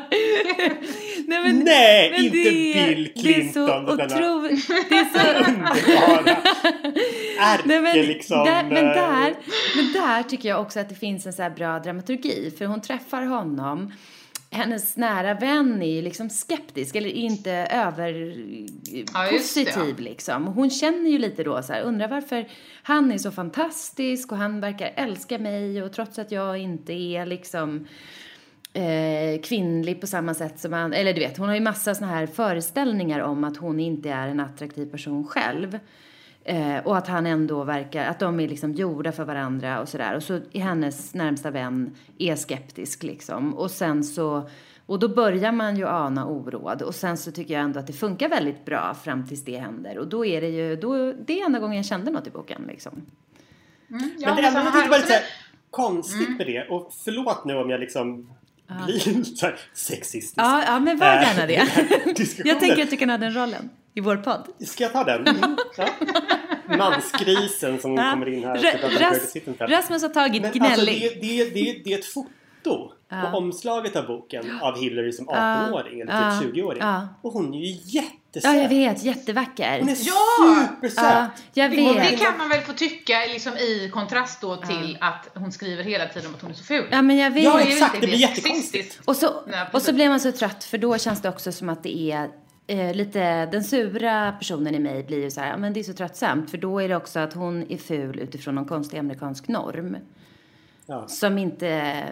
Nej, 1.27 1.43
men, 1.43 1.59
Nej, 1.59 2.11
men 2.11 2.25
inte 2.25 2.37
Bill 2.37 3.13
Clinton, 3.17 3.97
Det 3.97 4.03
är 4.03 4.09
så 4.09 4.15
otroligt... 4.15 4.69
Det 4.89 4.95
är 4.95 5.05
så... 5.05 5.51
Underbara! 5.51 6.37
Ärke 7.41 7.63
Nej, 7.65 7.81
men, 7.81 8.07
liksom... 8.07 8.45
där, 8.45 8.65
men, 8.65 8.77
eh, 8.77 8.95
där, 8.95 9.35
men 9.77 9.93
där 9.93 10.23
tycker 10.23 10.49
jag 10.49 10.61
också 10.61 10.81
att 10.81 10.89
det 10.89 10.95
finns 10.95 11.27
en 11.27 11.33
så 11.33 11.43
här 11.43 11.51
bra 11.51 11.79
dramaturgi. 11.79 12.53
För 12.59 12.65
hon 12.65 12.81
träffar 12.81 13.23
honom. 13.23 13.93
Hennes 14.51 14.97
nära 14.97 15.35
vän 15.35 15.83
är 15.83 15.91
ju 15.91 16.03
liksom 16.03 16.31
skeptisk 16.31 16.97
eller 16.97 17.11
inte 17.11 17.53
över 17.71 18.37
Ja, 19.15 19.29
positiv 19.31 19.99
liksom. 19.99 20.47
Hon 20.47 20.71
känner 20.71 21.11
ju 21.11 21.19
lite 21.19 21.45
då 21.45 21.63
så 21.63 21.73
här, 21.73 21.83
undrar 21.83 22.09
varför 22.09 22.49
han 22.83 23.13
är 23.13 23.19
så 23.19 23.31
fantastisk 23.31 24.33
och 24.33 24.39
han 24.39 24.61
verkar 24.61 24.93
älska 24.97 25.39
mig 25.39 25.83
och 25.83 25.93
trots 25.93 26.19
att 26.19 26.33
jag 26.33 26.59
inte 26.59 26.93
är 26.93 27.27
liksom 27.27 27.87
eh, 28.75 29.41
kvinnlig 29.41 30.01
på 30.01 30.07
samma 30.07 30.35
sätt 30.35 30.61
som 30.61 30.73
han, 30.73 30.93
eller 30.93 31.15
du 31.15 31.21
vet, 31.21 31.39
hon 31.39 31.49
har 31.49 31.55
ju 31.55 31.61
massa 31.61 31.95
såna 31.95 32.11
här 32.11 32.27
föreställningar 32.27 33.21
om 33.21 33.45
att 33.45 33.57
hon 33.57 33.81
inte 33.81 34.11
är 34.11 34.29
en 34.29 34.41
attraktiv 34.41 34.91
person 34.91 35.27
själv. 35.27 35.79
Eh, 36.45 36.79
och 36.85 36.97
att 36.97 37.09
han 37.09 37.27
ändå 37.27 37.65
verkar, 37.65 38.07
att 38.07 38.19
de 38.19 38.41
är 38.41 38.49
liksom 38.49 38.73
gjorda 38.73 39.13
för 39.13 39.25
varandra 39.25 39.81
och 39.81 39.89
sådär. 39.89 40.17
Och 40.17 40.23
så 40.23 40.41
är 40.53 40.61
hennes 40.61 41.15
närmsta 41.15 41.51
vän 41.51 41.97
är 42.19 42.37
skeptisk 42.37 43.03
liksom. 43.03 43.55
Och 43.55 43.71
sen 43.71 44.05
så, 44.05 44.49
och 44.87 44.99
då 44.99 45.09
börjar 45.09 45.53
man 45.53 45.77
ju 45.77 45.87
ana 45.87 46.27
oråd. 46.27 46.83
Och 46.83 46.95
sen 46.95 47.17
så 47.17 47.33
tycker 47.33 47.55
jag 47.55 47.63
ändå 47.63 47.81
att 47.81 47.87
det 47.87 47.93
funkar 47.93 48.29
väldigt 48.29 48.65
bra 48.65 48.95
fram 48.95 49.27
tills 49.27 49.45
det 49.45 49.59
händer. 49.59 49.99
Och 49.99 50.09
då 50.09 50.25
är 50.25 50.41
det 50.41 50.49
ju, 50.49 50.77
då, 50.77 51.13
det 51.13 51.41
är 51.41 51.47
enda 51.47 51.59
gången 51.59 51.77
jag 51.77 51.87
kände 51.87 52.11
något 52.11 52.27
i 52.27 52.31
boken 52.31 52.65
liksom. 52.69 53.03
Ja, 53.89 53.97
Men 53.99 54.37
det 54.37 54.49
enda 54.49 54.65
jag 54.65 54.73
tyckte 54.73 54.91
var 54.91 54.99
lite 54.99 55.23
konstigt 55.71 56.39
med 56.39 56.47
det, 56.47 56.69
och 56.69 56.93
förlåt 57.05 57.45
nu 57.45 57.55
om 57.55 57.71
jag 57.71 57.81
liksom 57.81 58.31
blir 58.69 59.25
så 59.25 59.47
här 59.47 59.59
sexistisk. 59.75 60.35
Ja, 60.37 60.63
ja 60.67 60.79
men 60.79 60.99
var 60.99 61.07
Eh, 61.07 61.23
gärna 61.23 61.47
det. 61.47 61.69
jag 62.45 62.61
tänker 62.61 62.83
att 62.83 62.91
du 62.91 62.97
kan 62.97 63.11
ha 63.11 63.19
den 63.19 63.35
rollen 63.35 63.71
i 63.95 64.01
vår 64.01 64.17
podd. 64.17 64.47
Ska 64.67 64.85
jag 64.85 64.93
ta 64.93 65.05
den? 65.05 65.29
Mm, 65.29 65.57
ja. 65.77 65.89
Mansgrisen 66.77 67.81
som 67.81 67.97
kommer 67.97 68.29
in 68.29 68.45
här 68.45 68.57
Ras-. 68.57 69.69
Rasmus 69.69 70.03
har 70.03 70.09
tagit 70.09 70.45
alltså, 70.45 70.59
gnällig. 70.59 71.01
det, 71.21 71.21
det, 71.21 71.45
det, 71.45 71.83
det 71.85 71.93
är 71.95 71.99
ett 71.99 72.05
foto 72.05 72.29
foto 72.65 72.93
på 73.11 73.37
omslaget 73.37 73.97
av 73.97 74.07
boken 74.07 74.59
av 74.63 74.81
Hillary 74.81 75.13
som 75.13 75.29
18-åring 75.29 76.01
eller 76.01 76.41
typ 76.41 76.55
20-åring. 76.55 76.79
ja. 76.83 77.09
Och 77.23 77.33
hon 77.33 77.55
är 77.55 77.59
ju 77.59 77.67
jättesöt. 77.85 78.45
Ja, 78.45 78.55
jag 78.55 78.69
vet. 78.69 79.05
Jättevacker. 79.05 79.79
Hon 79.81 79.89
är 79.89 79.97
Ja! 80.01 80.69
supersöt. 80.69 81.05
Ja, 81.05 81.31
jag 81.53 81.69
vet. 81.69 82.11
Det 82.11 82.17
kan 82.17 82.39
man 82.39 82.49
väl 82.49 82.61
få 82.61 82.73
tycka 82.73 83.15
liksom 83.33 83.53
i 83.53 83.91
kontrast 83.93 84.41
då 84.41 84.57
till 84.57 84.99
att 85.01 85.29
hon 85.35 85.53
skriver 85.53 85.83
hela 85.85 86.07
tiden 86.07 86.29
om 86.29 86.35
att 86.35 86.43
hon 86.43 86.51
är 86.51 86.55
så 86.55 86.65
ful. 86.65 86.85
Ja, 86.91 87.03
men 87.03 87.17
jag 87.17 87.31
vet. 87.31 87.45
Ja, 87.45 87.61
exakt, 87.61 88.01
det 88.01 88.07
blir 88.07 88.19
jättekonstigt. 88.19 89.01
Och 89.05 89.17
så, 89.17 89.31
Nej, 89.47 89.67
och 89.73 89.83
så 89.83 89.93
blir 89.93 90.09
man 90.09 90.21
så 90.21 90.33
trött 90.33 90.65
för 90.65 90.79
då 90.79 90.99
känns 90.99 91.23
det 91.23 91.29
också 91.29 91.53
som 91.53 91.69
att 91.69 91.83
det 91.83 91.99
är 92.13 92.29
eh, 92.67 92.95
lite, 92.95 93.47
den 93.47 93.65
sura 93.65 94.33
personen 94.33 94.75
i 94.75 94.79
mig 94.79 95.05
blir 95.05 95.23
ju 95.23 95.31
så 95.31 95.41
här, 95.41 95.49
ja 95.49 95.57
men 95.57 95.73
det 95.73 95.81
är 95.81 95.85
så 95.85 95.93
tröttsamt 95.93 96.51
för 96.51 96.59
då 96.59 96.79
är 96.79 96.89
det 96.89 96.97
också 96.97 97.19
att 97.21 97.33
hon 97.33 97.71
är 97.73 97.79
ful 97.79 98.19
utifrån 98.21 98.55
någon 98.55 98.65
konstig 98.69 98.99
amerikansk 98.99 99.49
norm. 99.49 99.97
Ja. 100.87 101.09
Som 101.09 101.39
inte 101.39 102.03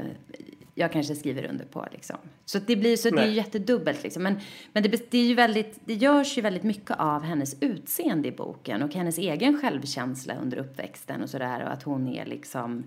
jag 0.74 0.92
kanske 0.92 1.14
skriver 1.14 1.44
under 1.44 1.64
på 1.64 1.86
liksom. 1.92 2.16
Så 2.44 2.58
det 2.58 2.76
blir 2.76 2.96
så 2.96 3.10
det 3.10 3.22
är 3.22 3.26
ju 3.26 3.32
jättedubbelt 3.32 4.02
liksom. 4.02 4.22
Men, 4.22 4.40
men 4.72 4.82
det, 4.82 5.10
det, 5.10 5.18
är 5.18 5.24
ju 5.24 5.34
väldigt, 5.34 5.80
det 5.84 5.94
görs 5.94 6.38
ju 6.38 6.42
väldigt 6.42 6.62
mycket 6.62 6.96
av 6.98 7.22
hennes 7.22 7.56
utseende 7.60 8.28
i 8.28 8.32
boken 8.32 8.82
och 8.82 8.94
hennes 8.94 9.18
egen 9.18 9.60
självkänsla 9.60 10.34
under 10.42 10.56
uppväxten 10.56 11.22
och 11.22 11.30
sådär 11.30 11.62
och 11.62 11.72
att 11.72 11.82
hon 11.82 12.08
är 12.08 12.26
liksom 12.26 12.84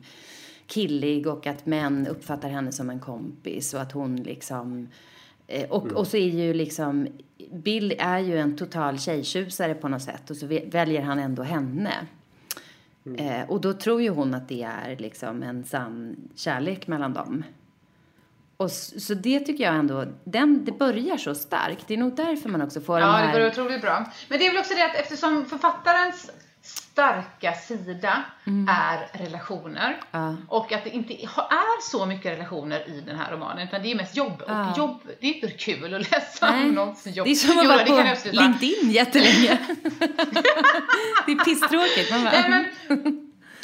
killig 0.67 1.27
och 1.27 1.47
att 1.47 1.65
män 1.65 2.07
uppfattar 2.07 2.49
henne 2.49 2.71
som 2.71 2.89
en 2.89 2.99
kompis 2.99 3.73
och 3.73 3.81
att 3.81 3.91
hon 3.91 4.15
liksom 4.15 4.89
eh, 5.47 5.69
och, 5.69 5.91
och 5.91 6.07
så 6.07 6.17
är 6.17 6.29
ju 6.29 6.53
liksom 6.53 7.07
Bill 7.51 7.95
är 7.99 8.19
ju 8.19 8.37
en 8.37 8.57
total 8.57 8.99
tjejtjusare 8.99 9.75
på 9.75 9.87
något 9.87 10.01
sätt 10.01 10.29
och 10.29 10.37
så 10.37 10.47
väljer 10.47 11.01
han 11.01 11.19
ändå 11.19 11.43
henne. 11.43 11.91
Eh, 13.17 13.49
och 13.49 13.61
då 13.61 13.73
tror 13.73 14.01
ju 14.01 14.09
hon 14.09 14.33
att 14.33 14.47
det 14.47 14.63
är 14.63 14.95
liksom 14.99 15.43
en 15.43 15.63
sann 15.63 16.15
kärlek 16.35 16.87
mellan 16.87 17.13
dem. 17.13 17.43
Och 18.57 18.65
s- 18.65 19.05
så 19.05 19.13
det 19.13 19.39
tycker 19.39 19.63
jag 19.63 19.75
ändå, 19.75 20.05
den, 20.23 20.65
det 20.65 20.71
börjar 20.71 21.17
så 21.17 21.35
starkt. 21.35 21.87
Det 21.87 21.93
är 21.93 21.97
nog 21.97 22.15
därför 22.15 22.49
man 22.49 22.61
också 22.61 22.81
får 22.81 22.99
Ja, 22.99 23.05
här... 23.11 23.27
det 23.27 23.33
börjar 23.33 23.51
otroligt 23.51 23.81
bra. 23.81 24.11
Men 24.29 24.39
det 24.39 24.45
är 24.47 24.51
väl 24.51 24.59
också 24.59 24.73
det 24.73 24.85
att 24.85 24.95
eftersom 24.95 25.45
författarens 25.45 26.31
starka 26.65 27.53
sida 27.53 28.23
är 28.69 29.17
relationer 29.23 29.97
Mm. 30.11 30.37
Ja. 30.49 30.57
och 30.57 30.71
att 30.73 30.83
det 30.83 30.89
inte 30.89 31.13
är 31.13 31.81
så 31.91 32.05
mycket 32.05 32.31
relationer 32.31 32.89
i 32.89 33.01
den 33.05 33.15
här 33.19 33.31
romanen 33.31 33.67
utan 33.67 33.81
det 33.81 33.91
är 33.91 33.95
mest 33.95 34.15
jobb 34.17 34.41
och 34.41 34.49
Ja. 34.51 34.73
jobb, 34.77 35.01
det 35.19 35.27
är 35.27 35.33
inte 35.33 35.47
kul 35.47 35.93
att 35.95 36.11
läsa 36.11 36.51
Nej. 36.51 36.63
om 36.63 36.71
någons 36.71 37.07
jobb. 37.07 37.25
Det 37.27 37.31
är 37.31 37.35
som 37.35 37.59
att 37.59 37.67
vara 37.67 37.87
jag 37.87 38.23
på. 38.23 38.29
LinkedIn 38.31 38.91
jättelänge. 38.91 39.57
det 41.25 41.31
är 41.31 41.45
pisstråkigt. 41.45 42.11
Man 42.11 42.23
bara, 42.23 42.31
Nej, 42.31 42.49
men, 42.49 42.65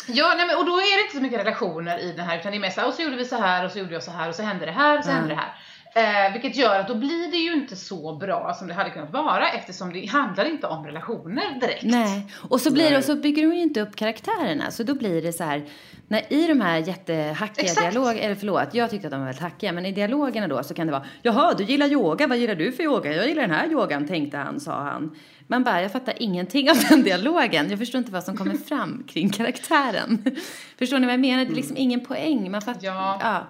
ja, 0.08 0.34
nej, 0.38 0.48
men, 0.48 0.58
och 0.58 0.66
då 0.66 0.78
är 0.78 0.98
det 0.98 1.02
inte 1.04 1.16
så 1.16 1.22
mycket 1.22 1.40
relationer 1.40 2.00
i 2.00 2.12
den 2.12 2.26
här 2.26 2.40
utan 2.40 2.52
det 2.52 2.58
är 2.58 2.60
mest 2.60 2.76
så 2.76 2.82
här, 2.82 2.88
och 2.88 2.94
så 2.94 3.02
gjorde 3.02 3.16
vi 3.16 3.26
så 3.26 3.38
här 3.38 3.66
och 3.66 3.72
så 3.72 3.80
gjorde 3.80 3.94
jag 3.94 4.04
så 4.04 4.12
här 4.12 4.30
och 4.30 4.36
så 4.36 4.44
hände 4.44 4.66
det 4.66 4.72
här 4.72 4.98
och 4.98 5.04
så 5.06 5.12
hände 5.12 5.30
det 5.30 5.36
här. 5.36 5.54
Eh, 5.96 6.34
vilket 6.34 6.56
gör 6.56 6.80
att 6.80 6.88
då 6.88 6.96
blir 6.96 7.32
det 7.32 7.38
ju 7.38 7.54
inte 7.54 7.76
så 7.76 8.16
bra 8.16 8.54
som 8.54 8.68
det 8.68 8.74
hade 8.74 8.90
kunnat 8.90 9.14
vara 9.14 9.50
eftersom 9.50 9.94
det 9.94 10.06
handlar 10.06 10.46
inte 10.46 10.68
om 10.68 10.86
relationer 10.86 11.60
direkt. 11.62 11.84
Nej, 11.84 12.28
och 12.50 12.62
så 12.62 12.74
blir 12.74 12.92
det, 12.92 12.98
och 12.98 13.04
så 13.04 13.16
bygger 13.16 13.46
hon 13.46 13.56
ju 13.56 13.62
inte 13.62 13.82
upp 13.82 13.96
karaktärerna. 13.96 14.72
Så 14.72 14.84
då 14.84 14.96
blir 14.96 15.22
det 15.22 15.34
så 15.34 15.44
här, 15.44 15.64
när 16.08 16.34
i 16.34 16.48
de 16.48 16.62
här 16.62 16.78
jättehackiga 16.78 17.74
dialogerna, 17.74 18.20
eller 18.20 18.36
förlåt, 18.36 18.74
jag 18.74 18.90
tyckte 18.90 19.08
att 19.08 19.12
de 19.12 19.20
var 19.20 19.26
väldigt 19.26 19.42
hackiga, 19.42 19.72
men 19.72 19.86
i 19.86 19.92
dialogerna 19.92 20.48
då 20.48 20.64
så 20.64 20.74
kan 20.74 20.88
det 20.88 20.94
vara, 20.94 21.06
jaha, 21.22 21.54
du 21.54 21.64
gillar 21.64 21.88
yoga, 21.88 22.28
vad 22.28 22.38
gillar 22.38 22.56
du 22.56 22.72
för 22.72 22.84
yoga? 22.84 23.14
Jag 23.14 23.28
gillar 23.28 23.42
den 23.42 23.52
här 23.52 23.68
yogan, 23.72 24.08
tänkte 24.08 24.38
han, 24.38 24.60
sa 24.60 24.72
han. 24.84 25.16
Man 25.48 25.64
bara, 25.64 25.82
jag 25.82 25.92
fattar 25.92 26.14
ingenting 26.18 26.70
av 26.70 26.78
den 26.90 27.04
dialogen. 27.04 27.70
Jag 27.70 27.80
förstår 27.80 28.00
inte 28.00 28.12
vad 28.12 28.24
som 28.24 28.38
kommer 28.38 28.56
fram 28.56 29.04
kring 29.08 29.30
karaktären. 29.30 30.26
Förstår 30.80 31.00
ni 31.00 31.06
vad 31.06 31.14
jag 31.14 31.20
menar? 31.20 31.46
Det 31.46 31.52
är 31.52 31.56
liksom 31.56 31.78
ingen 31.78 32.06
poäng. 32.06 32.52
Man 32.52 32.62
fattar, 32.62 32.86
Ja. 32.86 33.18
ja. 33.22 33.48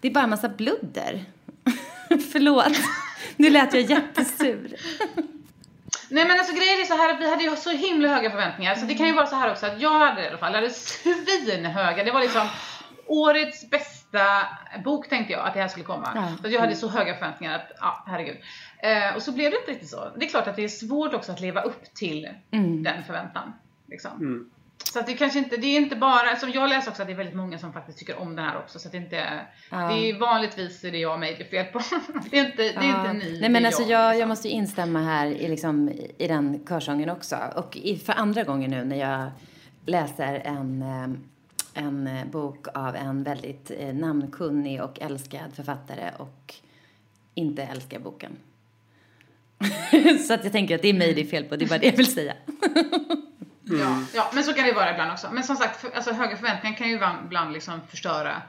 Det 0.00 0.08
är 0.08 0.12
bara 0.12 0.24
en 0.24 0.30
massa 0.30 0.48
bludder. 0.48 1.24
Förlåt. 2.32 2.76
Nu 3.36 3.50
lät 3.50 3.74
jag 3.74 3.82
jättesur. 3.82 4.76
Nej 6.10 6.24
men 6.28 6.38
alltså 6.38 6.54
grejen 6.54 6.80
är 6.80 6.84
så 6.84 6.96
här 6.96 7.14
att 7.14 7.20
vi 7.20 7.30
hade 7.30 7.42
ju 7.42 7.56
så 7.56 7.70
himla 7.70 8.08
höga 8.08 8.30
förväntningar 8.30 8.74
så 8.74 8.86
det 8.86 8.94
kan 8.94 9.06
ju 9.06 9.12
vara 9.12 9.26
så 9.26 9.36
här 9.36 9.50
också 9.50 9.66
att 9.66 9.80
jag 9.80 9.98
hade 9.98 10.24
i 10.24 10.28
alla 10.28 10.38
fall, 10.38 10.52
jag 10.52 10.60
hade 10.60 10.74
svinhöga, 10.74 12.04
det 12.04 12.12
var 12.12 12.20
liksom 12.20 12.48
årets 13.06 13.70
bästa 13.70 14.26
bok 14.84 15.08
tänkte 15.08 15.32
jag 15.32 15.46
att 15.46 15.54
det 15.54 15.60
här 15.60 15.68
skulle 15.68 15.84
komma. 15.84 16.12
Ja. 16.14 16.28
Så 16.42 16.50
jag 16.50 16.60
hade 16.60 16.76
så 16.76 16.88
höga 16.88 17.14
förväntningar 17.14 17.54
att, 17.54 17.72
ja 17.80 18.04
herregud. 18.06 18.36
Eh, 18.78 19.16
och 19.16 19.22
så 19.22 19.32
blev 19.32 19.50
det 19.50 19.56
inte 19.56 19.70
riktigt 19.70 19.90
så. 19.90 20.12
Det 20.16 20.26
är 20.26 20.30
klart 20.30 20.46
att 20.46 20.56
det 20.56 20.64
är 20.64 20.68
svårt 20.68 21.14
också 21.14 21.32
att 21.32 21.40
leva 21.40 21.62
upp 21.62 21.94
till 21.94 22.28
den 22.84 23.04
förväntan. 23.04 23.52
Liksom. 23.88 24.10
Så 24.84 24.98
att 24.98 25.06
det 25.06 25.14
kanske 25.14 25.38
inte, 25.38 25.56
det 25.56 25.66
är 25.66 25.80
inte 25.80 25.96
bara, 25.96 26.36
som 26.36 26.50
jag 26.50 26.68
läser 26.68 26.90
också 26.90 27.02
att 27.02 27.08
det 27.08 27.14
är 27.14 27.16
väldigt 27.16 27.36
många 27.36 27.58
som 27.58 27.72
faktiskt 27.72 27.98
tycker 27.98 28.18
om 28.18 28.36
den 28.36 28.44
här 28.44 28.58
också 28.58 28.78
så 28.78 28.88
att 28.88 28.92
det 28.92 28.98
inte, 28.98 29.46
Ja. 29.70 29.76
det 29.76 30.10
är 30.10 30.18
vanligtvis 30.18 30.84
är 30.84 30.90
det 30.90 30.98
jag 30.98 31.12
och 31.12 31.20
mig 31.20 31.34
det 31.38 31.44
är 31.44 31.64
fel 31.64 31.72
på. 31.72 31.80
det 32.30 32.38
är 32.38 32.44
inte, 32.46 32.62
det 32.62 32.86
är 32.86 33.00
inte 33.00 33.26
ni, 33.26 33.40
Nej 33.40 33.50
men 33.50 33.66
alltså 33.66 33.82
jag, 33.82 33.90
jag, 33.90 34.08
liksom. 34.08 34.20
jag 34.20 34.28
måste 34.28 34.48
ju 34.48 34.54
instämma 34.54 35.02
här 35.02 35.26
i, 35.26 35.48
liksom, 35.48 35.92
i 36.18 36.28
den 36.28 36.64
körsången 36.68 37.10
också. 37.10 37.36
Och 37.56 37.76
i, 37.76 37.96
för 37.96 38.12
andra 38.12 38.44
gången 38.44 38.70
nu 38.70 38.84
när 38.84 38.96
jag 38.96 39.30
läser 39.86 40.42
en, 40.44 40.82
eh, 40.82 41.82
en 41.84 42.06
eh, 42.06 42.24
bok 42.26 42.66
av 42.74 42.96
en 42.96 43.22
väldigt 43.22 43.70
eh, 43.78 43.94
namnkunnig 43.94 44.82
och 44.82 45.00
älskad 45.00 45.54
författare 45.54 46.10
och 46.18 46.54
inte 47.34 47.62
älskar 47.62 47.98
boken. 47.98 48.36
Så 50.26 50.34
att 50.34 50.44
jag 50.44 50.52
tänker 50.52 50.74
att 50.74 50.82
det 50.82 50.88
är 50.88 50.94
mig 50.94 51.14
det 51.14 51.20
är 51.20 51.26
fel 51.26 51.44
på, 51.44 51.56
det 51.56 51.64
är 51.64 51.68
bara 51.68 51.78
det 51.78 51.86
jag 51.86 51.96
vill 51.96 52.12
säga. 52.12 52.34
Ja, 53.70 53.98
ja, 54.14 54.30
men 54.34 54.44
så 54.44 54.52
kan 54.52 54.64
det 54.66 54.72
vara 54.72 54.90
ibland 54.92 55.12
också. 55.12 55.28
Men 55.32 55.44
som 55.44 55.56
sagt, 55.56 55.80
för, 55.80 55.90
alltså, 55.96 56.12
höga 56.12 56.36
förväntningar 56.36 56.76
kan 56.76 56.88
ju 56.88 56.94
ibland- 57.24 57.52
liksom 57.52 57.80
förstöra 57.90 58.42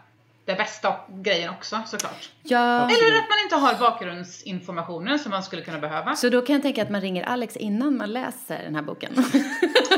det 0.45 0.55
bästa 0.55 0.95
grejen 1.09 1.49
också 1.49 1.81
såklart. 1.85 2.29
Ja, 2.43 2.75
Eller 2.83 3.17
att 3.17 3.29
man 3.29 3.39
inte 3.43 3.55
har 3.55 3.73
bakgrundsinformationen 3.79 5.19
som 5.19 5.29
man 5.31 5.43
skulle 5.43 5.61
kunna 5.61 5.79
behöva. 5.79 6.15
så 6.15 6.29
då 6.29 6.41
kan 6.41 6.53
jag 6.53 6.61
tänka 6.63 6.81
att 6.81 6.89
man 6.89 7.01
ringer 7.01 7.23
Alex 7.23 7.55
innan 7.57 7.97
man 7.97 8.13
läser 8.13 8.63
den 8.63 8.75
här 8.75 8.81
boken. 8.81 9.11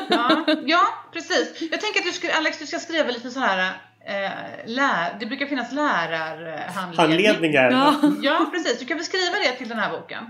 Ja, 0.09 0.45
ja 0.65 0.87
precis. 1.13 1.61
Jag 1.71 1.81
tänker 1.81 1.99
att 1.99 2.05
du 2.05 2.11
ska, 2.11 2.31
Alex, 2.33 2.59
du 2.59 2.65
ska 2.67 2.79
skriva 2.79 3.11
lite 3.11 3.29
så 3.29 3.39
här 3.39 3.73
eh, 4.05 4.31
lär, 4.65 5.15
det 5.19 5.25
brukar 5.25 5.45
finnas 5.45 5.71
lärarhandledning. 5.71 7.27
Handledningar. 7.27 7.71
Ja. 7.71 7.95
Ja, 8.21 8.45
precis. 8.51 8.79
Du 8.79 8.85
kan 8.85 8.97
väl 8.97 9.05
skriva 9.05 9.35
det 9.45 9.51
till 9.51 9.69
den 9.69 9.79
här 9.79 9.89
boken. 9.91 10.23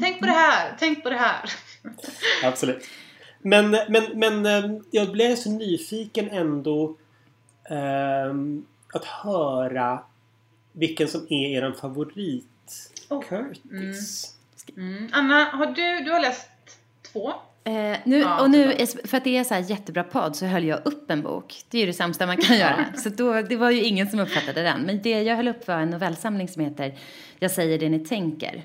Tänk 0.00 0.20
på 0.20 0.26
det 0.26 0.32
här, 0.32 0.76
tänk 0.78 1.02
på 1.02 1.10
det 1.10 1.16
här. 1.16 1.36
Absolut. 2.44 2.88
Men, 3.42 3.70
men, 3.70 4.02
men 4.14 4.46
eh, 4.46 4.80
jag 4.90 5.12
blev 5.12 5.34
så 5.36 5.50
nyfiken 5.50 6.28
ändå 6.30 6.96
ehm, 7.70 8.64
att 8.94 9.04
höra 9.04 10.02
vilken 10.72 11.08
som 11.08 11.26
är 11.30 11.48
er 11.64 11.72
favorit. 11.80 12.46
Oh. 13.08 13.22
Curtis. 13.22 14.36
Mm. 14.76 15.08
Anna, 15.12 15.44
har 15.44 15.66
du, 15.66 16.04
du 16.04 16.10
har 16.10 16.20
läst 16.20 16.48
två? 17.12 17.28
Eh, 17.64 17.96
nu, 18.04 18.18
Ja, 18.18 18.40
och 18.42 18.50
nu, 18.50 18.72
är- 18.72 19.06
för 19.06 19.16
att 19.16 19.24
det 19.24 19.36
är 19.36 19.44
så 19.44 19.54
här 19.54 19.70
jättebra 19.70 20.04
podd 20.04 20.36
så 20.36 20.46
höll 20.46 20.64
jag 20.64 20.86
upp 20.86 21.10
en 21.10 21.22
bok. 21.22 21.62
Det 21.68 21.78
är 21.78 21.80
ju 21.80 21.86
det 21.86 21.92
sämsta 21.92 22.26
man 22.26 22.36
kan 22.36 22.56
göra. 22.58 22.86
Så 22.96 23.08
då, 23.08 23.42
det 23.42 23.56
var 23.56 23.70
ju 23.70 23.82
ingen 23.82 24.10
som 24.10 24.20
uppfattade 24.20 24.62
den. 24.62 24.80
Men 24.82 25.02
det 25.02 25.22
jag 25.22 25.36
höll 25.36 25.48
upp 25.48 25.68
var 25.68 25.74
en 25.74 25.90
novellsamling 25.90 26.48
som 26.48 26.62
heter 26.64 26.98
Jag 27.38 27.50
säger 27.50 27.78
det 27.78 27.88
ni 27.88 27.98
tänker. 27.98 28.62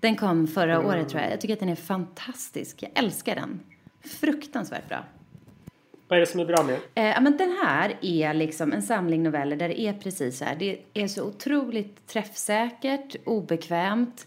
Den 0.00 0.16
kom 0.16 0.46
förra 0.46 0.80
året 0.86 1.08
tror 1.08 1.22
jag. 1.22 1.32
Jag 1.32 1.40
tycker 1.40 1.54
att 1.54 1.60
den 1.60 1.68
är 1.68 1.74
fantastisk. 1.76 2.82
Jag 2.82 2.90
älskar 2.94 3.34
den. 3.34 3.60
Fruktansvärt 4.08 4.88
bra. 4.88 5.04
Vad 6.08 6.16
är 6.16 6.20
det 6.20 6.26
som 6.26 6.40
är 6.40 6.44
bra 6.44 6.62
med 6.62 6.78
Eh, 6.94 7.04
ja, 7.04 7.20
men 7.20 7.36
den 7.36 7.56
här 7.62 7.98
är 8.02 8.34
liksom 8.34 8.72
en 8.72 8.82
samling 8.82 9.22
noveller 9.22 9.56
där 9.56 9.68
det 9.68 9.80
är 9.80 9.92
precis 9.92 10.38
så 10.38 10.44
här. 10.44 10.56
Det 10.56 10.78
är 10.94 11.08
så 11.08 11.24
otroligt 11.24 12.06
träffsäkert, 12.06 13.16
obekvämt. 13.24 14.26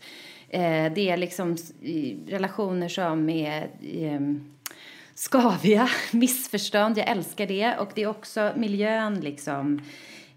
Eh, 0.49 0.93
det 0.93 1.09
är 1.09 1.17
liksom 1.17 1.57
relationer 2.27 2.87
som 2.87 3.29
är 3.29 3.69
eh, 3.93 4.21
skaviga, 5.15 5.89
missförstånd. 6.11 6.97
Jag 6.97 7.09
älskar 7.09 7.47
det. 7.47 7.77
Och 7.77 7.91
det 7.95 8.03
är 8.03 8.07
också 8.07 8.51
miljön 8.55 9.19
liksom. 9.19 9.81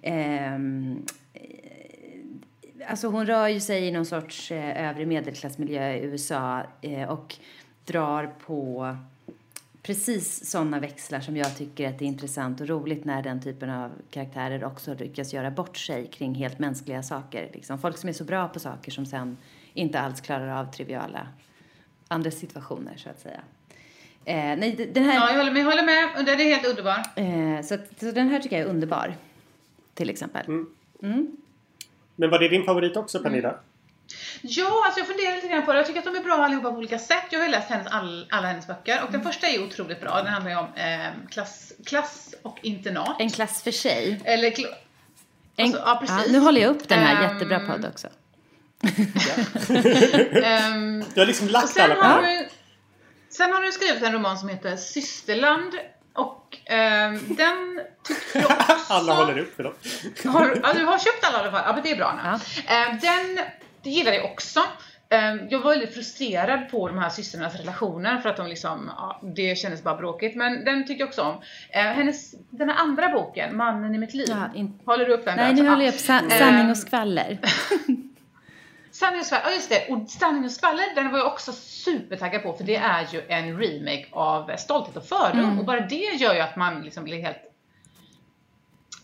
ehm, 0.03 1.07
Alltså 2.89 3.09
hon 3.09 3.27
rör 3.27 3.49
ju 3.49 3.61
sig 3.61 3.85
i 3.85 3.91
någon 3.91 4.07
sorts 4.07 4.53
eh, 4.53 4.89
övre 4.89 5.07
medelklassmiljö 5.07 5.93
i 5.95 6.05
USA 6.05 6.63
eh, 6.81 7.09
och 7.09 7.35
drar 7.85 8.27
på 8.47 8.97
precis 9.83 10.51
sådana 10.51 10.81
växlar 10.81 11.21
som 11.21 11.37
jag 11.37 11.57
tycker 11.57 11.89
att 11.89 11.99
det 11.99 12.05
är 12.05 12.07
intressant 12.07 12.61
och 12.61 12.69
roligt 12.69 13.05
när 13.05 13.23
den 13.23 13.41
typen 13.43 13.71
av 13.71 13.91
karaktärer 14.11 14.65
också 14.65 14.95
lyckas 14.95 15.33
göra 15.35 15.51
bort 15.51 15.77
sig 15.77 16.07
kring 16.07 16.35
helt 16.35 16.59
mänskliga 16.59 17.03
saker. 17.03 17.51
Liksom. 17.53 17.79
Folk 17.79 17.97
som 17.97 18.09
är 18.09 18.13
så 18.13 18.25
bra 18.25 18.49
på 18.49 18.61
saker 18.61 18.93
som 18.93 19.07
sen 19.07 19.37
inte 19.75 20.01
alls 20.01 20.21
klarar 20.21 20.61
av 20.61 20.73
triviala 20.73 21.29
andra 22.09 22.31
situationer 22.31 22.97
så 22.97 23.11
att 23.11 23.21
säga. 23.21 23.41
Eh, 24.25 24.35
nej, 24.35 24.91
den 24.95 25.05
här, 25.05 25.15
Ja, 25.15 25.31
jag 25.31 25.39
håller 25.39 25.53
med. 25.53 25.61
Jag 25.61 25.67
håller 25.67 25.85
med. 25.85 26.27
Den 26.27 26.41
är 26.41 26.45
helt 26.45 26.67
underbar. 26.67 26.99
eh, 27.17 27.63
så, 27.63 27.79
så 28.01 28.11
den 28.11 28.29
här 28.29 28.41
tycker 28.41 28.59
jag 28.59 28.67
är 28.67 28.71
underbar. 28.71 29.15
Till 29.95 30.11
exempel. 30.11 30.47
Men 32.17 32.31
var 32.31 32.39
det 32.39 32.49
din 32.49 32.65
favorit 32.65 32.97
också 32.97 33.23
Pernilla? 33.23 33.55
Ja, 34.43 34.83
alltså 34.85 35.01
jag 35.01 35.07
funderar 35.07 35.35
lite 35.35 35.49
grann 35.49 35.65
på 35.67 35.73
det. 35.73 35.79
Jag 35.79 35.87
tycker 35.87 35.99
att 35.99 36.05
de 36.05 36.17
är 36.17 36.21
bra 36.23 36.35
allihopa 36.45 36.71
på 36.71 36.77
olika 36.79 36.99
sätt. 36.99 37.25
Jag 37.31 37.39
har 37.39 37.45
ju 37.47 37.51
läst 37.53 37.69
hennes, 37.71 37.87
all, 37.87 38.27
alla 38.31 38.47
hennes 38.49 38.67
böcker 38.67 39.03
och 39.07 39.13
den 39.13 39.23
första 39.23 39.47
är 39.47 39.53
ju 39.53 39.65
otroligt 39.67 40.01
bra. 40.01 40.17
Den 40.23 40.27
handlar 40.33 40.51
ju 40.51 40.57
om 40.59 40.67
eh, 40.75 41.29
klass, 41.31 41.73
klass 41.87 42.35
och 42.43 42.59
internat. 42.63 43.17
En 43.19 43.31
klass 43.31 43.63
för 43.63 43.71
sig. 43.71 44.21
Eller, 44.25 44.51
kl- 44.51 44.67
En, 45.57 45.65
Alltså, 45.67 45.83
ja, 45.87 45.97
precis. 46.07 46.33
nu 46.33 46.39
håller 46.39 46.61
jag 46.61 46.71
upp 46.71 46.89
den 46.89 46.99
här 46.99 47.25
Ehm, 47.25 47.33
jättebra 47.33 47.61
podd 47.61 47.85
också. 47.87 48.09
Ehm, 50.45 51.05
Du 51.15 51.21
har 51.21 51.27
liksom 51.27 51.49
lagt 51.49 51.69
sen, 51.69 51.83
alla 51.93 51.95
har 52.05 52.17
på 52.21 52.27
du, 52.27 52.49
sen 53.31 53.53
har 53.53 53.63
du 53.63 53.73
skrivit 53.73 54.03
en 54.03 54.13
roman 54.13 54.39
som 54.39 54.49
heter 54.49 54.77
Systerland. 54.77 55.75
Och 56.15 56.59
ehm, 56.65 57.21
den 57.37 57.81
tyckte 58.05 58.39
jag 58.39 58.51
också... 58.69 58.93
Alla 58.93 59.15
håller 59.15 59.39
upp 59.39 59.57
för 59.57 59.63
dem. 59.63 59.73
Har, 60.33 60.61
ja, 60.63 60.73
du 60.73 60.85
har 60.85 60.99
köpt 60.99 61.25
alla 61.25 61.39
i 61.39 61.41
alla 61.41 61.51
fall. 61.51 61.63
Ja, 61.67 61.73
men 61.73 61.83
det 61.83 61.91
är 61.91 61.97
bra. 61.97 62.21
Ja. 62.25 62.39
Ja. 62.69 62.99
den 63.03 63.39
det 63.83 63.91
gillade 63.91 64.17
jag 64.17 64.25
också. 64.25 64.61
Ehm, 65.11 65.41
jag 65.51 65.61
var 65.61 65.71
väldigt 65.71 65.95
frustrerad 65.95 66.71
på 66.71 66.89
de 66.89 66.99
här 66.99 67.09
systrarnas 67.11 67.57
relationer 67.57 68.19
för 68.19 68.29
att 68.29 68.37
de 68.37 68.47
liksom, 68.47 68.91
ja, 68.97 69.21
det 69.35 69.59
kändes 69.59 69.83
bara 69.83 69.97
bråkigt. 69.97 70.37
Men 70.37 70.65
den 70.65 70.87
tycker 70.87 71.01
jag 71.01 71.09
också 71.09 71.23
om. 71.23 71.41
Eh, 71.71 71.81
hennes, 71.83 72.35
den 72.51 72.69
här 72.69 72.77
andra 72.77 73.09
boken, 73.09 73.57
Mannen 73.57 73.95
i 73.95 73.99
mitt 73.99 74.15
liv. 74.15 74.27
Ja, 74.31 74.51
in- 74.55 74.79
Håller 74.85 75.07
du 75.07 75.13
upp 75.13 75.25
den 75.25 75.37
Nej, 75.37 75.55
där? 75.55 75.63
nu 75.63 75.69
håller 75.69 75.85
jag 75.85 75.95
upp 75.95 76.01
sa- 76.01 76.19
sanning 76.31 76.61
Ehm, 76.61 76.71
och 76.71 76.77
skvaller. 76.77 77.39
Sanning 78.91 79.21
och 79.21 79.27
skvaller, 79.27 79.45
ja 79.47 79.53
just 79.55 79.69
det. 79.71 79.87
Och 79.93 80.11
Sanning 80.11 80.45
och 80.45 80.51
skvaller, 80.51 80.85
den 80.95 81.11
var 81.11 81.19
jag 81.19 81.27
också 81.27 81.53
supertaggad 81.53 82.43
på 82.43 82.53
för 82.53 82.65
det 82.65 82.77
är 82.77 83.07
ju 83.13 83.23
en 83.29 83.59
remake 83.61 84.07
av 84.13 84.57
Stolthet 84.57 84.97
och 84.97 85.05
fördom. 85.07 85.41
Mm. 85.45 85.59
Och 85.59 85.65
bara 85.65 85.81
det 85.81 85.95
gör 85.97 86.35
ju 86.35 86.41
att 86.41 86.57
man 86.57 86.83
liksom 86.83 87.05
blir 87.05 87.23
helt... 87.23 87.39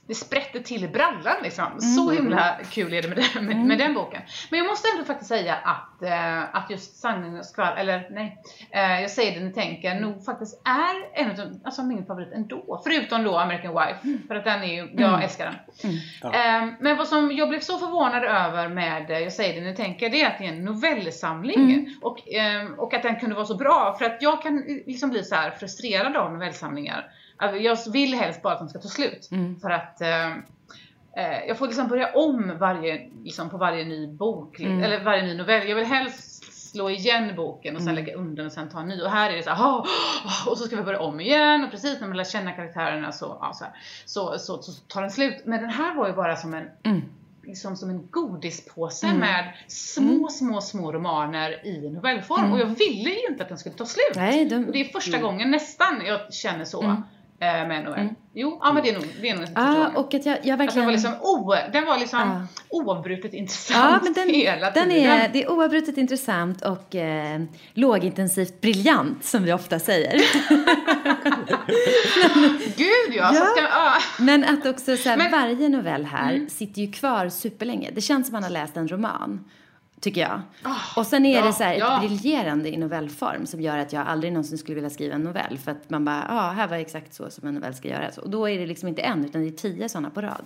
Det 0.08 0.14
sprätter 0.14 0.60
till 0.60 0.84
i 0.84 0.88
brallan 0.88 1.36
liksom. 1.42 1.66
Mm. 1.66 1.80
Så 1.80 2.10
himla 2.10 2.56
kul 2.70 2.92
är 2.92 3.02
det 3.02 3.08
med 3.08 3.28
den, 3.34 3.44
med, 3.44 3.56
med 3.56 3.78
den 3.78 3.94
boken. 3.94 4.22
Men 4.50 4.58
jag 4.58 4.66
måste 4.66 4.88
ändå 4.92 5.04
faktiskt 5.04 5.28
säga 5.28 5.54
att, 5.54 6.02
eh, 6.02 6.56
att 6.56 6.70
just 6.70 6.96
Sanning 6.96 7.38
och 7.38 7.44
skvaller, 7.44 7.76
eller 7.76 8.08
nej, 8.10 8.42
eh, 8.70 9.00
jag 9.00 9.10
säger 9.10 9.40
det 9.40 9.46
ni 9.46 9.52
tänker, 9.52 10.00
nog 10.00 10.24
faktiskt 10.24 10.62
är 10.64 11.20
en 11.22 11.30
av 11.30 11.60
alltså 11.64 11.82
min 11.82 12.06
favorit 12.06 12.32
ändå. 12.32 12.80
Förutom 12.84 13.24
då 13.24 13.38
American 13.38 13.74
Wife, 13.74 14.18
för 14.28 14.34
att 14.34 14.44
den 14.44 14.62
är 14.62 14.74
ju, 14.74 14.90
jag 14.96 15.24
älskar 15.24 15.44
den. 15.44 16.32
Ehm, 16.32 16.74
men 16.80 16.96
vad 16.96 17.08
som 17.08 17.32
jag 17.32 17.48
blev 17.48 17.60
så 17.60 17.78
förvånad 17.78 18.24
över 18.24 18.68
med 18.68 19.10
eh, 19.10 19.18
Jag 19.18 19.32
säger 19.32 19.60
det 19.60 19.70
ni 19.70 19.76
tänker, 19.76 20.10
det 20.10 20.22
är 20.22 20.26
att 20.26 20.38
det 20.38 20.44
är 20.44 20.48
en 20.48 20.64
novellsamling. 20.64 21.96
Och, 22.02 22.32
ehm, 22.32 22.74
och 22.74 22.94
att 22.94 23.02
den 23.02 23.16
kunde 23.16 23.34
vara 23.34 23.46
så 23.46 23.56
bra. 23.56 23.96
För 23.98 24.04
att 24.04 24.22
jag 24.22 24.42
kan 24.42 24.64
liksom 24.86 25.10
bli 25.10 25.24
så 25.24 25.34
här 25.34 25.50
frustrerad 25.50 26.16
av 26.16 26.32
novellsamlingar. 26.32 27.10
Alltså, 27.38 27.58
jag 27.58 27.78
vill 27.92 28.14
helst 28.14 28.42
bara 28.42 28.52
att 28.52 28.58
de 28.58 28.68
ska 28.68 28.78
ta 28.78 28.88
slut. 28.88 29.28
För 29.60 29.70
att 29.70 30.00
ehm, 30.00 30.32
eh, 31.16 31.44
jag 31.48 31.58
får 31.58 31.66
liksom 31.66 31.88
börja 31.88 32.12
om 32.14 32.58
varje, 32.58 33.10
liksom 33.24 33.50
på 33.50 33.56
varje 33.56 33.84
ny 33.84 34.06
bok, 34.06 34.60
eller 34.60 35.04
varje 35.04 35.22
ny 35.22 35.34
novell. 35.36 35.68
Jag 35.68 35.76
vill 35.76 35.84
helst 35.84 36.44
slå 36.70 36.90
igen 36.90 37.32
boken 37.36 37.76
och 37.76 37.82
sen 37.82 37.94
lägga 37.94 38.14
undan 38.14 38.46
och 38.46 38.52
sen 38.52 38.68
ta 38.68 38.80
en 38.80 38.88
ny. 38.88 39.02
Och 39.02 39.10
här 39.10 39.30
är 39.30 39.36
det 39.36 39.42
så 39.42 39.50
här, 39.50 39.64
"Åh, 39.66 39.86
åh", 40.24 40.48
och 40.48 40.58
så 40.58 40.64
ska 40.64 40.76
vi 40.76 40.82
börja 40.82 41.00
om 41.00 41.20
igen. 41.20 41.64
Och 41.64 41.70
precis 41.70 42.00
när 42.00 42.08
man 42.08 42.16
lär 42.16 42.24
känna 42.24 42.52
karaktärerna 42.52 43.12
så, 43.12 43.38
ja, 43.40 43.52
så, 43.54 43.64
här, 43.64 43.72
så, 44.04 44.38
så, 44.38 44.62
så 44.62 44.72
tar 44.72 45.00
den 45.02 45.10
slut. 45.10 45.42
Men 45.44 45.60
den 45.60 45.70
här 45.70 45.94
var 45.94 46.08
ju 46.08 46.14
bara 46.14 46.36
som 46.36 46.54
en 46.54 46.68
liksom 47.42 47.76
som 47.76 47.90
en 47.90 48.06
godispåse 48.10 49.06
med 49.18 49.52
små, 49.68 50.28
små, 50.28 50.60
små 50.60 50.92
romaner 50.92 51.66
i 51.66 51.90
novellform. 51.90 52.52
Och 52.52 52.60
jag 52.60 52.66
ville 52.66 53.10
ju 53.10 53.26
inte 53.30 53.42
att 53.42 53.48
den 53.48 53.58
skulle 53.58 53.74
ta 53.74 53.86
slut. 53.86 54.12
Nej, 54.16 54.48
de- 54.48 54.64
Och 54.66 54.72
det 54.72 54.80
är 54.80 54.84
första 54.84 55.18
gången 55.18 55.50
nästan 55.50 56.02
jag 56.06 56.34
känner 56.34 56.64
så 56.64 56.96
eh, 57.40 57.68
med 57.68 57.78
en 57.78 57.84
novell. 57.84 58.08
Jo, 58.34 58.58
ja 58.62 58.72
men 58.72 58.82
det 58.82 58.88
är 58.90 58.94
nog, 58.94 59.04
det 59.22 59.28
är 59.28 59.36
nog 59.36 59.54
gången. 59.54 59.96
och 59.96 60.14
att 60.14 60.26
jag, 60.26 60.36
jag 60.36 60.38
Att 60.38 60.44
den 60.46 60.58
verkligen... 60.58 60.84
var 60.86 60.92
liksom, 60.92 61.12
den 61.72 61.86
var 61.86 61.98
liksom 61.98 62.18
Ja. 62.20 62.46
oavbrutet 62.70 63.34
intressant 63.34 63.78
Ja, 63.92 64.00
men 64.02 64.12
den, 64.12 64.28
hela 64.34 64.70
den 64.70 64.88
tiden. 64.90 65.10
är, 65.10 65.28
det 65.32 65.42
är 65.44 65.50
oavbrutet 65.50 65.96
intressant 65.98 66.62
och 66.64 66.94
eh, 66.94 67.40
lågintensivt 67.74 68.60
briljant 68.60 69.24
som 69.24 69.42
vi 69.44 69.52
ofta 69.52 69.78
säger. 69.78 70.12
Gud 72.76 73.14
ja! 73.16 73.30
Ja. 73.34 73.44
ska, 73.44 73.62
ja. 73.62 73.92
Men 74.18 74.44
att 74.44 74.66
också 74.66 74.96
så 74.96 75.08
här, 75.08 75.16
Men- 75.16 75.26
Mm. 75.26 75.40
varje 75.40 75.68
novell 75.68 76.04
här 76.04 76.46
sitter 76.48 76.80
ju 76.82 76.92
kvar 76.92 77.28
superlänge. 77.28 77.90
Det 77.94 78.00
känns 78.00 78.26
som 78.26 78.32
man 78.32 78.42
har 78.42 78.50
läst 78.50 78.76
en 78.76 78.88
roman. 78.88 79.44
Tycker 80.00 80.20
jag. 80.20 80.40
och 80.96 81.06
sen 81.06 81.26
är 81.26 81.36
Ah, 81.36 81.40
ja, 81.40 81.46
det 81.46 81.52
så 81.52 81.62
här 81.64 81.72
ett 81.72 81.78
ja. 81.78 81.98
briljerande 82.00 82.68
i 82.68 82.76
novellform 82.76 83.46
som 83.46 83.60
gör 83.60 83.78
att 83.78 83.92
jag 83.92 84.06
aldrig 84.06 84.32
någonsin 84.32 84.58
skulle 84.58 84.74
vilja 84.74 84.90
skriva 84.90 85.14
en 85.14 85.22
novell. 85.22 85.58
För 85.58 85.70
att 85.70 85.90
man 85.90 86.04
bara, 86.04 86.26
ja, 86.28 86.34
ah, 86.34 86.50
här 86.52 86.68
var 86.68 86.76
exakt 86.76 87.14
så 87.14 87.30
som 87.30 87.48
en 87.48 87.54
novell 87.54 87.74
ska 87.74 87.88
göras. 87.88 88.18
Och 88.18 88.30
då 88.30 88.48
är 88.48 88.58
det 88.58 88.66
liksom 88.66 88.88
inte 88.88 89.02
en, 89.02 89.24
utan 89.24 89.40
det 89.42 89.48
är 89.48 89.52
tio 89.52 89.88
sådana 89.88 90.10
på 90.10 90.20
rad. 90.20 90.44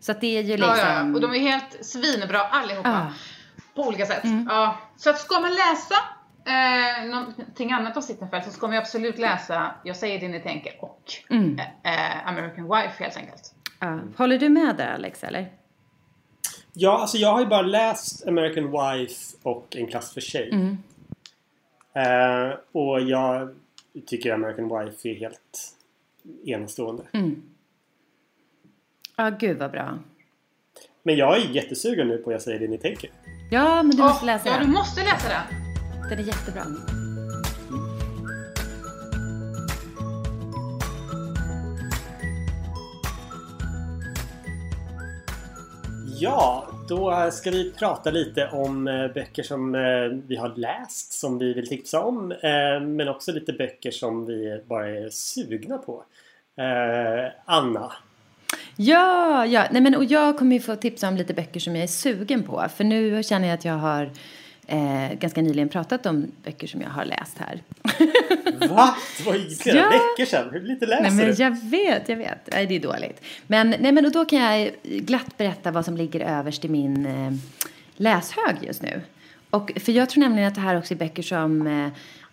Så 0.00 0.12
att 0.12 0.20
det 0.20 0.38
är 0.38 0.42
ju 0.42 0.56
liksom... 0.56 0.68
Ja, 0.68 0.76
ja, 0.78 0.94
ja. 1.06 1.14
Och 1.14 1.20
de 1.20 1.34
är 1.34 1.38
helt 1.38 1.84
svinbra 1.86 2.40
allihopa. 2.40 2.88
Ja. 2.88 3.12
På 3.74 3.88
olika 3.88 4.06
sätt. 4.06 4.24
Mm. 4.24 4.46
Ja. 4.50 4.78
Så 4.96 5.10
att 5.10 5.18
ska 5.18 5.40
man 5.40 5.50
läsa 5.50 5.94
eh, 6.46 7.04
någonting 7.10 7.72
annat 7.72 7.96
av 7.96 8.00
Sittenfeld 8.00 8.44
så 8.44 8.50
ska 8.50 8.66
man 8.66 8.74
ju 8.76 8.80
absolut 8.80 9.18
läsa 9.18 9.74
Jag 9.84 9.96
säger 9.96 10.20
det 10.20 10.28
ni 10.28 10.40
tänker 10.40 10.72
och 10.84 11.02
Mm. 11.30 11.58
eh, 11.84 12.28
American 12.28 12.64
Wife 12.64 13.04
helt 13.04 13.16
enkelt. 13.16 13.54
Ja. 13.80 13.98
Håller 14.16 14.38
du 14.38 14.48
med 14.48 14.76
där 14.76 14.94
Alex, 14.94 15.24
eller? 15.24 15.48
Ja, 16.82 16.98
alltså 17.00 17.16
jag 17.16 17.32
har 17.32 17.40
ju 17.40 17.46
bara 17.46 17.62
läst 17.62 18.26
American 18.28 18.64
Wife 18.64 19.36
och 19.42 19.76
En 19.76 19.86
klass 19.86 20.14
för 20.14 20.20
sig. 20.20 20.50
Mm. 20.50 20.78
Eh, 21.92 22.56
och 22.72 23.00
jag 23.00 23.54
tycker 24.06 24.32
American 24.32 24.64
Wife 24.64 25.08
är 25.08 25.14
helt 25.14 25.74
enastående. 26.44 27.02
Mm. 27.12 27.42
Ja, 29.16 29.30
gud 29.30 29.58
vad 29.58 29.70
bra. 29.70 29.98
Men 31.02 31.16
jag 31.16 31.36
är 31.38 31.40
jättesugen 31.50 32.08
nu 32.08 32.18
på 32.18 32.32
Jag 32.32 32.42
säger 32.42 32.58
det 32.58 32.68
ni 32.68 32.78
tänker. 32.78 33.10
Ja, 33.50 33.82
men 33.82 33.96
du 33.96 34.02
måste 34.02 34.22
Åh, 34.22 34.26
läsa 34.26 34.48
ja, 34.48 34.54
du 34.58 34.64
den. 34.64 34.72
måste 34.72 35.00
läsa 35.04 35.28
den. 35.28 36.08
Den 36.10 36.18
är 36.18 36.22
jättebra. 36.22 36.62
Ja, 46.20 46.69
då 46.90 47.30
ska 47.32 47.50
vi 47.50 47.72
prata 47.72 48.10
lite 48.10 48.48
om 48.48 48.88
eh, 48.88 49.08
böcker 49.08 49.42
som 49.42 49.74
eh, 49.74 49.80
vi 50.26 50.36
har 50.36 50.56
läst 50.56 51.12
som 51.12 51.38
vi 51.38 51.52
vill 51.52 51.68
tipsa 51.68 52.00
om. 52.00 52.32
Eh, 52.32 52.80
men 52.80 53.08
också 53.08 53.32
lite 53.32 53.52
böcker 53.52 53.90
som 53.90 54.26
vi 54.26 54.62
bara 54.68 54.88
är 54.88 55.08
sugna 55.10 55.78
på. 55.78 56.04
Anna. 57.44 57.92
Ja, 58.76 59.46
ja. 59.46 59.64
Nej, 59.70 59.82
men, 59.82 59.94
och 59.94 60.04
jag 60.04 60.38
kommer 60.38 60.56
ju 60.56 60.60
få 60.60 60.76
tipsa 60.76 61.08
om 61.08 61.16
lite 61.16 61.34
böcker 61.34 61.60
som 61.60 61.76
jag 61.76 61.82
är 61.82 61.88
sugen 61.88 62.42
på. 62.42 62.66
För 62.76 62.84
nu 62.84 63.22
känner 63.22 63.48
jag 63.48 63.54
att 63.54 63.64
jag 63.64 63.74
har 63.74 64.10
eh, 64.70 65.18
ganska 65.18 65.42
nyligen 65.42 65.68
pratat 65.68 66.06
om 66.06 66.26
böcker 66.44 66.66
som 66.66 66.80
jag 66.80 66.90
har 66.90 67.04
läst 67.04 67.38
här. 67.38 67.62
Va? 68.68 68.94
Det 69.18 69.24
var 69.26 69.34
ju 69.34 69.50
flera 69.54 69.76
Ja. 69.76 69.84
veckor 69.88 70.24
sedan. 70.24 70.48
Hur 70.52 70.60
lite 70.60 70.86
läser 70.86 71.02
Nej, 71.02 71.12
men 71.12 71.26
du? 71.26 71.42
jag 71.42 71.70
vet, 71.70 72.08
jag 72.08 72.16
vet. 72.16 72.48
Nej, 72.52 72.66
det 72.66 72.76
är 72.76 72.80
dåligt. 72.80 73.22
Men, 73.46 73.74
nej, 73.80 73.92
men 73.92 74.06
och 74.06 74.12
då 74.12 74.24
kan 74.24 74.38
jag 74.38 74.70
glatt 74.82 75.36
berätta 75.38 75.70
vad 75.70 75.84
som 75.84 75.96
ligger 75.96 76.20
överst 76.20 76.64
i 76.64 76.68
min 76.68 77.06
eh, 77.06 77.32
läshög 77.96 78.56
just 78.62 78.82
nu. 78.82 79.00
Och, 79.50 79.70
för 79.80 79.92
jag 79.92 80.10
tror 80.10 80.20
nämligen 80.22 80.48
att 80.48 80.54
det 80.54 80.60
här 80.60 80.78
också 80.78 80.94
är 80.94 80.98
böcker 80.98 81.22
som 81.22 81.66
eh, 81.66 81.88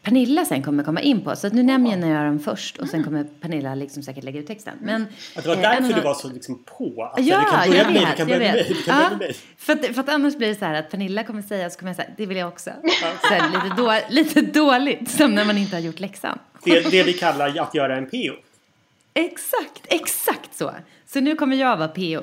Pernilla 0.07 0.45
sen 0.45 0.63
kommer 0.63 0.83
komma 0.83 1.01
in 1.01 1.21
på. 1.21 1.35
Så 1.35 1.47
att 1.47 1.53
nu 1.53 1.63
nämner 1.63 2.09
jag 2.15 2.25
dem 2.25 2.39
först 2.39 2.77
och 2.77 2.87
sen 2.87 3.03
kommer 3.03 3.23
Pernilla 3.23 3.75
liksom 3.75 4.03
säkert 4.03 4.23
lägga 4.23 4.39
ut 4.39 4.47
texten. 4.47 4.73
Men, 4.81 5.07
Att 5.35 5.43
det 5.43 5.49
var 5.49 5.55
eh, 5.55 5.61
därför 5.61 5.77
en 5.83 5.85
av 5.89 5.95
du 5.95 6.01
var 6.01 6.13
så 6.13 6.27
liksom 6.29 6.63
på. 6.77 7.03
Alltså, 7.03 7.21
Ja, 7.31 7.39
du 7.39 7.45
kan 7.51 7.69
börja 7.69 7.83
med 7.83 7.93
mig, 7.93 8.05
du 8.11 8.17
kan 8.17 8.27
börja 8.27 8.39
med 8.39 8.53
mig, 8.53 8.63
vet. 8.63 8.67
du 8.67 8.83
kan 8.83 8.95
börja 8.95 9.03
Ja, 9.03 9.09
med 9.09 9.19
mig. 9.19 9.35
för, 9.57 9.73
att, 9.73 9.85
för 9.85 9.99
att 10.01 10.09
annars 10.09 10.37
blir 10.37 10.47
det 10.47 10.55
så 10.55 10.65
här 10.65 10.73
att 10.73 10.91
Pernilla 10.91 11.23
kommer 11.23 11.41
säga 11.41 11.69
så 11.69 11.79
kommer 11.79 11.89
jag 11.89 11.95
säga 11.95 12.09
det 12.17 12.25
vill 12.25 12.37
jag 12.37 12.47
också. 12.47 12.71
Så 13.21 13.27
här, 13.33 13.49
lite, 13.49 13.75
då, 13.77 13.99
lite 14.09 14.41
dåligt, 14.41 15.09
som 15.11 15.35
när 15.35 15.45
man 15.45 15.57
inte 15.57 15.75
har 15.75 15.81
gjort 15.81 15.99
läxan. 15.99 16.39
Det, 16.63 16.91
det 16.91 17.03
vi 17.03 17.13
kallar 17.13 17.59
att 17.59 17.75
göra 17.75 17.97
en 17.97 18.05
PO. 18.09 18.33
Exakt, 19.13 19.81
exakt 19.87 20.57
så. 20.57 20.71
Så 21.07 21.19
nu 21.19 21.35
kommer 21.35 21.55
jag 21.55 21.77
vara 21.77 21.87
PO. 21.87 22.21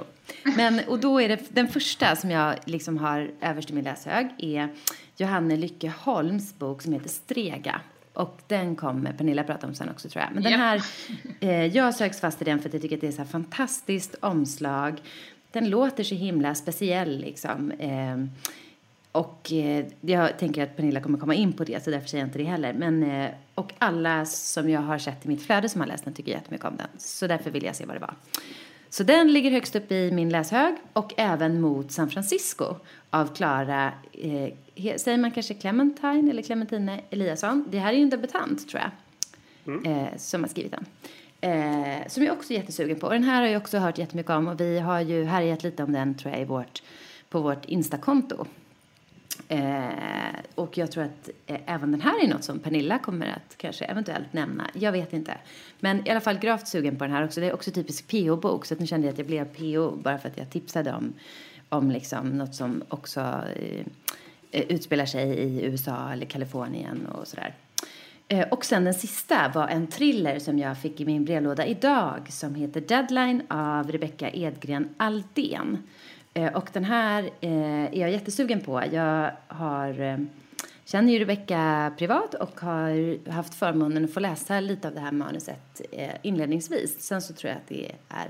Men, 0.57 0.81
och 0.89 0.99
då 0.99 1.21
är 1.21 1.29
det 1.29 1.39
den 1.49 1.69
första 1.69 2.17
som 2.17 2.31
jag 2.31 2.55
liksom 2.65 2.99
har 2.99 3.31
överst 3.41 3.71
i 3.71 3.73
min 3.73 3.85
läshög 3.85 4.29
är 4.39 4.69
Johanne 5.17 5.57
Lycke 5.57 5.93
Holms 5.99 6.59
bok 6.59 6.83
som 6.83 6.93
heter 6.93 7.09
Strega. 7.09 7.81
Och 8.13 8.41
den 8.47 8.77
kommer 8.77 9.13
Pernilla 9.13 9.45
prata 9.45 9.67
om 9.67 9.75
sen 9.75 9.89
också 9.89 10.09
tror 10.09 10.25
jag. 10.25 10.35
Men 10.35 10.43
den 10.43 10.53
Ja. 10.53 10.59
här, 10.59 10.83
eh, 11.41 11.67
jag 11.67 11.95
söks 11.95 12.21
fast 12.21 12.43
i 12.43 12.45
den 12.45 12.59
för 12.61 12.69
att 12.69 12.73
jag 12.73 12.83
tycker 12.83 12.97
att 12.97 13.01
det 13.01 13.07
är 13.09 13.13
så 13.13 13.25
fantastiskt 13.25 14.15
omslag. 14.21 15.03
Den 15.53 15.71
låter 15.71 16.05
så 16.05 16.15
himla 16.15 16.55
speciell 16.55 17.19
liksom. 17.19 17.71
Eh, 17.71 18.25
och 19.13 19.53
eh, 19.53 19.87
jag 20.01 20.39
tänker 20.39 20.63
att 20.63 20.77
Pernilla 20.77 21.01
kommer 21.01 21.19
komma 21.19 21.35
in 21.35 21.53
på 21.53 21.65
det, 21.65 21.85
så 21.85 21.91
därför 21.91 22.09
säger 22.09 22.23
jag 22.25 22.29
inte 22.29 22.39
det 22.39 22.45
heller. 22.45 22.73
Men, 22.73 23.03
eh, 23.03 23.31
och 23.55 23.73
alla 23.79 24.27
som 24.27 24.71
jag 24.71 24.81
har 24.81 24.99
sett 24.99 25.25
i 25.25 25.29
mitt 25.29 25.43
flöde 25.43 25.69
som 25.69 25.81
har 25.81 25.89
läst 25.89 26.05
den 26.05 26.15
tycker 26.15 26.33
jättemycket 26.33 26.67
om 26.67 26.77
den. 26.77 26.87
Så 26.99 27.27
därför 27.27 27.51
vill 27.51 27.65
jag 27.65 27.77
se 27.77 27.85
vad 27.87 27.97
det 27.97 28.01
var. 28.01 28.15
Så 28.95 29.03
den 29.03 29.33
ligger 29.33 29.51
högst 29.51 29.77
upp 29.77 29.93
i 29.93 30.11
min 30.11 30.29
läshög 30.29 30.75
och 30.93 31.15
även 31.17 31.61
mot 31.61 31.93
San 31.93 32.11
Francisco 32.11 32.75
av 33.11 33.35
Klara, 33.35 33.93
eh, 34.13 34.97
säger 34.97 35.19
man 35.19 35.31
kanske 35.31 35.55
Clementine 35.55 36.31
eller 36.31 36.43
Clementine 36.43 37.01
Eliasson. 37.11 37.65
Det 37.71 37.79
här 37.79 37.93
är 37.93 37.97
ju 37.97 38.03
en 38.03 38.11
debutant 38.11 38.69
tror 38.69 38.83
jag, 38.83 39.87
eh, 39.87 40.17
som 40.17 40.43
har 40.43 40.49
skrivit 40.49 40.73
den. 40.73 40.87
Eh, 41.41 42.09
som 42.09 42.25
jag 42.25 42.33
också 42.33 42.53
är 42.53 42.57
jättesugen 42.57 43.01
på. 43.01 43.07
Och 43.07 43.13
den 43.13 43.23
här 43.23 43.41
har 43.41 43.49
jag 43.49 43.63
också 43.63 43.79
hört 43.79 43.99
jättemycket 43.99 44.31
om 44.31 44.49
och 44.49 44.61
vi 44.61 44.79
har 44.79 45.01
ju 45.01 45.25
härjat 45.25 45.63
lite 45.63 45.83
om 45.83 45.93
den 45.93 46.15
tror 46.15 46.33
jag 46.33 46.43
i 46.43 46.45
vårt, 46.45 46.83
på 47.29 47.41
vårt 47.41 47.65
Instakonto. 47.65 48.47
Eh, 49.49 50.35
och 50.55 50.79
jag 50.79 50.93
tror 50.93 51.05
att 51.05 51.31
eh, 51.47 51.61
även 51.67 51.91
den 51.91 52.01
här 52.01 52.25
är 52.25 52.29
något 52.29 52.45
som 52.45 52.59
Pernilla 52.59 52.99
kommer 52.99 53.27
att 53.27 53.57
kanske 53.57 53.85
eventuellt 53.85 54.33
nämna. 54.33 54.71
Jag 54.75 54.93
vet 54.93 55.13
inte. 55.13 55.37
Men 55.81 56.07
i 56.07 56.11
alla 56.11 56.21
fall 56.21 56.39
gravt 56.39 56.69
sugen 56.69 56.97
på 56.97 57.05
den 57.05 57.13
här 57.13 57.25
också. 57.25 57.41
Det 57.41 57.47
är 57.47 57.53
också 57.55 57.71
typisk 57.71 58.11
PO-bok. 58.11 58.67
Så 58.67 58.75
nu 58.75 58.87
kände 58.87 59.07
jag 59.07 59.13
att 59.13 59.19
jag 59.19 59.27
blev 59.27 59.45
PO 59.45 59.97
bara 59.97 60.19
för 60.19 60.29
att 60.29 60.39
jag 60.39 60.51
tipsade 60.51 60.93
om, 60.93 61.13
om 61.69 61.91
liksom 61.91 62.29
något 62.29 62.55
som 62.55 62.83
också 62.89 63.21
eh, 63.21 63.87
eh 64.51 64.65
utspelar 64.69 65.07
sig 65.07 65.29
i 65.29 65.65
USA 65.65 66.13
eller 66.13 66.27
Kalifornien 66.27 67.07
och 67.07 67.29
sådär. 67.29 67.55
Eh, 68.29 68.49
och 68.49 68.65
sen 68.65 68.85
den 68.85 68.95
sista 68.95 69.53
var 69.55 69.69
en 69.69 69.87
thriller 69.87 70.39
som 70.39 70.59
jag 70.59 70.79
fick 70.79 71.01
i 71.01 71.05
min 71.05 71.25
brevlåda 71.25 71.67
idag 71.67 72.27
som 72.29 72.55
heter 72.55 72.81
Deadline 72.81 73.43
av 73.49 73.93
Rebecca 73.93 74.31
Edgren 74.31 74.95
Aldén. 74.97 75.79
Eh, 76.35 76.53
och 76.55 76.69
den 76.73 76.85
här 76.85 77.31
eh, 77.41 77.85
är 77.85 77.97
jag 78.01 78.11
jättesugen 78.11 78.61
på. 78.61 78.83
Jag 78.93 79.31
har, 79.49 80.01
eh, 80.01 80.19
känner 80.85 81.13
ju 81.13 81.19
Rebecka 81.19 81.93
privat 81.99 82.35
och 82.35 82.61
har 82.61 83.31
haft 83.31 83.55
förmånen 83.55 84.05
att 84.05 84.15
få 84.15 84.21
läsa 84.21 84.61
lite 84.61 84.89
av 84.89 84.95
det 84.95 85.01
här 85.01 85.13
manuset 85.13 85.81
inledningsvis. 86.23 87.01
Sen 87.01 87.23
så 87.23 87.35
tror 87.35 87.49
jag 87.51 87.57
att 87.57 87.69
det 87.69 87.93
är 88.09 88.29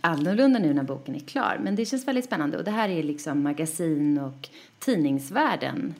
annorlunda 0.00 0.58
nu 0.58 0.74
när 0.74 0.82
boken 0.82 1.14
är 1.14 1.20
klar. 1.20 1.60
Men 1.62 1.76
det 1.76 1.86
känns 1.86 2.08
väldigt 2.08 2.24
spännande. 2.24 2.58
Och 2.58 2.64
det 2.64 2.70
här 2.70 2.88
är 2.88 3.02
liksom 3.02 3.42
magasin 3.42 4.18
och 4.18 4.48
tidningsvärlden 4.78 5.94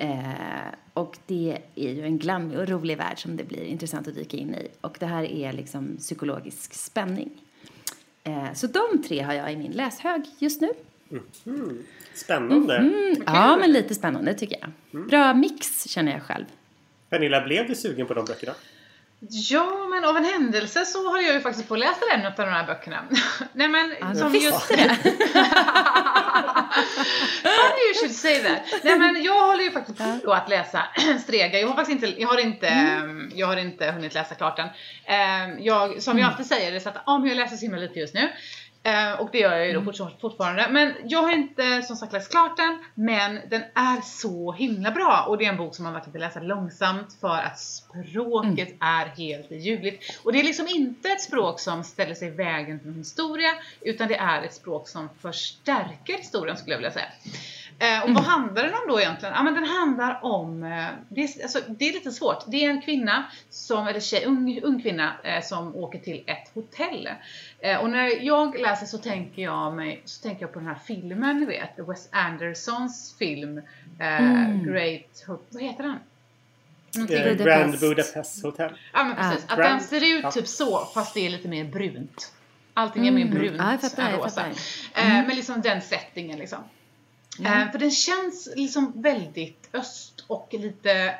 Eh, 0.00 0.74
och 0.94 1.18
det 1.26 1.58
är 1.74 1.90
ju 1.90 2.04
en 2.04 2.18
glammig 2.18 2.58
och 2.58 2.68
rolig 2.68 2.96
värld 2.96 3.22
som 3.22 3.36
det 3.36 3.44
blir 3.44 3.64
intressant 3.64 4.08
att 4.08 4.14
dyka 4.14 4.36
in 4.36 4.54
i. 4.54 4.68
Och 4.80 4.96
det 5.00 5.06
här 5.06 5.24
är 5.24 5.52
liksom 5.52 5.96
psykologisk 5.96 6.74
spänning. 6.74 7.30
Eh, 8.24 8.52
så 8.54 8.66
de 8.66 9.02
tre 9.08 9.22
har 9.22 9.32
jag 9.32 9.52
i 9.52 9.56
min 9.56 9.72
läshög 9.72 10.22
just 10.38 10.60
nu. 10.60 10.68
Mm. 11.46 11.84
Spännande. 12.14 12.76
Mm. 12.76 13.22
Ja, 13.26 13.56
men 13.56 13.72
lite 13.72 13.94
spännande 13.94 14.34
tycker 14.34 14.56
jag. 14.60 14.70
Mm. 14.94 15.08
Bra 15.08 15.34
mix 15.34 15.88
känner 15.88 16.12
jag 16.12 16.22
själv. 16.22 16.44
Pernilla, 17.10 17.40
blev 17.40 17.68
du 17.68 17.74
sugen 17.74 18.06
på 18.06 18.14
de 18.14 18.24
böckerna? 18.24 18.52
Ja, 19.50 19.88
men 19.90 20.04
av 20.04 20.16
en 20.16 20.24
händelse 20.24 20.84
så 20.84 21.10
har 21.10 21.20
jag 21.20 21.34
ju 21.34 21.40
faktiskt 21.40 21.68
på 21.68 21.76
läst 21.76 22.02
en 22.14 22.26
av 22.26 22.32
de 22.36 22.42
här 22.42 22.66
böckerna. 22.66 23.04
Nej 23.52 23.68
men, 23.68 23.94
ja, 24.00 24.14
som 24.14 24.32
visste 24.32 24.48
just... 24.48 24.68
det! 24.68 24.98
Say 28.30 28.42
that. 28.42 28.84
Nej 28.84 28.98
men 28.98 29.22
jag 29.22 29.46
håller 29.46 29.64
ju 29.64 29.70
faktiskt 29.70 30.24
på 30.24 30.32
att 30.32 30.48
läsa 30.48 30.82
Strega. 31.22 31.60
Jag 31.60 31.68
har 31.68 31.74
faktiskt 31.74 32.04
inte, 32.04 32.20
jag 32.20 32.28
har 32.28 32.40
inte, 32.40 32.68
mm. 32.68 33.32
jag 33.34 33.46
har 33.46 33.56
inte 33.56 33.90
hunnit 33.90 34.14
läsa 34.14 34.34
klart 34.34 34.56
den. 34.56 34.68
Ehm, 35.04 35.58
jag, 35.60 36.02
som 36.02 36.18
jag 36.18 36.24
mm. 36.24 36.30
alltid 36.30 36.46
säger, 36.46 36.70
det 36.70 36.76
är 36.76 36.80
så 36.80 36.88
att 36.88 37.02
om 37.04 37.26
jag 37.26 37.36
läser 37.36 37.56
så 37.56 37.62
himla 37.62 37.78
lite 37.78 37.98
just 37.98 38.14
nu. 38.14 38.28
Uh, 38.88 39.20
och 39.20 39.28
det 39.32 39.38
gör 39.38 39.56
jag 39.56 39.66
ju 39.66 39.72
då 39.72 39.80
mm. 39.80 40.18
fortfarande. 40.20 40.66
Men 40.70 40.94
jag 41.04 41.22
har 41.22 41.32
inte 41.32 41.82
som 41.82 41.96
sagt 41.96 42.12
läst 42.12 42.30
klart 42.30 42.56
den. 42.56 42.78
Men 42.94 43.40
den 43.48 43.62
är 43.74 44.00
så 44.00 44.52
himla 44.52 44.90
bra. 44.90 45.24
Och 45.28 45.38
det 45.38 45.44
är 45.44 45.48
en 45.48 45.56
bok 45.56 45.74
som 45.74 45.84
man 45.84 45.92
verkligen 45.92 46.20
läsa 46.20 46.40
långsamt 46.40 47.16
för 47.20 47.38
att 47.38 47.58
språket 47.60 48.68
mm. 48.68 48.78
är 48.80 49.06
helt 49.06 49.50
ljuvligt. 49.50 50.20
Och 50.24 50.32
det 50.32 50.40
är 50.40 50.44
liksom 50.44 50.66
inte 50.68 51.08
ett 51.08 51.20
språk 51.20 51.60
som 51.60 51.84
ställer 51.84 52.14
sig 52.14 52.28
i 52.28 52.30
vägen 52.30 52.80
för 52.80 52.88
en 52.88 52.94
historia. 52.94 53.50
Utan 53.80 54.08
det 54.08 54.16
är 54.16 54.42
ett 54.42 54.54
språk 54.54 54.88
som 54.88 55.08
förstärker 55.22 56.18
historien 56.18 56.56
skulle 56.56 56.74
jag 56.74 56.78
vilja 56.78 56.92
säga. 56.92 57.08
Eh, 57.80 57.98
och 57.98 58.08
mm. 58.08 58.14
vad 58.14 58.24
handlar 58.24 58.62
den 58.62 58.74
om 58.74 58.88
då 58.88 59.00
egentligen? 59.00 59.34
Ja 59.34 59.42
men 59.42 59.54
den 59.54 59.64
handlar 59.64 60.24
om, 60.24 60.62
eh, 60.62 60.86
det, 61.08 61.20
är, 61.20 61.42
alltså, 61.42 61.58
det 61.68 61.88
är 61.88 61.92
lite 61.92 62.10
svårt. 62.10 62.44
Det 62.46 62.64
är 62.64 62.70
en 62.70 62.82
kvinna, 62.82 63.24
som, 63.50 63.86
eller 63.86 64.00
tjej, 64.00 64.24
ung, 64.26 64.60
ung 64.62 64.82
kvinna 64.82 65.12
eh, 65.24 65.42
som 65.42 65.76
åker 65.76 65.98
till 65.98 66.24
ett 66.26 66.54
hotell. 66.54 67.08
Eh, 67.58 67.76
och 67.76 67.90
när 67.90 68.24
jag 68.24 68.60
läser 68.60 68.86
så 68.86 68.98
tänker 68.98 69.42
jag, 69.42 69.74
mig, 69.74 70.02
så 70.04 70.22
tänker 70.22 70.42
jag 70.42 70.52
på 70.52 70.58
den 70.58 70.68
här 70.68 70.78
filmen 70.86 71.40
ni 71.40 71.46
vet, 71.46 71.88
Wes 71.88 72.08
Andersons 72.12 73.16
film 73.18 73.58
eh, 73.98 74.20
mm. 74.20 74.64
Great, 74.64 75.24
vad 75.26 75.62
heter 75.62 75.82
den? 75.82 75.98
Eh, 77.10 77.44
Grand 77.44 77.80
Budapest 77.80 78.44
Hotel. 78.44 78.72
Ja 78.92 79.04
men 79.04 79.16
precis, 79.16 79.46
ah. 79.48 79.52
att 79.52 79.58
Grand, 79.58 79.72
den 79.72 79.80
ser 79.80 80.18
ut 80.18 80.30
typ 80.30 80.46
så 80.46 80.84
fast 80.94 81.14
det 81.14 81.26
är 81.26 81.30
lite 81.30 81.48
mer 81.48 81.64
brunt. 81.64 82.32
Allting 82.74 83.06
är 83.06 83.12
mer 83.12 83.22
mm. 83.22 83.34
brunt 83.34 83.60
mm. 83.60 83.78
ah, 83.96 84.02
än 84.02 84.12
rosa. 84.12 84.44
Mm. 84.94 85.26
men 85.26 85.36
liksom 85.36 85.60
den 85.60 85.80
settingen 85.80 86.38
liksom. 86.38 86.58
Mm. 87.38 87.62
Eh, 87.62 87.72
för 87.72 87.78
den 87.78 87.90
känns 87.90 88.48
liksom 88.56 88.92
väldigt 89.02 89.68
öst 89.72 90.24
och 90.26 90.48
lite 90.50 91.14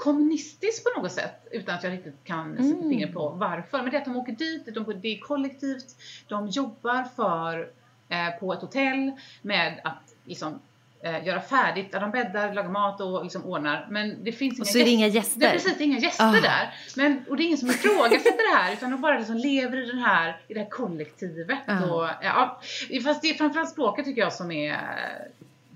kommunistisk 0.00 0.84
på 0.84 1.00
något 1.00 1.12
sätt 1.12 1.48
utan 1.50 1.74
att 1.74 1.84
jag 1.84 1.92
riktigt 1.92 2.24
kan 2.24 2.56
sätta 2.56 2.64
mm. 2.64 2.88
fingret 2.88 3.14
på 3.14 3.28
varför. 3.28 3.78
Men 3.78 3.90
det 3.90 3.96
är 3.96 4.00
att 4.00 4.04
de 4.04 4.16
åker 4.16 4.32
dit, 4.32 4.74
de, 4.74 5.00
det 5.02 5.08
är 5.08 5.20
kollektivt, 5.20 5.96
de 6.28 6.48
jobbar 6.48 7.04
för, 7.16 7.70
eh, 8.08 8.40
på 8.40 8.52
ett 8.52 8.60
hotell 8.60 9.12
med 9.42 9.80
att 9.84 10.14
liksom 10.24 10.60
eh, 11.02 11.26
göra 11.26 11.40
färdigt, 11.40 11.92
de 11.92 12.10
bäddar, 12.10 12.54
lagar 12.54 12.70
mat 12.70 13.00
och 13.00 13.22
liksom 13.22 13.44
ordnar. 13.44 13.86
Men 13.90 14.24
det 14.24 14.32
finns 14.32 14.54
inga, 14.54 14.62
och 14.62 14.66
så 14.66 14.78
är 14.78 14.84
det 14.84 14.90
inga 14.90 15.06
gäster. 15.06 15.40
Det 15.40 15.46
är 15.46 15.52
precis, 15.52 15.80
inga 15.80 15.98
gäster 15.98 16.24
oh. 16.24 16.42
där. 16.42 16.74
Men, 16.96 17.24
och 17.28 17.36
det 17.36 17.42
är 17.42 17.44
ingen 17.44 17.58
som 17.58 17.70
ifrågasätter 17.70 18.52
det 18.52 18.58
här 18.58 18.72
utan 18.72 18.90
de 18.90 19.00
bara 19.00 19.18
liksom 19.18 19.36
lever 19.36 19.76
i, 19.82 19.86
den 19.86 19.98
här, 19.98 20.40
i 20.48 20.54
det 20.54 20.60
här 20.60 20.70
kollektivet. 20.70 21.68
Oh. 21.68 21.92
Och, 21.92 22.08
ja, 22.22 22.60
fast 23.04 23.22
det 23.22 23.30
är 23.30 23.34
framförallt 23.34 23.70
språket 23.70 24.04
tycker 24.04 24.20
jag 24.20 24.32
som 24.32 24.50
är 24.50 24.78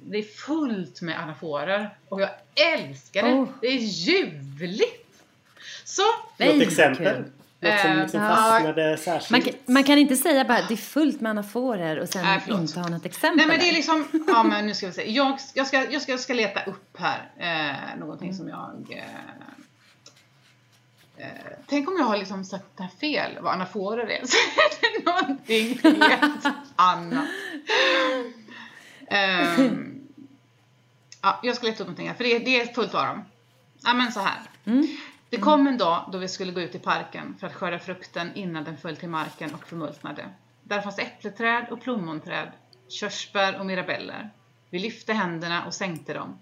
det 0.05 0.19
är 0.19 0.23
fullt 0.23 1.01
med 1.01 1.21
anaforer 1.21 1.97
och 2.09 2.21
jag 2.21 2.31
älskar 2.75 3.23
det. 3.23 3.33
Oh. 3.33 3.49
Det 3.61 3.67
är 3.67 3.79
ljuvligt! 3.79 5.23
Så. 5.85 6.03
Något 6.39 6.63
exempel? 6.63 7.25
Något 7.61 7.81
som 7.81 7.99
liksom 7.99 8.21
uh, 8.21 8.29
fastnade 8.29 8.97
särskilt? 8.97 9.45
Man, 9.67 9.75
man, 9.75 9.85
kan 9.85 9.99
inte 9.99 10.17
säga 10.17 10.45
bara 10.45 10.59
det 10.69 10.75
är 10.75 10.77
fullt 10.77 11.21
med 11.21 11.31
anaforer 11.31 11.99
och 11.99 12.09
sen 12.09 12.25
äh, 12.25 12.61
inte 12.61 12.81
ha 12.81 12.89
något 12.89 13.07
exempel. 13.07 13.37
Nej 13.37 13.47
men 13.47 13.59
det 13.59 13.71
är 13.71 13.75
liksom, 13.75 14.25
ja 14.29 14.43
men 14.43 14.67
nu 14.67 14.75
ska 14.75 14.87
vi 14.87 14.93
se. 14.93 15.11
Jag, 15.13 15.39
jag, 15.55 15.67
ska, 15.67 15.91
jag, 15.91 16.03
ska, 16.03 16.13
jag 16.13 16.21
ska 16.21 16.35
leta 16.35 16.65
upp 16.65 16.97
här 16.99 17.31
eh, 17.39 17.99
någonting 18.01 18.29
mm. 18.29 18.39
som 18.39 18.49
jag 18.49 18.99
eh, 18.99 19.05
Eh, 21.17 21.29
tänk 21.67 21.89
om 21.89 21.97
jag 21.99 22.05
har 22.05 22.17
liksom 22.17 22.45
sagt 22.45 22.65
det 22.77 22.83
här 22.83 22.91
fel, 22.91 23.39
vad 23.41 23.53
anaforer 23.53 24.07
är. 24.07 24.21
Så 24.27 24.37
är 24.37 24.93
det 24.93 25.11
någonting 25.11 25.79
helt 25.83 26.47
annat. 26.77 27.29
Um, 29.59 29.94
Ja, 31.25 31.41
jag 31.43 31.57
ska 31.57 31.67
leta 31.67 31.83
upp 31.83 31.89
någonting 31.89 32.09
här, 32.09 32.15
för 32.15 32.25
det, 32.25 32.39
det 32.39 32.61
är 32.61 32.67
fullt 32.67 32.95
av 32.95 33.07
dem. 33.07 33.25
Ja, 33.85 33.95
men 33.95 34.13
så 34.13 34.21
här. 34.21 34.41
Mm. 34.65 34.87
Det 35.31 35.37
kom 35.37 35.67
en 35.67 35.79
dag 35.79 36.09
då 36.13 36.19
vi 36.19 36.29
skulle 36.29 36.53
gå 36.53 36.61
ut 36.61 36.75
i 36.75 36.79
parken 36.79 37.37
för 37.41 37.47
att 37.47 37.55
skörda 37.55 37.79
frukten 37.79 38.35
innan 38.35 38.65
den 38.65 38.77
föll 38.77 38.97
till 38.97 39.09
marken 39.09 39.55
och 39.55 39.67
förmultnade. 39.67 40.29
Där 40.63 40.81
fanns 40.81 40.99
äppleträd 40.99 41.67
och 41.71 41.83
plommonträd, 41.83 42.53
körsbär 42.89 43.59
och 43.59 43.67
mirabeller. 43.67 44.31
Vi 44.71 44.79
lyfte 44.79 45.13
händerna 45.13 45.67
och 45.67 45.75
sänkte 45.75 46.15
dem. 46.15 46.39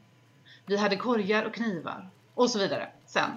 Vi 0.67 0.77
hade 0.77 0.97
korgar 0.97 1.45
och 1.45 1.55
knivar 1.55 2.11
och 2.35 2.51
så 2.51 2.59
vidare. 2.59 2.89
Sen. 3.07 3.31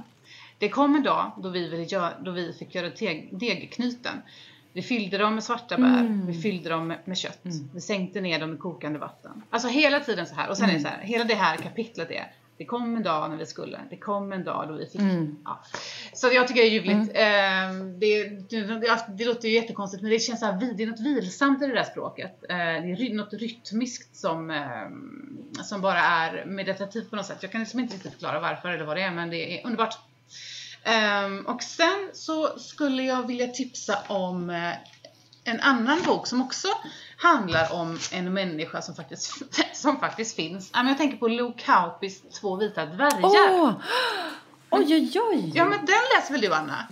Det 0.58 0.70
kom 0.70 0.96
en 0.96 1.04
dag 1.04 1.32
då 1.38 1.50
vi, 1.50 1.70
ville 1.70 1.84
göra, 1.84 2.14
då 2.20 2.32
vi 2.32 2.54
fick 2.54 2.76
göra 2.76 2.90
degknyten. 3.32 4.22
Vi 4.76 4.82
fyllde 4.82 5.18
dem 5.18 5.34
med 5.34 5.44
svarta 5.44 5.78
bär, 5.78 6.00
mm. 6.00 6.26
vi 6.28 6.42
fyllde 6.42 6.70
dem 6.70 6.88
med, 6.88 7.00
med 7.06 7.18
kött. 7.18 7.46
Mm. 7.46 7.70
Vi 7.74 7.82
sänkte 7.82 8.22
ner 8.22 8.40
dem 8.40 8.54
i 8.54 8.58
kokande 8.58 9.00
vatten. 9.00 9.44
Alltså 9.50 9.68
hela 9.68 10.00
tiden 10.00 10.26
så 10.26 10.36
här. 10.36 10.50
Och 10.50 10.58
sen 10.58 10.70
mm. 10.70 10.76
är 10.76 10.80
det 10.80 10.90
så 10.90 10.96
här, 10.96 11.04
hela 11.04 11.24
det 11.24 11.36
här 11.36 11.58
kapitlet 11.58 12.12
är 12.12 12.32
det 12.58 12.66
kom 12.66 12.96
en 12.96 13.04
dag 13.04 13.30
när 13.30 13.38
vi 13.38 13.46
skulle, 13.46 13.80
det 13.90 13.98
kom 13.98 14.32
en 14.32 14.44
dag 14.44 14.68
då 14.68 14.74
vi 14.74 14.86
fick. 14.86 15.02
Mm. 15.02 15.38
Ja. 15.46 15.64
Så 16.14 16.28
jag 16.34 16.48
tycker 16.48 16.62
det 16.62 16.68
är 16.68 16.72
ljuvligt. 16.72 17.12
Mm. 17.16 17.82
Eh, 17.82 17.86
det, 18.00 18.30
det, 18.50 18.92
det, 19.18 19.26
låter 19.26 19.48
ju 19.48 19.54
jättekonstigt 19.54 20.02
men 20.04 20.12
det 20.12 20.20
känns 20.20 20.40
så 20.40 20.46
här, 20.46 20.74
det 20.78 20.84
är 20.84 20.88
något 20.88 21.00
vilsamt 21.00 21.62
i 21.62 21.68
det 21.68 21.74
där 21.74 21.84
språket. 21.84 22.44
Eh, 22.50 22.56
det 22.58 22.64
är 22.64 23.14
något 23.14 23.34
rytmiskt 23.34 24.16
som, 24.16 24.50
eh, 24.50 25.64
som 25.64 25.82
bara 25.82 26.00
är 26.00 26.46
meditativt 26.46 27.10
på 27.10 27.16
något 27.16 27.26
sätt. 27.26 27.38
Jag 27.42 27.52
kan 27.52 27.62
liksom 27.62 27.80
inte 27.80 27.94
riktigt 27.94 28.12
förklara 28.12 28.40
varför 28.40 28.70
eller 28.70 28.86
vad 28.86 28.98
det 28.98 29.02
är 29.02 29.12
men 29.12 29.30
det 29.30 29.60
är 29.60 29.66
underbart. 29.66 29.98
Um, 30.86 31.46
och 31.46 31.64
sen 31.64 32.10
så 32.14 32.60
skulle 32.60 33.04
jag 33.04 33.28
vilja 33.28 33.48
tipsa 33.48 33.98
om 34.08 34.50
uh, 34.50 34.74
en 35.44 35.60
annan 35.60 36.04
bok 36.04 36.28
som 36.28 36.42
också 36.42 36.68
handlar 37.18 37.74
om 37.74 38.00
en 38.12 38.34
människa 38.34 38.82
som 38.82 38.96
faktiskt, 38.96 39.34
som 39.74 40.00
faktiskt 40.00 40.36
finns. 40.36 40.72
Jag 40.74 40.98
tänker 40.98 41.18
på 41.18 41.28
Luke 41.28 41.64
Kaupis 41.66 42.22
Två 42.22 42.56
vita 42.56 42.86
dvärgar. 42.86 43.22
Oh! 43.22 43.74
Oj, 44.70 44.96
oj, 44.96 45.20
oj! 45.32 45.52
Ja, 45.56 45.66
men 45.66 45.86
den 45.86 46.02
läser 46.16 46.32
väl 46.32 46.42
du, 46.42 46.54
Anna? 46.54 46.88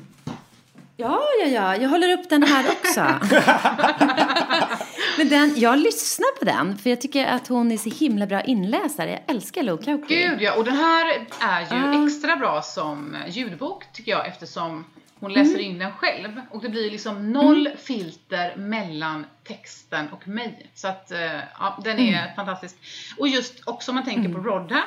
Ja, 0.97 1.21
ja, 1.41 1.47
ja. 1.47 1.75
Jag 1.75 1.89
håller 1.89 2.13
upp 2.13 2.29
den 2.29 2.43
här 2.43 2.65
också. 2.71 3.01
Men 5.17 5.29
den, 5.29 5.53
jag 5.55 5.79
lyssnar 5.79 6.39
på 6.39 6.45
den, 6.45 6.77
för 6.77 6.89
jag 6.89 7.01
tycker 7.01 7.25
att 7.25 7.47
hon 7.47 7.71
är 7.71 7.77
så 7.77 7.89
himla 7.89 8.25
bra 8.25 8.41
inläsare. 8.41 9.09
Jag 9.09 9.35
älskar 9.35 9.63
Lo 9.63 9.77
Kauki. 9.77 10.15
Gud 10.15 10.41
ja, 10.41 10.55
och 10.55 10.65
den 10.65 10.75
här 10.75 11.27
är 11.39 11.75
ju 11.75 11.97
uh. 11.97 12.05
extra 12.05 12.35
bra 12.35 12.61
som 12.61 13.17
ljudbok 13.27 13.83
tycker 13.93 14.11
jag 14.11 14.27
eftersom 14.27 14.85
hon 15.19 15.33
läser 15.33 15.53
mm. 15.53 15.65
in 15.65 15.79
den 15.79 15.91
själv. 15.91 16.41
Och 16.51 16.61
det 16.61 16.69
blir 16.69 16.91
liksom 16.91 17.31
noll 17.31 17.67
mm. 17.67 17.77
filter 17.77 18.55
mellan 18.55 19.25
texten 19.43 20.09
och 20.11 20.27
mig. 20.27 20.71
Så 20.75 20.87
att, 20.87 21.11
uh, 21.11 21.19
ja, 21.59 21.79
den 21.83 21.99
är 21.99 22.23
mm. 22.23 22.35
fantastisk. 22.35 22.75
Och 23.17 23.27
just 23.27 23.67
också 23.67 23.91
om 23.91 23.95
man 23.95 24.05
tänker 24.05 24.29
på 24.29 24.39
mm. 24.39 24.45
Rodham 24.45 24.83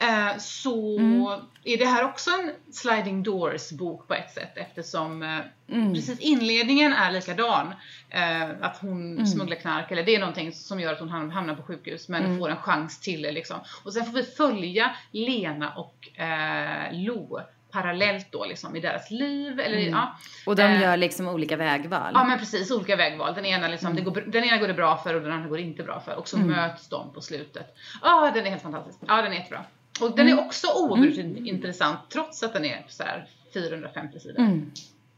Eh, 0.00 0.36
så 0.38 0.98
Mm. 0.98 1.26
är 1.64 1.78
det 1.78 1.84
här 1.86 2.04
också 2.04 2.30
en 2.30 2.52
sliding 2.72 3.22
doors 3.22 3.70
bok 3.72 4.08
på 4.08 4.14
ett 4.14 4.30
sätt 4.30 4.52
eftersom 4.56 5.22
eh, 5.22 5.38
Mm. 5.72 5.94
precis 5.94 6.20
inledningen 6.20 6.92
är 6.92 7.10
likadan. 7.12 7.74
Eh, 8.10 8.42
att 8.60 8.78
hon 8.80 9.12
Mm. 9.12 9.26
smugglar 9.26 9.56
knark 9.56 9.90
eller 9.90 10.02
det 10.02 10.14
är 10.14 10.18
någonting 10.20 10.52
som 10.52 10.80
gör 10.80 10.92
att 10.92 10.98
hon 11.00 11.08
ham- 11.10 11.30
hamnar 11.30 11.54
på 11.54 11.62
sjukhus 11.62 12.08
men 12.08 12.24
Mm. 12.24 12.38
får 12.38 12.48
en 12.50 12.56
chans 12.56 13.00
till 13.00 13.22
det 13.22 13.32
liksom. 13.32 13.56
Och 13.84 13.92
sen 13.92 14.04
får 14.04 14.12
vi 14.12 14.22
följa 14.22 14.90
Lena 15.10 15.72
och 15.74 16.20
eh, 16.20 16.92
Lo 16.92 17.40
parallellt 17.70 18.32
då 18.32 18.44
liksom 18.44 18.76
i 18.76 18.80
deras 18.80 19.10
liv. 19.10 19.60
Eller, 19.60 19.76
Mm. 19.78 19.90
ja. 19.90 20.16
Och 20.46 20.56
de 20.56 20.62
Eh, 20.62 20.80
gör 20.82 20.96
liksom 20.96 21.28
olika 21.28 21.56
vägval. 21.56 22.10
Ja 22.14 22.24
men 22.24 22.38
precis, 22.38 22.70
olika 22.70 22.96
vägval. 22.96 23.34
Den 23.34 23.46
ena, 23.46 23.68
liksom, 23.68 23.92
Mm. 23.92 24.04
går, 24.04 24.24
den 24.26 24.44
ena 24.44 24.56
går 24.56 24.68
det 24.68 24.74
bra 24.74 24.96
för 24.96 25.14
och 25.14 25.22
den 25.22 25.32
andra 25.32 25.48
går 25.48 25.56
det 25.56 25.62
inte 25.62 25.82
bra 25.82 26.00
för. 26.00 26.14
Och 26.16 26.28
så 26.28 26.38
möts 26.38 26.88
de 26.88 27.12
på 27.14 27.20
slutet. 27.20 27.76
Ja, 28.02 28.30
den 28.34 28.46
är 28.46 28.50
helt 28.50 28.62
fantastisk. 28.62 28.98
Ja, 29.08 29.22
den 29.22 29.32
är 29.32 29.36
jättebra. 29.36 29.64
Och 30.00 30.16
den 30.16 30.26
Mm. 30.26 30.38
är 30.38 30.44
också 30.46 30.66
oavbrutet 30.76 31.46
intressant 31.46 31.98
trots 32.12 32.42
att 32.42 32.52
den 32.52 32.64
är 32.64 32.86
så 32.88 33.02
här 33.02 33.26
450 33.54 34.20
sidor. 34.20 34.38
Mm. 34.38 34.70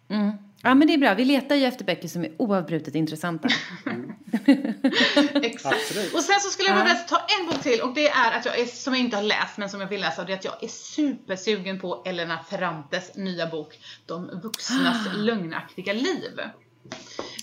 Mm. 0.08 0.32
Ja 0.62 0.74
men 0.74 0.88
det 0.88 0.94
är 0.94 0.98
bra, 0.98 1.14
vi 1.14 1.24
letar 1.24 1.54
ju 1.56 1.64
efter 1.64 1.84
böcker 1.84 2.08
som 2.08 2.24
är 2.24 2.32
oavbrutet 2.36 2.94
intressanta. 2.94 3.48
Exakt. 5.42 5.76
Absolut. 5.76 6.14
Och 6.14 6.20
sen 6.22 6.40
så 6.40 6.50
skulle 6.50 6.68
jag 6.68 6.78
Ja. 6.78 6.82
vilja 6.84 6.94
ta 6.98 7.16
en 7.40 7.46
bok 7.46 7.62
till 7.62 7.80
och 7.80 7.94
det 7.94 8.08
är 8.08 8.32
att 8.38 8.44
jag 8.44 8.58
är, 8.58 8.66
som 8.66 8.94
jag 8.94 9.00
inte 9.00 9.16
har 9.16 9.22
läst 9.24 9.58
men 9.58 9.68
som 9.70 9.80
jag 9.80 9.88
vill 9.88 10.00
läsa 10.00 10.20
och 10.20 10.26
det 10.26 10.32
är 10.32 10.36
att 10.36 10.44
jag 10.44 10.62
är 10.64 10.68
supersugen 10.68 11.80
på 11.80 12.02
Elena 12.06 12.38
Ferrantes 12.50 13.14
nya 13.16 13.46
bok 13.46 13.78
De 14.06 14.40
vuxnas 14.42 14.96
lögnaktiga 15.16 15.92
liv. 15.92 16.40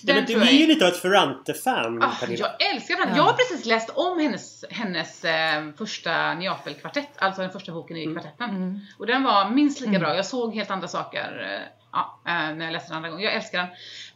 Ja, 0.02 0.14
men 0.16 0.26
du 0.26 0.34
är 0.42 0.52
ju 0.52 0.68
lite 0.68 0.86
av 0.88 0.92
ett 0.92 1.02
Ferrante-fan, 1.02 2.04
Ah, 2.04 2.12
Pernilla. 2.20 2.48
jag 2.60 2.74
älskar 2.76 2.96
den. 2.98 3.10
Ja. 3.10 3.16
Jag 3.16 3.24
har 3.24 3.34
precis 3.34 3.66
läst 3.66 3.90
om 3.90 4.20
hennes, 4.20 4.66
hennes 4.70 5.26
eh, 5.26 5.72
första 5.78 6.34
Neapel-kvartett, 6.34 7.10
alltså 7.18 7.42
den 7.42 7.52
första 7.52 7.72
boken 7.72 7.98
i 7.98 8.14
kvartetten. 8.14 8.50
Mm. 8.50 8.80
Och 8.98 9.08
den 9.08 9.24
var 9.24 9.50
minst 9.50 9.82
lika 9.82 10.00
bra. 10.00 10.16
Jag 10.16 10.26
såg 10.26 10.56
helt 10.56 10.72
andra 10.72 10.88
saker 10.88 11.60
eh, 11.62 11.68
ja, 11.92 12.20
eh, 12.26 12.56
när 12.56 12.66
jag 12.66 12.72
läste 12.72 12.90
den 12.90 12.98
andra 12.98 13.10
gången. 13.10 13.26
Jag 13.26 13.34
älskar 13.34 13.58
den. 13.58 13.68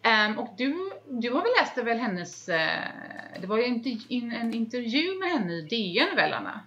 Ehm, 0.02 0.40
och 0.40 0.54
du, 0.58 0.92
du 1.10 1.32
har 1.32 1.42
väl 1.42 1.52
läst 1.60 1.78
väl 1.78 1.98
hennes, 2.00 2.50
eh, 2.50 2.70
det 3.42 3.48
var 3.48 3.58
ju 3.58 3.66
inte 3.66 3.90
in, 4.08 4.32
en 4.32 4.54
intervju 4.54 5.20
med 5.20 5.30
henne 5.30 5.54
i 5.54 5.62
DN 5.62 6.16
väl 6.16 6.34
Anna? 6.34 6.60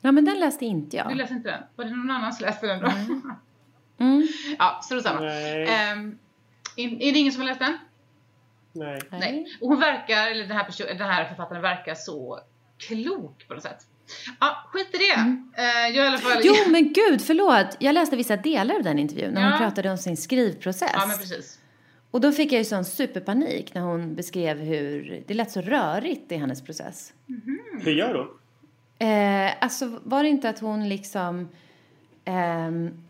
Ja 0.00 0.12
men 0.12 0.24
den 0.24 0.38
läste 0.40 0.64
inte 0.66 0.96
jag. 0.96 1.08
Du 1.08 1.14
läste 1.14 1.34
inte 1.34 1.50
den? 1.50 1.62
Var 1.76 1.84
det 1.84 1.90
någon 1.90 2.10
annan 2.10 2.32
som 2.32 2.46
läste 2.46 2.66
den 2.66 2.80
då? 2.80 2.92
Mm. 3.98 4.26
ja, 4.58 4.80
strunt 4.84 5.02
samma. 5.02 5.20
Nej. 5.20 5.68
In- 6.76 7.00
är 7.02 7.12
det 7.12 7.18
ingen 7.18 7.32
som 7.32 7.42
har 7.42 7.48
läst 7.48 7.60
den? 7.60 7.78
Nej. 8.72 9.00
Nej. 9.10 9.46
Och 9.60 9.68
hon 9.68 9.80
verkar, 9.80 10.30
eller 10.30 10.42
den 10.46 10.56
här, 10.56 10.64
person, 10.64 10.86
den 10.86 10.98
här 11.10 11.24
författaren 11.28 11.62
verkar 11.62 11.94
så 11.94 12.40
klok 12.78 13.48
på 13.48 13.54
något 13.54 13.62
sätt. 13.62 13.86
Ja, 14.40 14.56
skit 14.72 14.88
i 14.92 14.96
det. 14.98 15.14
Eh, 15.62 15.96
jag 15.96 16.04
i 16.04 16.08
alla 16.08 16.18
fall... 16.18 16.32
Mm. 16.32 16.42
Jo 16.44 16.54
men 16.70 16.92
gud, 16.92 17.22
förlåt. 17.22 17.76
Jag 17.78 17.92
läste 17.94 18.16
vissa 18.16 18.36
delar 18.36 18.74
av 18.74 18.82
den 18.82 18.98
intervjun 18.98 19.34
när 19.34 19.42
Ja. 19.42 19.48
hon 19.50 19.58
pratade 19.58 19.90
om 19.90 19.98
sin 19.98 20.16
skrivprocess. 20.16 20.90
Ja, 20.94 21.06
men 21.06 21.18
precis. 21.18 21.58
Och 22.10 22.20
då 22.20 22.32
fick 22.32 22.52
jag 22.52 22.58
ju 22.58 22.64
sån 22.64 22.84
superpanik 22.84 23.74
när 23.74 23.82
hon 23.82 24.14
beskrev 24.14 24.58
hur 24.58 25.22
det 25.26 25.34
lät 25.34 25.50
så 25.50 25.60
rörigt 25.60 26.32
i 26.32 26.36
hennes 26.36 26.64
process. 26.64 27.12
Hur 27.84 27.92
gör 27.92 28.14
hon? 28.14 28.28
Eh, 29.08 29.52
alltså 29.60 30.00
var 30.04 30.22
det 30.22 30.28
inte 30.28 30.48
att 30.48 30.58
hon 30.58 30.88
liksom... 30.88 31.48
ehm, 32.24 33.02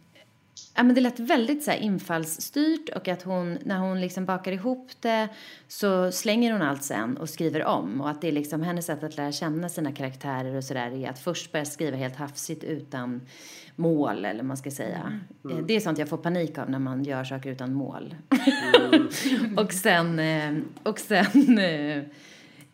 ja, 0.75 0.83
men 0.83 0.95
det 0.95 1.01
lät 1.01 1.21
väldigt 1.21 1.63
så 1.63 1.71
här 1.71 1.79
infallsstyrt 1.79 2.89
och 2.89 3.09
att 3.09 3.23
hon, 3.23 3.59
när 3.65 3.79
hon 3.79 4.01
liksom 4.01 4.25
bakar 4.25 4.53
ihop 4.53 4.91
det 5.01 5.29
så 5.69 6.13
slänger 6.13 6.53
hon 6.53 6.63
allt 6.63 6.83
sen 6.83 7.17
och 7.17 7.29
skriver 7.29 7.65
om. 7.65 8.01
Och 8.01 8.11
att 8.11 8.21
det 8.21 8.29
är 8.29 8.33
liksom 8.33 8.63
hennes 8.63 8.87
sätt 8.87 9.03
att 9.03 9.17
lära 9.17 9.33
känna 9.33 9.69
sina 9.69 9.93
karaktärer 9.93 10.57
och 10.57 10.65
sådär 10.65 10.91
är 11.05 11.11
att 11.11 11.19
först 11.19 11.53
börja 11.53 11.65
skriva 11.65 11.97
helt 11.97 12.17
hafsigt 12.17 12.65
utan 12.65 13.21
mål 13.77 14.25
eller 14.25 14.43
man 14.43 14.57
ska 14.57 14.71
säga. 14.71 15.21
Eh, 15.51 15.57
Det 15.67 15.77
är 15.77 15.81
sånt 15.81 15.99
jag 15.99 16.09
får 16.09 16.17
panik 16.19 16.59
av 16.59 16.71
när 16.71 16.79
man 16.79 17.05
gör 17.05 17.25
saker 17.25 17.51
utan 17.51 17.75
mål. 17.75 18.15
och 19.57 19.73
sen, 19.73 20.19
eh, 20.19 20.55
och 20.83 20.99
sen 20.99 21.59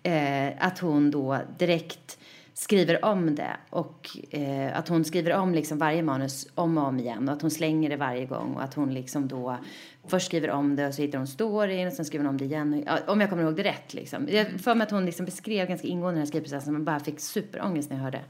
eh, 0.03 0.53
att 0.59 0.79
hon 0.79 1.11
då 1.11 1.39
direkt 1.59 2.19
skriver 2.55 3.05
om 3.05 3.35
det 3.35 3.57
och 3.71 4.17
eh, 4.31 4.79
att 4.79 4.89
hon 4.89 5.05
skriver 5.05 5.37
om 5.37 5.55
liksom 5.55 5.79
varje 5.79 6.03
manus 6.03 6.49
om 6.55 6.79
och 6.79 6.85
om 6.85 7.01
igen 7.01 7.29
och 7.29 7.35
att 7.35 7.43
hon 7.43 7.51
slänger 7.51 7.91
det 7.91 7.97
varje 7.97 8.27
gång 8.27 8.55
och 8.55 8.63
att 8.63 8.75
hon 8.75 8.95
liksom 8.95 9.29
då 9.29 9.59
först 10.07 10.27
skriver 10.27 10.51
om 10.51 10.77
det 10.77 10.87
och 10.87 10.95
så 10.95 11.03
hittar 11.03 11.19
hon 11.19 11.27
storyn 11.27 11.87
och 11.87 11.93
sen 11.93 12.05
skriver 12.05 12.25
hon 12.25 12.35
om 12.35 12.39
det 12.39 12.45
igen. 12.45 12.89
Om 13.07 13.21
jag 13.21 13.31
kommer 13.31 13.43
ihåg 13.43 13.57
det 13.57 13.63
rätt 13.63 13.95
liksom. 13.95 14.29
Jag 14.31 14.61
för 14.61 14.75
mig 14.75 14.85
att 14.85 14.91
hon 14.91 15.07
liksom 15.07 15.27
beskrev 15.27 15.69
ganska 15.69 15.89
ingående 15.89 16.15
den 16.15 16.19
här 16.19 16.27
skrivprocessen 16.27 16.73
men 16.73 16.85
bara 16.85 17.01
fick 17.01 17.21
superångest 17.21 17.91
när 17.91 17.97
jag 17.97 18.05
hörde. 18.05 18.21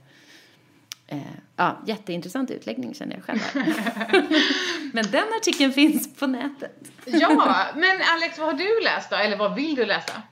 Eh, 1.06 1.18
ja, 1.56 1.82
jätteintressant 1.86 2.50
utläggning 2.50 2.94
känner 2.94 3.14
jag 3.16 3.24
själv. 3.24 3.40
men 4.92 5.04
den 5.10 5.24
artikeln 5.40 5.72
finns 5.72 6.14
på 6.14 6.26
nätet. 6.26 6.90
Ja, 7.04 7.66
men 7.74 8.00
Alex, 8.16 8.38
vad 8.38 8.46
har 8.46 8.54
du 8.54 8.84
läst 8.84 9.10
då? 9.10 9.16
Eller 9.16 9.36
vad 9.36 9.54
vill 9.54 9.74
du 9.74 9.84
läsa? 9.84 10.22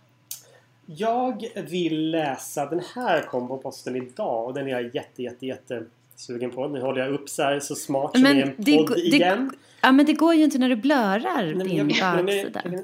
Jag 0.96 1.44
vill 1.54 2.10
läsa 2.10 2.66
den 2.66 2.82
här 2.94 3.22
komboposten 3.22 3.96
idag 3.96 4.46
och 4.46 4.54
den 4.54 4.66
är 4.66 4.70
jag 4.70 4.94
jätte, 4.94 5.22
jätte, 5.22 5.46
jätte 5.46 5.82
sugen 6.16 6.50
på. 6.50 6.68
Nu 6.68 6.80
håller 6.80 7.00
jag 7.00 7.10
upp 7.12 7.28
så 7.28 7.42
här 7.42 7.60
så 7.60 7.74
smart 7.74 8.16
som 8.16 8.26
i 8.26 8.42
en 8.42 8.54
det, 8.56 8.76
podd 8.76 8.96
det, 8.96 9.00
igen. 9.00 9.50
ja, 9.80 9.92
men 9.92 10.06
det 10.06 10.12
går 10.12 10.34
ju 10.34 10.44
inte 10.44 10.58
när 10.58 10.68
du 10.68 10.76
blurrar 10.76 11.42
Nej, 11.42 11.54
men 11.54 11.68
din 11.68 11.86
men 11.86 12.26
baksida. 12.26 12.60
kan 12.60 12.74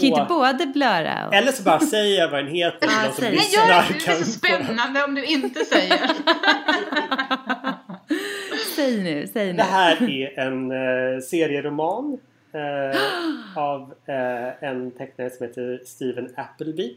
inte 0.00 0.26
både 0.28 0.66
blurra 0.66 1.28
och... 1.28 1.34
Eller 1.34 1.52
så 1.52 1.62
bara 1.62 1.80
säger 1.80 2.18
jag 2.20 2.28
vad 2.30 2.44
den 2.44 2.54
heter 2.54 2.88
Ja, 2.90 3.08
de 3.08 3.14
som. 3.14 3.24
Nej, 3.24 3.48
gör 3.54 3.66
det! 3.66 3.84
Det 4.06 4.12
är 4.12 4.24
spännande 4.24 5.04
om 5.04 5.14
du 5.14 5.24
inte 5.24 5.64
säger. 5.64 6.00
Säg 8.76 9.02
nu, 9.02 9.26
säg 9.32 9.46
nu. 9.46 9.56
Det 9.56 9.62
här 9.62 10.10
är 10.10 10.38
en 10.38 10.70
eh, 10.70 11.20
serieroman 11.20 12.18
eh, 12.52 13.58
av 13.58 13.94
eh, 14.06 14.64
en 14.64 14.90
tecknare 14.90 15.30
som 15.30 15.46
heter 15.46 15.80
Stephen 15.86 16.34
Appleby. 16.36 16.96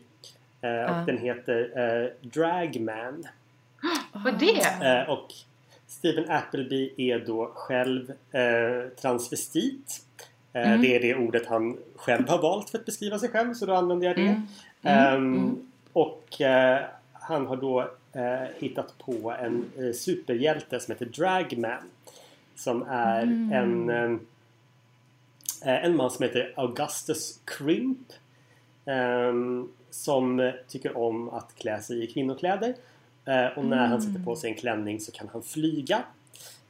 Eh, 0.62 0.70
och 0.70 0.76
Ja. 0.98 1.04
den 1.08 1.18
heter 1.18 1.70
eh, 1.76 2.28
Dragman. 2.30 3.24
Vad 4.12 4.40
det? 4.40 4.86
Eh, 4.88 5.10
och 5.10 5.28
Stephen 5.88 6.32
Appleby 6.32 6.94
är 6.98 7.20
då 7.20 7.52
själv 7.56 8.12
eh, 8.32 8.90
transvestit. 9.02 10.02
Mm. 10.54 10.82
Det 10.82 10.96
är 10.96 11.00
det 11.00 11.16
ordet 11.16 11.48
han 11.48 11.78
själv 11.96 12.30
har 12.30 12.42
valt 12.42 12.70
för 12.70 12.78
att 12.78 12.86
beskriva 12.86 13.20
sig 13.20 13.30
själv 13.30 13.54
så 13.54 13.66
då 13.66 13.74
använder 13.74 14.08
jag 14.08 14.16
det. 14.16 14.22
Mm. 14.22 15.16
Ehm, 15.16 15.72
Och 15.94 16.42
eh, 16.42 16.80
han 17.14 17.46
har 17.48 17.56
då 17.56 17.90
hittat 18.58 18.98
på 18.98 19.36
en 19.40 19.66
superhjälte 19.94 20.80
som 20.80 20.92
heter 20.92 21.06
Dragman. 21.06 21.90
Som 22.56 22.84
är 22.90 23.24
Mm. 23.24 23.90
en, 23.90 24.20
en 25.62 25.96
man 25.96 26.12
som 26.12 26.24
heter 26.24 26.54
Augustus 26.56 27.40
Crimp. 27.46 28.14
ehm, 28.86 29.68
som 29.90 30.52
tycker 30.68 30.98
om 30.98 31.30
att 31.30 31.56
klä 31.58 31.82
sig 31.82 32.04
i 32.04 32.08
kvinnokläder. 32.08 32.74
Eh, 33.26 33.58
och 33.58 33.66
när 33.66 33.88
han 33.88 34.02
sätter 34.02 34.20
på 34.26 34.36
sig 34.36 34.50
en 34.50 34.56
klänning 34.56 35.00
så 35.00 35.12
kan 35.12 35.30
han 35.34 35.44
flyga. 35.44 36.04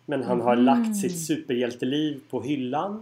Men 0.06 0.24
han 0.24 0.42
har 0.42 0.56
lagt 0.56 0.96
sitt 0.98 1.26
superhjälteliv 1.26 2.20
på 2.30 2.42
hyllan. 2.42 2.94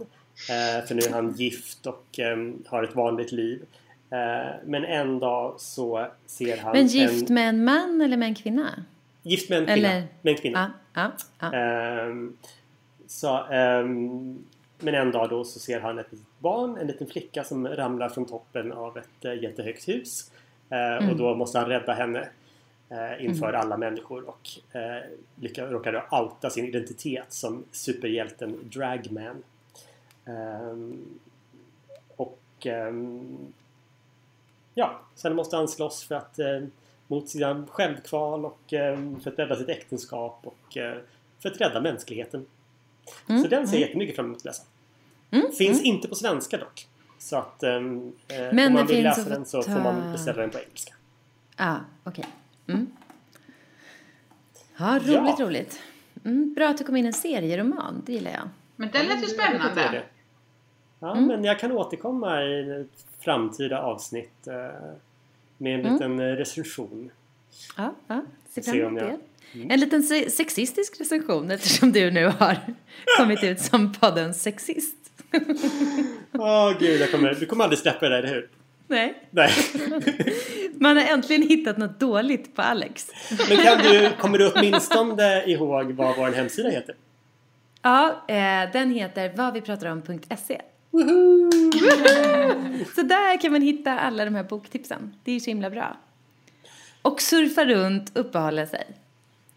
Eh, 0.50 0.86
för 0.86 0.94
nu 0.94 1.02
är 1.02 1.12
han 1.12 1.32
gift 1.32 1.86
och 1.86 2.18
ehm, 2.18 2.62
har 2.66 2.82
ett 2.82 2.94
vanligt 2.94 3.32
liv. 3.32 3.62
Eh, 4.10 4.52
men 4.64 4.84
en 4.84 5.18
dag 5.18 5.54
så 5.60 6.06
ser 6.26 6.56
han 6.56 6.72
Men 6.72 6.86
gift 6.86 7.28
en... 7.28 7.34
med 7.34 7.48
en 7.48 7.64
man 7.64 8.00
eller 8.00 8.16
med 8.16 8.28
en 8.28 8.34
kvinna? 8.34 8.84
Gift 9.22 9.50
med 9.50 9.58
en 9.58 9.66
kvinna. 9.66 9.88
Eller- 9.92 10.06
Med 10.22 10.30
en 10.32 10.38
kvinna. 10.40 10.72
Ja, 10.94 11.10
ja, 11.40 11.48
ja. 11.52 11.58
Ehm, 11.58 12.36
så, 13.06 13.44
men 14.78 14.94
en 14.94 15.10
dag 15.12 15.30
då 15.30 15.44
så 15.44 15.58
ser 15.58 15.80
han 15.80 15.98
ett 15.98 16.12
litet 16.12 16.26
barn, 16.38 16.76
en 16.78 16.86
liten 16.86 17.06
flicka 17.06 17.44
som 17.44 17.68
ramlar 17.68 18.08
från 18.08 18.24
toppen 18.26 18.72
av 18.72 18.98
ett 18.98 19.24
eh, 19.24 19.42
jättehögt 19.42 19.88
hus. 19.88 20.30
Eh, 20.70 21.10
Och 21.10 21.16
då 21.16 21.34
måste 21.34 21.58
han 21.58 21.68
rädda 21.68 21.92
henne 21.92 22.28
eh, 22.88 23.24
inför 23.24 23.52
alla 23.52 23.76
människor 23.76 24.28
och 24.28 24.76
eh, 24.76 25.02
råkar 25.70 25.92
då 25.92 26.18
outa 26.18 26.50
sin 26.50 26.64
identitet 26.64 27.32
som 27.32 27.64
superhjälten 27.72 28.58
Dragman. 28.72 29.42
Ehm, 30.24 31.18
och 32.16 32.66
ehm, 32.66 33.36
ja, 34.74 35.00
sen 35.14 35.36
måste 35.36 35.56
han 35.56 35.68
slåss 35.68 36.04
för 36.04 36.14
att 36.14 36.38
eh, 36.38 36.60
mot 37.06 37.28
sina 37.28 37.66
självkval 37.70 38.44
och 38.44 38.72
eh, 38.72 38.98
för 39.22 39.30
att 39.30 39.38
rädda 39.38 39.56
sitt 39.56 39.68
äktenskap 39.68 40.38
och 40.42 40.76
eh, 40.76 40.96
för 41.38 41.50
att 41.50 41.60
rädda 41.60 41.80
mänskligheten. 41.80 42.46
Så 43.26 43.48
den 43.48 43.68
ser 43.68 43.76
jag 43.76 43.80
jättemycket 43.86 44.16
fram 44.16 44.26
emot 44.26 44.38
att 44.38 44.44
läsa. 44.44 44.62
Finns 45.58 45.82
inte 45.82 46.08
på 46.08 46.14
svenska 46.14 46.56
dock. 46.58 46.86
Så 47.18 47.36
att 47.36 47.62
eh, 47.62 47.80
Men 47.80 48.66
om 48.66 48.72
man 48.72 48.86
vill 48.86 49.02
läsa 49.04 49.20
att 49.20 49.28
den 49.28 49.46
så 49.46 49.62
ta- 49.62 49.72
får 49.74 49.80
man 49.80 50.12
beställa 50.12 50.40
den 50.40 50.50
på 50.50 50.58
engelska. 50.58 50.94
Ja, 51.56 51.76
okej. 52.04 52.24
Mm. 52.66 52.86
Ja, 54.76 54.98
roligt, 55.04 55.14
Ja. 55.38 55.46
roligt. 55.46 55.80
Mm, 56.24 56.54
bra 56.54 56.68
att 56.68 56.78
det 56.78 56.84
kom 56.84 56.96
in 56.96 57.06
en 57.06 57.12
serieroman, 57.12 58.02
det 58.06 58.12
gillar 58.12 58.30
jag. 58.30 58.48
Men 58.76 58.90
den 58.90 59.06
lät 59.06 59.16
ju 59.16 59.20
det 59.20 59.26
spännande. 59.28 60.02
Ja, 61.00 61.12
Mm. 61.12 61.26
men 61.26 61.44
jag 61.44 61.58
kan 61.58 61.72
återkomma 61.72 62.42
i 62.42 62.80
ett 62.80 63.06
framtida 63.20 63.82
avsnitt 63.82 64.46
eh, 64.46 64.54
med 65.58 65.74
en 65.74 65.80
Mm. 65.80 65.92
liten 65.92 66.20
eh, 66.20 66.24
recension. 66.24 67.10
Ja, 67.76 67.94
ja. 68.06 68.22
Se 68.48 68.62
fram 68.62 68.74
om 68.80 68.86
emot 68.86 69.02
jag- 69.02 69.18
det. 69.52 69.72
En 69.74 69.80
liten 69.80 70.02
se- 70.02 70.30
sexistisk 70.30 71.00
recension 71.00 71.50
eftersom 71.50 71.92
du 71.92 72.10
nu 72.10 72.26
har 72.26 72.56
kommit 73.18 73.44
ut 73.44 73.60
som 73.60 73.92
poddens 73.92 74.42
sexist. 74.42 74.96
Åh 76.32 76.72
gud, 76.80 77.00
jag 77.00 77.10
kommer, 77.10 77.34
du 77.34 77.46
kommer 77.46 77.64
aldrig 77.64 77.78
släppa 77.78 78.08
det 78.08 78.14
där, 78.16 78.22
eller 78.22 78.34
hur? 78.34 78.48
Nej. 78.88 79.14
Nej. 79.30 79.50
Man 80.74 80.96
har 80.96 81.04
äntligen 81.04 81.42
hittat 81.42 81.78
något 81.78 82.00
dåligt 82.00 82.56
på 82.56 82.62
Alex. 82.62 83.10
Men 83.48 83.56
kan 83.58 83.78
du, 83.78 84.10
kommer 84.18 84.38
du 84.38 84.52
åtminstone 84.52 85.44
ihåg 85.46 85.92
vad 85.92 86.16
vår 86.16 86.30
hemsida 86.32 86.68
heter? 86.68 86.94
Ja, 87.82 88.24
eh, 88.28 88.72
den 88.72 88.90
heter 88.90 89.32
vadvipratarom.se. 89.36 90.60
Så 92.94 93.02
där 93.02 93.40
kan 93.40 93.52
man 93.52 93.62
hitta 93.62 93.98
alla 93.98 94.24
de 94.24 94.34
här 94.34 94.44
boktipsen. 94.44 95.14
Det 95.24 95.32
är 95.32 95.40
så 95.40 95.50
himla 95.50 95.70
bra. 95.70 95.96
Och 97.02 97.20
surfa 97.20 97.64
runt, 97.64 98.10
uppehålla 98.14 98.66
sig. 98.66 98.86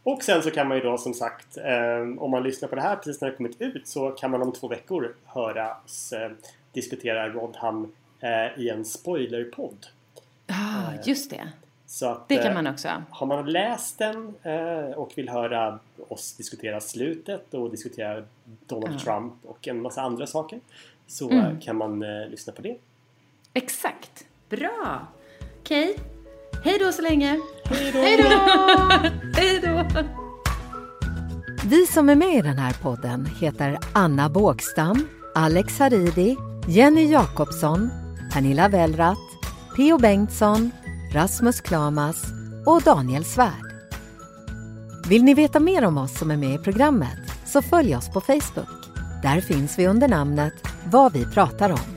Och 0.09 0.23
sen 0.23 0.43
så 0.43 0.51
kan 0.51 0.67
man 0.67 0.77
ju 0.77 0.83
då 0.83 0.97
som 0.97 1.13
sagt, 1.13 1.57
eh, 1.57 2.23
om 2.23 2.31
man 2.31 2.43
lyssnar 2.43 2.69
på 2.69 2.75
det 2.75 2.81
här 2.81 2.95
precis 2.95 3.21
när 3.21 3.29
det 3.29 3.35
kommit 3.37 3.61
ut 3.61 3.87
så 3.87 4.09
kan 4.11 4.31
man 4.31 4.41
om 4.41 4.51
två 4.53 4.67
veckor 4.67 5.15
höra 5.25 5.75
oss 5.85 6.13
eh, 6.13 6.31
diskutera 6.73 7.29
Rodham 7.29 7.91
eh, 8.19 8.59
i 8.63 8.69
en 8.69 8.85
spoilerpodd. 8.85 9.85
Ja, 10.47 10.93
just 11.05 11.29
det. 11.29 11.49
Så 11.85 12.05
att, 12.07 12.27
Det 12.29 12.35
kan 12.35 12.47
eh, 12.47 12.53
man 12.53 12.67
också. 12.67 13.03
Har 13.09 13.27
man 13.27 13.51
läst 13.51 13.97
den 13.99 14.33
eh, 14.43 14.91
och 14.97 15.11
vill 15.15 15.29
höra 15.29 15.79
oss 16.07 16.33
diskutera 16.33 16.81
slutet 16.81 17.53
och 17.53 17.71
diskutera 17.71 18.23
Donald 18.65 18.99
Trump 18.99 19.33
och 19.45 19.67
en 19.67 19.81
massa 19.81 20.01
andra 20.01 20.27
saker 20.27 20.59
så 21.07 21.29
Mm. 21.29 21.45
eh, 21.45 21.59
kan 21.59 21.75
man 21.77 22.03
eh, 22.03 22.29
lyssna 22.29 22.53
på 22.53 22.61
det. 22.61 22.77
Exakt. 23.53 24.25
Bra. 24.49 25.07
Okej. 25.59 25.95
Hej 26.63 26.77
då 26.79 26.91
så 26.91 27.01
länge. 27.01 27.39
Hej 27.93 28.17
då! 28.17 28.29
Hej 29.37 29.61
då! 29.63 29.85
Vi 31.63 31.85
som 31.85 32.09
är 32.09 32.15
med 32.15 32.35
i 32.35 32.41
den 32.41 32.57
här 32.57 32.73
podden 32.81 33.25
heter 33.25 33.77
Anna 33.93 34.29
Bågstam, 34.29 35.07
Alex 35.35 35.79
Haridi, 35.79 36.37
Jenny 36.67 37.11
Jakobsson, 37.11 37.89
Pernilla 38.33 38.69
Wellrath, 38.69 39.21
P.O. 39.75 39.97
Bengtsson, 39.97 40.71
Rasmus 41.13 41.61
Klamas 41.61 42.23
och 42.65 42.81
Daniel 42.81 43.25
Svärd. 43.25 43.73
Vill 45.07 45.23
ni 45.23 45.33
veta 45.33 45.59
mer 45.59 45.85
om 45.85 45.97
oss 45.97 46.17
som 46.17 46.31
är 46.31 46.37
med 46.37 46.55
i 46.55 46.63
programmet 46.63 47.19
så 47.45 47.61
följ 47.61 47.95
oss 47.95 48.09
på 48.09 48.21
Facebook. 48.21 48.85
Där 49.23 49.41
finns 49.41 49.79
vi 49.79 49.87
under 49.87 50.07
namnet 50.07 50.53
Vad 50.85 51.13
vi 51.13 51.25
pratar 51.25 51.69
om. 51.69 51.96